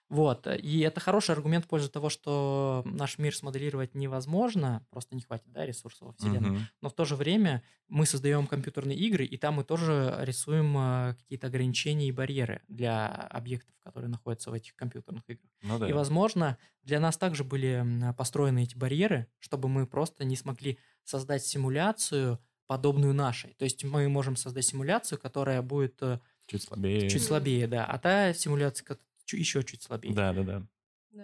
[0.09, 5.22] Вот, и это хороший аргумент в пользу того, что наш мир смоделировать невозможно, просто не
[5.22, 6.50] хватит, да, ресурсов во Вселенной.
[6.50, 6.59] Угу.
[6.82, 11.14] Но в то же время мы создаем компьютерные игры, и там мы тоже рисуем э,
[11.18, 15.50] какие-то ограничения и барьеры для объектов, которые находятся в этих компьютерных играх.
[15.62, 15.88] Ну, да.
[15.88, 17.84] И, возможно, для нас также были
[18.16, 23.54] построены эти барьеры, чтобы мы просто не смогли создать симуляцию, подобную нашей.
[23.54, 27.09] То есть мы можем создать симуляцию, которая будет э, чуть слабее.
[27.09, 27.84] Чуть слабее, да.
[27.84, 28.98] А та симуляция,
[29.33, 30.14] еще чуть слабее.
[30.14, 30.66] Да, да, да.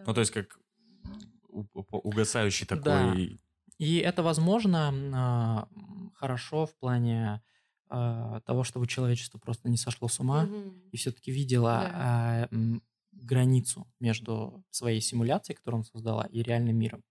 [0.07, 0.59] Ну, то есть как
[1.51, 2.85] угасающий такой...
[2.85, 3.15] Да.
[3.79, 5.69] И это, возможно, а,
[6.15, 7.43] хорошо в плане
[7.89, 10.75] а, того, чтобы человечество просто не сошло с ума угу.
[10.93, 12.49] и все-таки видело да.
[13.13, 17.03] границу между своей симуляцией, которую он создала, и реальным миром.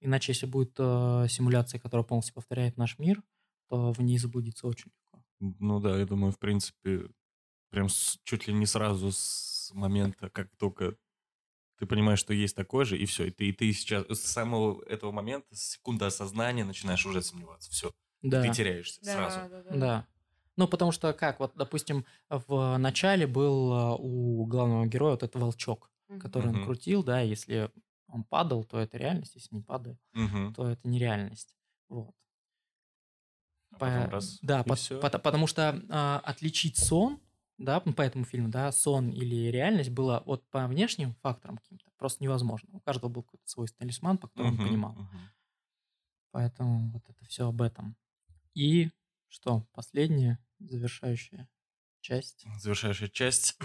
[0.00, 3.22] Иначе, если будет э, симуляция, которая полностью повторяет наш мир,
[3.68, 5.24] то в ней заблудиться очень легко.
[5.40, 7.08] Ну да, я думаю, в принципе,
[7.70, 10.96] прям с, чуть ли не сразу с момента, как только
[11.78, 13.24] ты понимаешь, что есть такое же, и все.
[13.24, 17.70] И ты, и ты сейчас с самого этого момента, с секунды осознания начинаешь уже сомневаться.
[17.72, 17.90] Все.
[18.22, 18.42] Да.
[18.42, 19.40] Ты теряешься да, сразу.
[19.50, 19.76] Да, да.
[19.76, 20.06] да.
[20.56, 25.40] Ну, потому что как, вот, допустим, в начале был а, у главного героя вот этот
[25.40, 26.18] волчок, mm-hmm.
[26.20, 26.58] который mm-hmm.
[26.58, 27.70] он крутил, да, если
[28.06, 30.54] он падал, то это реальность, если не падает, mm-hmm.
[30.54, 31.56] то это нереальность.
[31.88, 32.14] Вот.
[33.72, 37.18] А потом раз, да, по, по, потому что а, отличить сон
[37.58, 42.22] да, по этому фильму, да, сон или реальность было вот по внешним факторам каким-то просто
[42.22, 42.68] невозможно.
[42.72, 44.92] У каждого был какой-то свой талисман, по которому uh-huh, он понимал.
[44.92, 45.18] Uh-huh.
[46.32, 47.96] Поэтому вот это все об этом.
[48.54, 48.90] И
[49.28, 51.48] что, последняя завершающая
[52.00, 52.46] часть?
[52.58, 53.58] Завершающая часть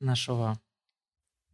[0.00, 0.60] нашего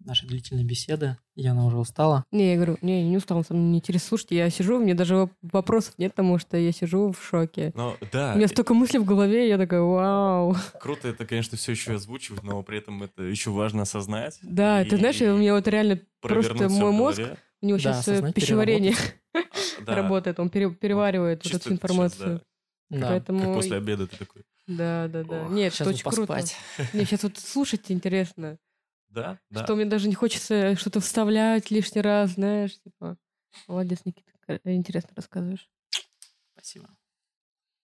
[0.05, 1.17] нашей длительной беседы.
[1.35, 2.25] Яна уже устала.
[2.31, 4.09] Не, я говорю, не, я не устала, со мной не интересно.
[4.09, 7.73] Слушайте, я сижу, мне даже вопросов нет, потому что я сижу в шоке.
[7.75, 8.33] Ну, да.
[8.35, 10.57] У меня столько мыслей в голове, я такая, вау.
[10.81, 14.39] Круто это, конечно, все еще озвучивать, но при этом это еще важно осознать.
[14.43, 14.89] Да, и...
[14.89, 17.21] ты знаешь, у меня вот реально просто мой мозг,
[17.61, 18.95] у него сейчас да, пищеварение
[19.33, 19.41] а,
[19.95, 22.43] работает, он переваривает вот эту информацию.
[22.91, 23.41] Поэтому...
[23.41, 24.43] Как после обеда ты такой.
[24.67, 25.49] Да, да, да.
[25.49, 26.41] Нет, это очень круто.
[26.93, 28.59] Мне сейчас вот слушать интересно.
[29.13, 29.65] Да, да.
[29.65, 33.19] Что мне даже не хочется что-то вставлять лишний раз, знаешь, типа.
[33.69, 34.33] Молодец, Никита,
[34.65, 35.69] интересно рассказываешь.
[36.55, 36.89] Спасибо.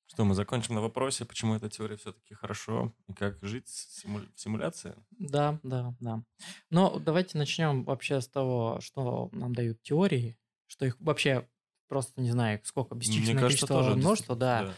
[0.07, 4.95] Что, мы закончим на вопросе, почему эта теория все-таки хорошо, и как жить в симуляции?
[5.11, 6.23] Да, да, да.
[6.71, 11.47] Но давайте начнем вообще с того, что нам дают теории, что их вообще
[11.89, 14.63] просто, не знаю, сколько, бесчисленное количество тоже множество, да.
[14.63, 14.75] да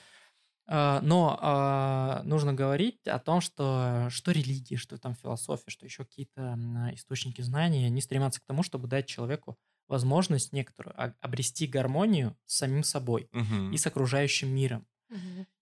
[1.02, 6.56] но а, нужно говорить о том, что что религия, что там философия, что еще какие-то
[6.94, 12.58] источники знаний, они стремятся к тому, чтобы дать человеку возможность некоторую а- обрести гармонию с
[12.58, 13.72] самим собой Мгм.
[13.72, 14.86] и с окружающим миром.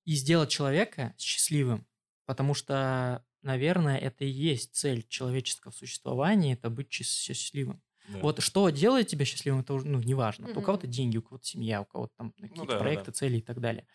[0.05, 1.87] И сделать человека счастливым.
[2.27, 7.83] Потому что, наверное, это и есть цель человеческого существования, это быть счастливым.
[8.09, 8.21] Да.
[8.21, 10.49] Вот что делает тебя счастливым, это уже, ну, неважно.
[10.49, 10.63] У Мгм.
[10.63, 13.13] кого-то деньги, у кого-то семья, у кого-то там какие-то Ну да, проекты, да.
[13.13, 13.87] цели и так далее.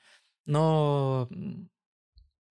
[0.46, 1.30] Но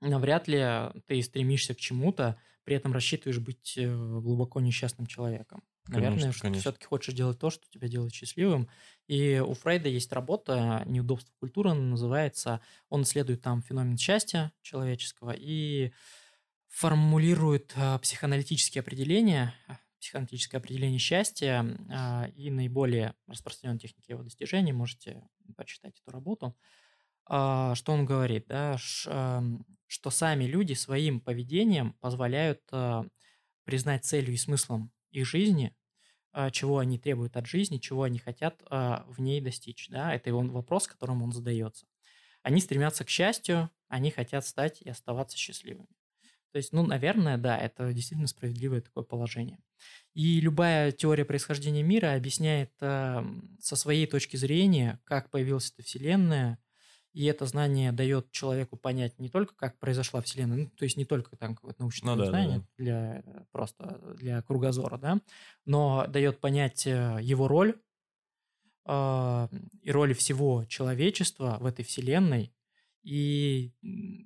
[0.01, 5.63] навряд ли ты стремишься к чему-то, при этом рассчитываешь быть э, глубоко несчастным человеком.
[5.89, 6.61] Наверное, Конечно, что ты конечно.
[6.61, 8.69] все-таки хочешь делать то, что тебя делает счастливым.
[9.09, 12.61] И у Фрейда есть работа «Неудобство культуры», она называется.
[12.89, 15.93] Он исследует там феномен счастья человеческого и
[16.69, 19.55] формулирует а, психоаналитические определения,
[20.01, 24.73] психоаналитическое определение счастья а, и наиболее распространенные техники его достижения.
[24.73, 25.23] Можете
[25.57, 26.57] почитать эту работу.
[27.27, 33.05] А, Что он говорит, да, что сами люди своим поведением позволяют а,
[33.65, 35.77] признать целью и смыслом их жизни,
[36.33, 39.89] а, чего они требуют от жизни, чего они хотят в ней достичь.
[39.91, 40.15] Да?
[40.15, 41.87] Это его вопрос, которым он задается.
[42.43, 45.89] Они стремятся к счастью, они хотят стать и оставаться счастливыми.
[46.53, 49.59] То есть, ну, наверное, да, это действительно справедливое такое положение.
[50.13, 53.25] И любая теория происхождения мира объясняет а,
[53.59, 56.59] со своей точки зрения, как появилась эта Вселенная,
[57.13, 61.05] и это знание дает человеку понять не только, как произошла Вселенная, ну, то есть не
[61.05, 62.67] только там какое-то научное Ну да, да, знание да.
[62.79, 65.21] для э, просто для кругозора, да,
[65.65, 67.81] но дает понять э, его роль
[68.85, 69.49] а,
[69.81, 72.53] и роли всего человечества в этой Вселенной.
[73.03, 73.73] И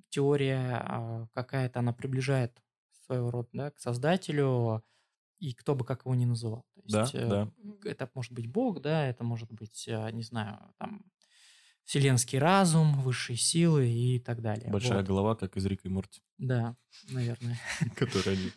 [0.09, 2.61] теория а, какая-то, она приближает
[3.05, 4.83] своего рода да, к Создателю,
[5.39, 6.65] и кто бы как его ни называл.
[6.75, 7.51] То Да, есть, э, да.
[7.85, 11.05] это может быть Бог, да, это может быть, э, не знаю, там,
[11.87, 14.69] вселенский разум, высшие силы и так далее.
[14.69, 15.07] Большая Вот.
[15.07, 16.75] голова, как из Рика и Морти, Да,
[17.09, 17.57] наверное.
[17.95, 18.51] которые они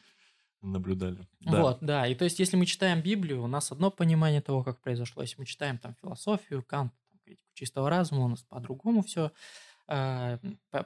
[0.62, 1.28] наблюдали.
[1.38, 1.62] Да.
[1.62, 2.08] Вот, да.
[2.08, 5.22] И то есть, если мы читаем Библию, у нас одно понимание того, как произошло.
[5.22, 9.30] Если мы читаем там философию, Кант, там, критику чистого разума, у нас по-другому все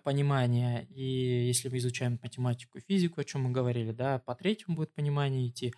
[0.02, 0.86] понимание.
[0.90, 4.94] И если мы изучаем математику и физику, о чем мы говорили, да, по третьему будет
[4.94, 5.72] понимание идти.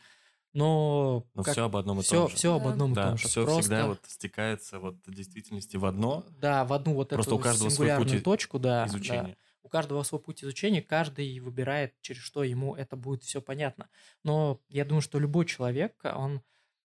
[0.57, 2.37] Но, Но как- все об одном и все, том же.
[2.37, 2.71] все об Да.
[2.71, 3.29] одном и Да, том же.
[3.29, 7.31] все Просто- всегда вот стекается вот в действительности в одно Да, в одну вот Просто
[7.33, 8.91] эту у каждого свой сингулярную путь и- точку, да, да.
[8.91, 9.37] изучения.
[9.63, 13.89] у каждого свой путь изучения, каждый выбирает, через что ему это будет все понятно.
[14.23, 16.41] Но я думаю, что любой человек, он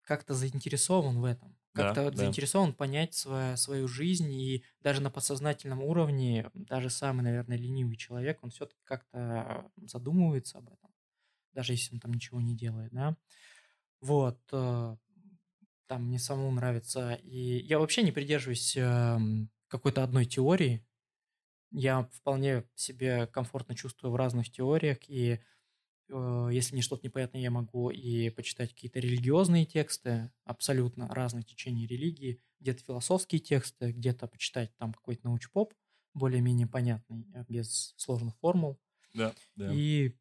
[0.04, 1.58] как-то заинтересован в этом.
[1.74, 2.18] Да, Как-то да.
[2.18, 8.40] заинтересован понять свою, свою жизнь, и даже на подсознательном уровне, даже самый, наверное, ленивый человек,
[8.44, 10.90] он все-таки как-то задумывается об этом,
[11.54, 13.16] даже если он там ничего не делает, да.
[14.06, 14.98] Вот, э,
[15.88, 17.14] там мне самому нравится.
[17.16, 20.86] И я вообще не придерживаюсь эм, какой-то одной теории.
[21.72, 25.42] Я вполне себе комфортно чувствую в разных теориях, и
[26.10, 31.88] э, если мне что-то непонятно, я могу и почитать какие-то религиозные тексты, абсолютно разных течений
[31.88, 35.74] религии, где-то философские тексты, где-то почитать там какой-то научпоп,
[36.14, 38.80] более-менее понятный, э, без сложных формул.
[39.14, 39.74] Да, да.
[39.74, 40.18] И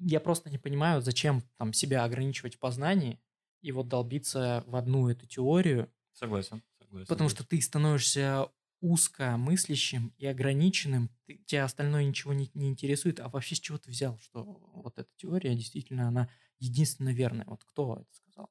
[0.00, 3.20] я просто не понимаю, зачем там себя ограничивать в познании
[3.62, 7.06] и вот долбиться в одну эту теорию, Согласен, согласен.
[7.08, 8.48] потому что ты становишься
[8.80, 13.78] узко мыслящим и ограниченным, ты- тебя остальное ничего не, не интересует, а вообще с чего
[13.78, 17.44] ты взял, что вот эта теория действительно, она единственно верная.
[17.46, 18.50] Вот кто это сказал?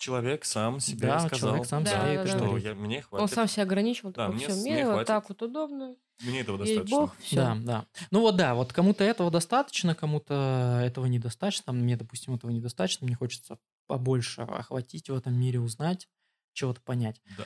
[0.00, 3.02] Человек сам себе Да, сказал, человек сам Да, себе да, это что я, мне Он
[3.02, 5.06] хватит, сам себя ограничил, Да, такой, мне все, мне мне вот хватит.
[5.08, 6.96] так вот удобно, мне этого есть достаточно.
[6.96, 7.36] Бог, все.
[7.36, 7.86] Да, да.
[8.10, 11.66] Ну вот да, вот кому-то этого достаточно, кому-то этого недостаточно.
[11.66, 13.06] Там Мне, допустим, этого недостаточно.
[13.06, 16.08] Мне хочется побольше охватить в этом мире, узнать,
[16.54, 17.20] чего-то понять.
[17.36, 17.44] Да.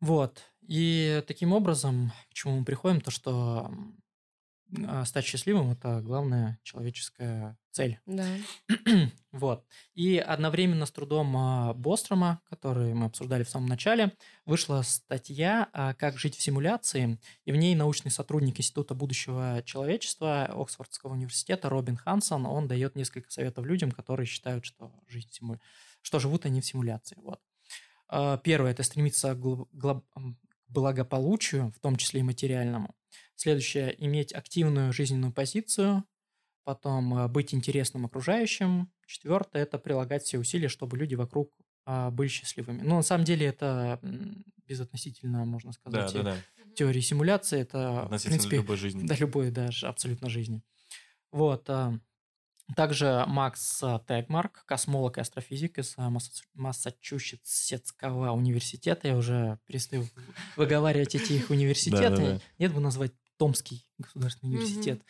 [0.00, 0.42] Вот.
[0.60, 3.70] И таким образом, к чему мы приходим, то что
[5.04, 7.98] стать счастливым– это главная человеческая цель.
[8.06, 8.26] Да.
[9.32, 9.64] Вот.
[9.94, 14.12] И одновременно с трудом а, Бострома, который мы обсуждали в самом начале,
[14.44, 20.44] вышла статья а, «Как жить в симуляции», и в ней научный сотрудник Института будущего человечества
[20.44, 25.60] Оксфордского университета Робин Хансон, он дает несколько советов людям, которые считают, что, жизнь симу-
[26.02, 27.16] что живут они в симуляции.
[27.22, 27.40] Вот.
[28.08, 30.04] А, Первое– это стремиться глоб-
[30.72, 32.94] благополучию, в том числе и материальному.
[33.34, 36.04] Следующее– иметь активную жизненную позицию,
[36.64, 38.90] потом э, быть интересным окружающим.
[39.06, 41.52] Четвертое– это прилагать все усилия, чтобы люди вокруг
[41.84, 42.82] а, были счастливыми.
[42.82, 43.98] Но на самом деле это
[44.66, 46.74] безотносительно, можно Да, сказать, да, да.
[46.76, 47.60] теории симуляции.
[47.60, 49.02] Это, в Относительно принципе, любой жизни.
[49.06, 50.62] да, любой даже абсолютно жизни.
[51.32, 51.68] Вот.
[52.76, 59.08] Также Макс а, Тегмарк, космолог и астрофизик из Масса- Массачусетского университета.
[59.08, 60.06] Я уже перестаю
[60.56, 62.22] выговаривать эти их университеты.
[62.58, 65.02] Нет бы назвать Томский государственный университет.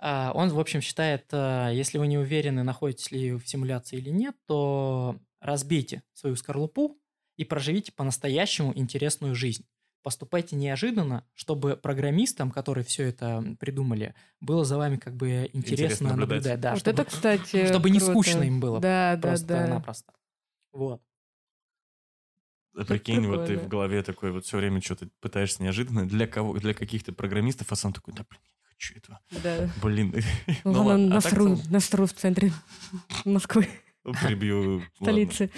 [0.00, 3.98] А, Он, в общем, считает, а, если вы не уверены, находитесь ли вы в симуляции
[3.98, 6.98] или нет, то разбейте свою скорлупу
[7.36, 9.66] и проживите по-настоящему интересную жизнь.
[10.04, 16.08] Поступайте неожиданно, чтобы программистам, которые все это придумали, было за вами как бы интересно, Интересно
[16.10, 16.28] наблюдать.
[16.36, 16.60] наблюдать.
[16.60, 18.12] Да, вот чтобы, это, кстати, чтобы не круто.
[18.12, 18.80] скучно им было.
[18.80, 19.28] Да, да, да.
[19.28, 20.12] Просто-напросто.
[20.72, 21.00] Вот.
[22.76, 26.58] А Прикинь, вот ты в голове такой вот все время что-то пытаешься неожиданно для кого,
[26.58, 29.20] для каких-то программистов, а сам такой, да блин, я не хочу этого.
[29.42, 29.70] Да.
[29.82, 30.14] Блин.
[30.64, 32.52] Ну, Ну ладно, а насру, в центре
[33.24, 33.68] Москвы,
[34.02, 34.82] Прибью.
[35.00, 35.48] ладно.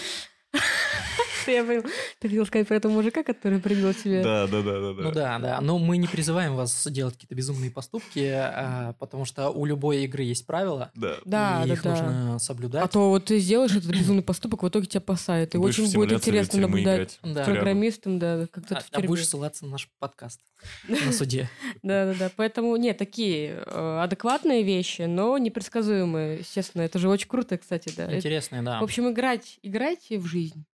[1.46, 1.50] Столицы.
[1.50, 1.82] Я понял.
[2.18, 4.22] Ты хотел сказать про этого мужика, который прибил тебя.
[4.22, 5.02] Да, да, да, да.
[5.02, 5.60] Ну да, да.
[5.60, 10.22] Но мы не призываем вас делать какие-то безумные поступки, а, потому что у любой игры
[10.22, 11.16] есть правила, Да.
[11.24, 11.90] Да, их да.
[11.90, 12.84] нужно соблюдать.
[12.84, 15.54] А то вот ты сделаешь этот безумный поступок, в итоге тебя посадят.
[15.54, 19.08] И очень будет интересно наблюдать программистом, да, как А, в а тюрьме.
[19.08, 20.40] будешь ссылаться на наш подкаст
[20.88, 21.48] на суде.
[21.82, 22.30] Да, да, да.
[22.36, 26.38] Поэтому нет, такие э, адекватные вещи, но непредсказуемые.
[26.38, 28.14] Естественно, это же очень круто, кстати, да.
[28.14, 28.80] Интересные, да.
[28.80, 30.64] в общем, играть, играйте в жизнь.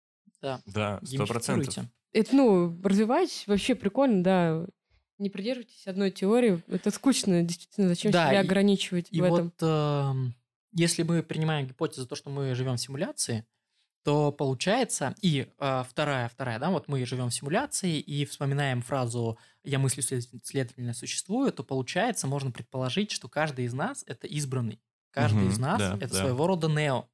[0.43, 0.61] Да.
[0.67, 1.75] Да, сто процентов.
[2.13, 4.67] Это, ну, развивать вообще прикольно, да.
[5.19, 6.63] Не придерживайтесь одной теории.
[6.67, 7.89] Это скучно, действительно.
[7.89, 9.45] Зачем Да, себя и- ограничивать И в этом?
[9.45, 10.35] вот эм,
[10.73, 13.47] если мы принимаем гипотезу то, что мы живем в симуляции,
[14.05, 19.39] то получается, и э, вторая, вторая, да, вот мы живем в симуляции и вспоминаем фразу
[19.63, 24.81] «я мыслю, след- следовательно, существую», то получается, можно предположить, что каждый из нас– это избранный.
[25.13, 26.19] Каждый Мгм, из нас да,– это да.
[26.21, 27.07] своего рода нео.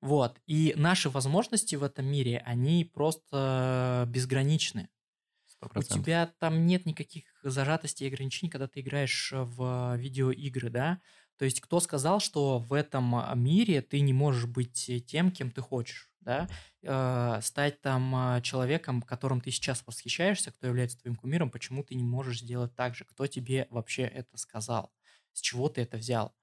[0.00, 0.40] Вот.
[0.46, 4.88] И наши возможности в этом мире, они просто безграничны.
[5.46, 5.96] Сто У процентов.
[6.04, 11.00] тебя там нет никаких зажатостей и ограничений, когда ты играешь в видеоигры, да?
[11.36, 15.50] То есть кто сказал, что в этом а, мире ты не можешь быть тем, кем
[15.50, 16.48] ты хочешь, да?
[16.82, 21.94] Э, стать там а, человеком, которым ты сейчас восхищаешься, кто является твоим кумиром, почему ты
[21.94, 23.04] не можешь сделать так же?
[23.04, 24.92] Кто тебе вообще это сказал?
[25.32, 26.34] С чего ты это взял?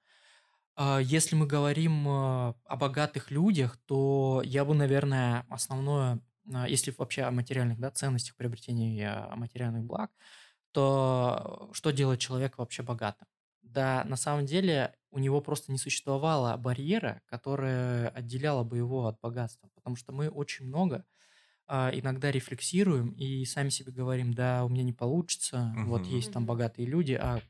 [0.76, 6.20] А, Если мы говорим э, о богатых людях, то я бы, наверное, основное,
[6.52, 10.10] а, если вообще о материальных да, ценностях приобретения материальных благ,
[10.72, 13.28] то что делает человека вообще богатым?
[13.62, 19.20] Да, на самом деле у него просто не существовало барьера, которая отделяла бы его от
[19.20, 21.04] богатства, потому что мы очень много
[21.68, 26.08] а, иногда рефлексируем и сами себе говорим, да, у меня не получится, вот Мгм.
[26.08, 27.42] есть там богатые люди, а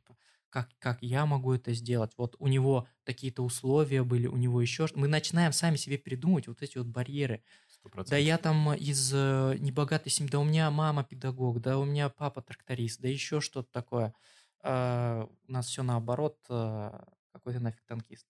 [0.56, 2.12] как, как я могу это сделать?
[2.16, 4.86] Вот у него такие-то условия были, у него еще...
[4.94, 7.42] Мы начинаем сами себе придумывать вот эти вот барьеры.
[7.68, 8.12] Сто процентов.
[8.12, 12.08] Да я там из э, небогатой семьи, да у меня мама педагог, да у меня
[12.08, 14.14] папа тракторист, да еще что-то такое.
[14.62, 18.26] А, у нас все наоборот, а, какой-то нафиг танкист.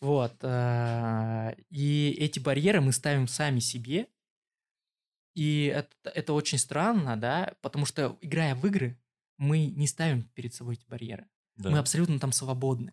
[0.00, 0.34] Вот.
[0.42, 4.08] а, и эти барьеры мы ставим сами себе.
[5.34, 8.98] И это, это очень странно, да, потому что, играя в игры,
[9.38, 11.28] мы не ставим перед собой эти барьеры.
[11.56, 11.70] Да.
[11.70, 12.92] Мы абсолютно там свободны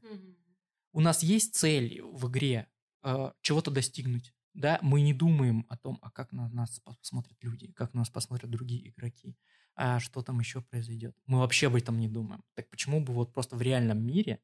[0.91, 2.67] у нас есть цель в игре
[3.03, 7.71] э, чего-то достигнуть, да, мы не думаем о том, а как на нас посмотрят люди,
[7.73, 9.37] как на нас посмотрят другие игроки,
[9.75, 11.15] а что там еще произойдет.
[11.27, 12.43] Мы вообще об этом не думаем.
[12.55, 14.41] Так почему бы вот просто в реальном мире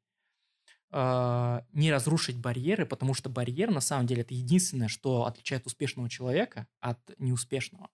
[0.91, 6.09] э, не разрушить барьеры, потому что барьер на самом деле это единственное, что отличает успешного
[6.09, 7.89] человека от неуспешного.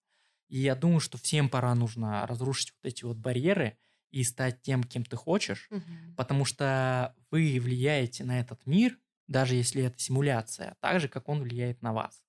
[0.50, 3.78] И я думаю, что всем пора нужно разрушить вот эти вот барьеры
[4.12, 5.70] и стать тем, кем ты хочешь,
[6.18, 8.98] потому что вы влияете на этот мир,
[9.28, 12.22] даже если это симуляция, так же, как он влияет на вас.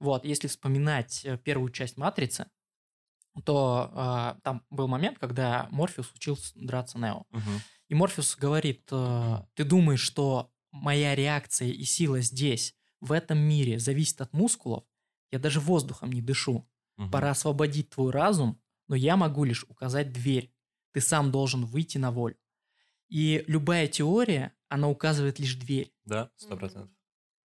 [0.00, 2.46] Вот, если вспоминать э, первую часть «Матрицы»,
[3.44, 3.90] то
[4.36, 7.24] э, там был момент, когда Морфеус учился драться Нео.
[7.30, 7.60] Мгм.
[7.88, 13.78] И Морфеус говорит, э, ты думаешь, что моя реакция и сила здесь, в этом мире,
[13.78, 14.84] зависит от мускулов?
[15.30, 16.68] Я даже воздухом не дышу.
[16.96, 17.10] Мгм.
[17.10, 20.53] Пора освободить твой разум, но я могу лишь указать дверь.
[20.94, 22.36] Ты сам должен выйти на волю.
[23.08, 25.92] И любая теория, она указывает лишь дверь.
[26.04, 26.96] Да, сто процентов.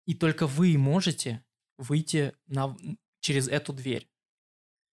[0.06, 1.44] И только вы можете
[1.78, 2.76] выйти на,
[3.20, 4.10] через эту дверь.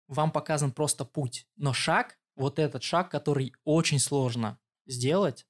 [0.08, 1.48] Вам показан просто путь.
[1.58, 5.46] Но шаг, вот этот шаг, который очень сложно сделать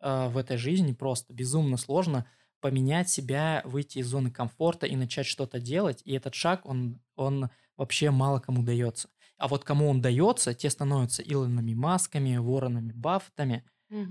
[0.00, 2.30] э, в этой жизни, просто безумно сложно
[2.60, 6.00] поменять себя, выйти из зоны комфорта и начать что-то делать.
[6.06, 9.10] И этот шаг, он, он вообще мало кому дается.
[9.38, 13.64] А вот кому он дается, те становятся Илонами Масками, Воронами Баффетами.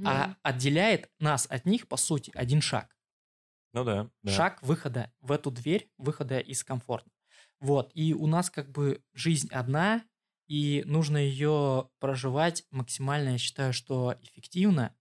[0.06, 2.96] А отделяет нас от них, по сути, один шаг.
[3.74, 4.10] Ну да.
[4.24, 4.32] да.
[4.32, 7.12] Шаг выхода в эту дверь, выхода из комфорта.
[7.60, 7.92] Вот.
[7.94, 10.04] И у нас как бы жизнь одна,
[10.48, 14.96] и нужно ее проживать максимально, я считаю, что эффективно.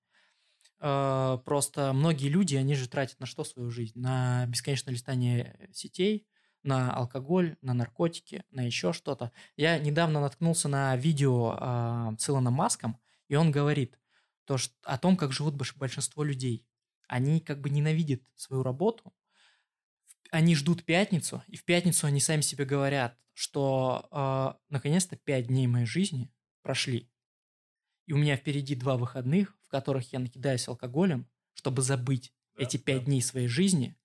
[0.80, 3.98] Э, Просто многие люди, они же тратят на что свою жизнь?
[3.98, 6.26] На бесконечное листание сетей,
[6.66, 9.32] на алкоголь, на наркотики, на еще что-то.
[9.56, 12.98] Я недавно наткнулся на видео а, с Илоном Маском,
[13.28, 13.98] и он говорит
[14.44, 16.66] то, что, о том, как живут больш- большинство людей.
[17.08, 19.14] Они как бы ненавидят свою работу,
[20.30, 25.66] они ждут пятницу, и в пятницу они сами себе говорят, что э, наконец-то пять дней
[25.66, 26.32] моей жизни
[26.62, 27.10] прошли.
[28.06, 32.76] И у меня впереди два выходных, в которых я накидаюсь алкоголем, чтобы забыть да, эти
[32.76, 33.04] пять да.
[33.06, 33.96] дней своей жизни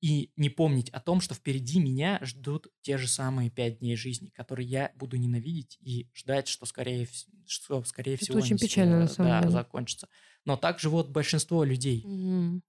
[0.00, 4.28] и не помнить о том, что впереди меня ждут те же самые пять дней жизни,
[4.30, 7.08] которые я буду ненавидеть и ждать, что скорее,
[7.46, 9.52] что, скорее Это всего очень печально, на самом да, деле.
[9.52, 10.08] закончится.
[10.44, 12.02] Но так живут большинство людей.
[12.06, 12.62] Мгм.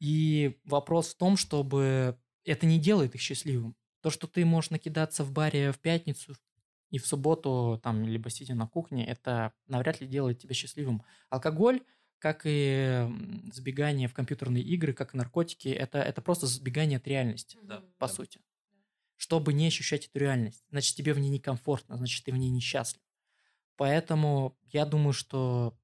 [0.00, 3.76] И вопрос в том, чтобы это не делает их счастливым.
[4.00, 6.34] То, что ты можешь накидаться в баре в пятницу
[6.90, 11.02] и в субботу, там, либо сидя на кухне, это навряд ли делает тебя счастливым.
[11.30, 11.82] Алкоголь,
[12.18, 13.06] как и
[13.52, 17.84] сбегание в компьютерные игры, как и наркотики, это, это просто сбегание от реальности, Да.
[17.98, 18.12] по Да.
[18.12, 18.40] сути.
[19.16, 20.64] Чтобы не ощущать эту реальность.
[20.70, 23.02] Значит, тебе в ней некомфортно, значит, ты в ней несчастлив.
[23.76, 25.78] Поэтому я думаю, что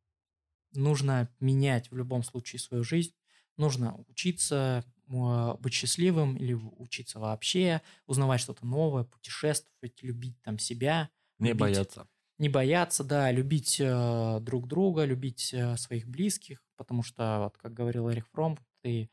[0.73, 3.15] нужно менять в любом случае свою жизнь.
[3.57, 11.11] Нужно учиться м, быть счастливым или учиться вообще, узнавать что-то новое, путешествовать, любить там себя.
[11.39, 12.09] Не любить- бояться.
[12.39, 17.73] Не бояться, да, любить э, друг друга, любить э, своих близких, потому что, вот как
[17.73, 19.09] говорил Эрих Фром, ты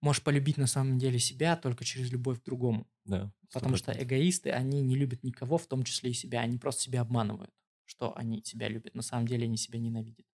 [0.00, 2.86] можешь полюбить на самом деле себя только через любовь к другому.
[3.04, 3.32] Да.
[3.52, 4.02] Потому что 100%.
[4.02, 6.40] эгоисты, они не любят никого, в том числе и себя.
[6.40, 7.50] Они просто себя обманывают,
[7.84, 8.94] что они себя любят.
[8.94, 10.26] На самом деле они себя ненавидят.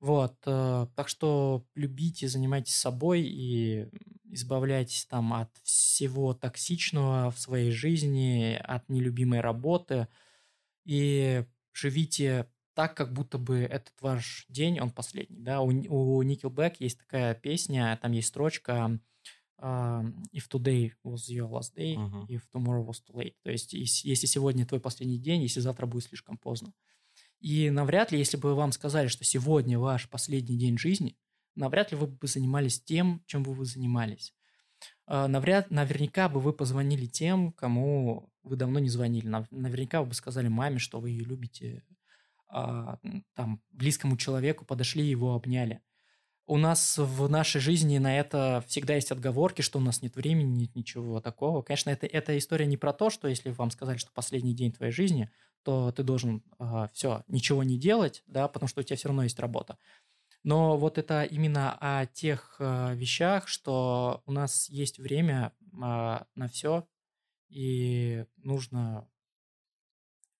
[0.00, 0.36] Вот.
[0.46, 3.86] э, Так что любите, занимайтесь собой и
[4.24, 10.08] избавляйтесь там от всего токсичного в своей жизни, от нелюбимой работы.
[10.90, 15.40] И живите так, как будто бы этот ваш день, он последний.
[15.40, 15.60] Да?
[15.60, 18.98] У, у Nickelback есть такая песня, там есть строчка
[19.56, 20.02] а,
[20.32, 21.94] If today was your last day,
[22.28, 23.34] if tomorrow was too late.
[23.44, 26.72] То есть, ес- если сегодня твой последний день, если завтра будет слишком поздно.
[27.38, 31.16] И навряд ли, если бы вам сказали, что сегодня ваш последний день жизни,
[31.54, 34.34] навряд ли вы бы занимались тем, чем бы вы занимались.
[35.06, 39.26] А, Навряд, наверняка бы вы позвонили тем, кому вы давно не звонили.
[39.26, 41.84] Нав- Наверняка вы бы сказали маме, что вы ее любите,
[42.48, 42.98] а,
[43.34, 45.80] там, близкому человеку подошли его обняли.
[46.46, 50.62] У нас в нашей жизни на это всегда есть отговорки, что у нас нет времени,
[50.62, 51.62] нет ничего такого.
[51.62, 54.90] Конечно, это, эта история не про то, что если вам сказали, что последний день твоей
[54.90, 55.30] жизни,
[55.62, 56.42] то ты должен
[56.92, 59.78] все, ничего не делать, да, потому что у тебя все равно есть работа.
[60.42, 66.48] Но вот это именно о тех а, вещах, что у нас есть время а, на
[66.48, 66.86] все,
[67.50, 69.08] и нужно,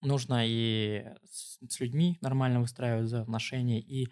[0.01, 4.09] нужно и с, с людьми нормально выстраивать взаимоотношения, и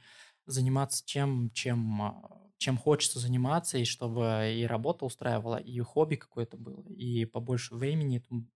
[0.46, 6.56] заниматься тем, чем, а, чем хочется заниматься, и чтобы и работа устраивала, и хобби какое-то
[6.56, 8.48] было, и побольше времени этому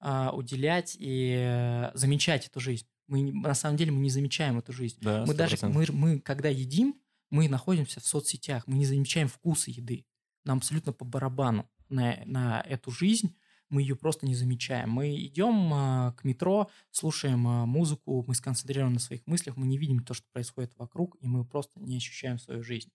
[0.00, 2.86] а, уделять и замечать эту жизнь.
[3.06, 4.98] Мы на самом деле мы не замечаем эту жизнь.
[5.00, 5.68] Да, Мы даже, 100%.
[5.70, 7.00] мы, мы когда едим,
[7.30, 10.06] мы находимся в соцсетях, мы не замечаем вкуса еды.
[10.44, 13.36] Нам абсолютно по барабану на, на эту жизнь,
[13.70, 14.90] мы ее просто не замечаем.
[14.90, 19.78] Мы идем а, к метро, слушаем а, музыку, мы сконцентрированы на своих мыслях, мы не
[19.78, 22.90] видим то, что происходит вокруг, и мы просто не ощущаем свою жизнь.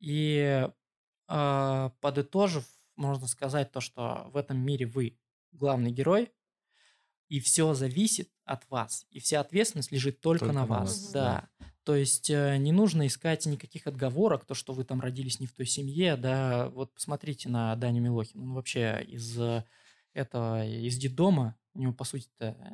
[0.00, 0.68] И
[1.26, 2.64] а, подытожив,
[2.96, 5.18] можно сказать то, что в этом мире вы
[5.52, 6.30] главный герой,
[7.28, 10.88] и все зависит от вас, и вся ответственность лежит только, Только на вас.
[10.88, 11.48] вас, да.
[11.84, 15.52] То есть э, не нужно искать никаких отговорок, то, что вы там родились не в
[15.52, 16.68] той семье, да.
[16.70, 19.38] Вот посмотрите на Даню Милохина, он вообще из
[20.14, 22.28] э, этого, из детдома, у него, по сути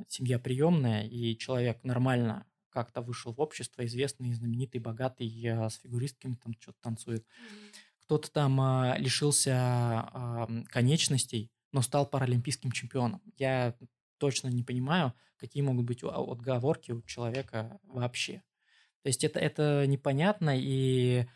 [0.08, 6.36] семья приемная, и человек нормально как-то вышел в общество, известный, знаменитый, богатый, э, с фигуристками
[6.36, 7.26] там что-то танцует.
[8.04, 13.22] Кто-то там а, лишился а, конечностей, но стал паралимпийским чемпионом.
[13.36, 13.76] Я
[14.18, 18.42] точно не понимаю, какие могут быть отговорки у человека вообще.
[19.02, 21.26] То есть это, это непонятно, и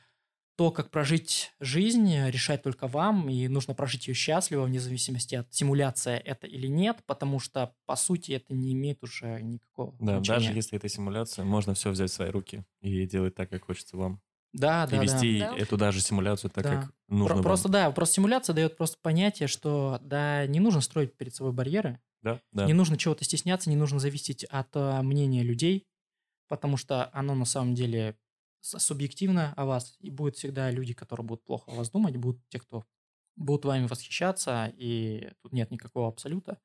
[0.56, 5.52] то, как прожить жизнь, решать только вам, и нужно прожить ее счастливо, вне зависимости от
[5.52, 10.24] симуляция это или нет, потому что, по сути, это не имеет уже никакого Да, значения.
[10.46, 13.96] даже если это симуляция, можно все взять в свои руки и делать так, как хочется
[13.96, 14.20] вам.
[14.52, 15.56] Да, и да, вести Да.
[15.56, 16.70] эту даже симуляцию так, Да.
[16.82, 17.42] как нужно Про- вам.
[17.42, 21.98] Просто да, просто симуляция дает просто понятие, что да, не нужно строить перед собой барьеры,
[22.22, 22.64] Да, да.
[22.66, 25.88] не нужно чего-то стесняться, не нужно зависеть от а, мнения людей,
[26.48, 28.16] потому что оно на самом деле
[28.64, 32.58] субъективно о вас, и будут всегда люди, которые будут плохо о вас думать, будут те,
[32.58, 32.84] кто
[33.36, 36.60] будут вами восхищаться, и тут нет никакого абсолюта.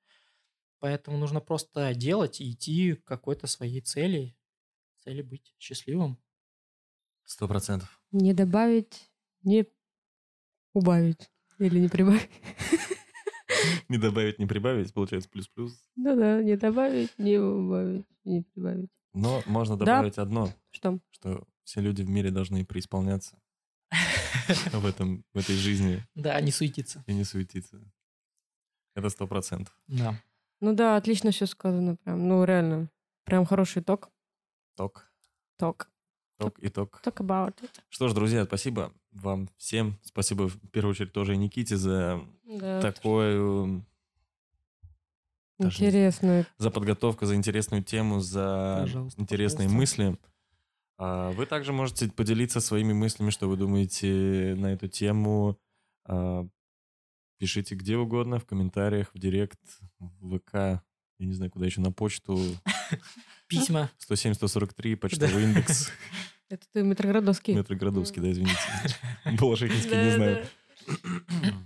[0.80, 4.38] Поэтому нужно просто делать и идти к какой-то своей цели,
[5.00, 6.18] цели быть счастливым.
[7.26, 8.02] Сто процентов.
[8.12, 9.12] Не добавить,
[9.44, 9.66] не
[10.74, 11.30] убавить.
[11.58, 12.30] Или не прибавить.
[13.90, 15.74] Не добавить, не прибавить, получается плюс-плюс.
[15.96, 18.90] Да-да, не добавить, не убавить, не прибавить.
[19.14, 19.86] Но можно Да.
[19.86, 21.00] добавить одно, Что?
[21.10, 23.38] что все люди в мире должны преисполняться.
[24.74, 27.04] в, этом, в этой жизни Да, не суетиться.
[27.06, 27.80] и не суетиться.
[28.96, 29.78] Это сто процентов.
[29.88, 30.20] Да.
[30.62, 32.28] Ну да, отлично все сказано прям.
[32.28, 32.90] Ну реально.
[33.24, 34.10] Прям хороший ток.
[34.76, 35.12] Ток,
[35.58, 35.92] Ток.
[36.40, 37.02] ток и ток.
[37.04, 37.70] Talk about it.
[37.90, 40.00] Что ж, друзья, спасибо вам всем.
[40.04, 42.82] Спасибо в первую очередь тоже и Никите за Да.
[42.82, 43.86] такую...
[45.60, 46.48] Интересно.
[46.58, 50.02] за подготовку, за интересную тему, за Пожалуйста, интересные пожалуйста.
[50.02, 50.18] мысли.
[51.02, 55.58] А Вы также можете поделиться своими мыслями, что вы думаете на эту тему.
[56.06, 56.46] А,
[57.38, 59.60] Пишите где угодно, в комментариях, в директ,
[60.00, 60.82] в ВК, я
[61.26, 62.38] не знаю, куда еще, на почту
[63.48, 63.90] Письма.
[64.10, 65.90] 107-143, почтовый индекс,
[66.50, 67.54] Это ты Метроградовский.
[67.54, 68.58] Метроградовский, да, извините.
[69.40, 70.46] Балашихинский, не знаю.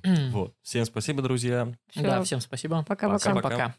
[0.32, 0.54] Вот.
[0.62, 1.74] Всем спасибо, друзья.
[1.96, 2.84] Да, всем спасибо.
[2.84, 3.18] Пока-пока.
[3.18, 3.50] Всем Пока.
[3.50, 3.76] пока.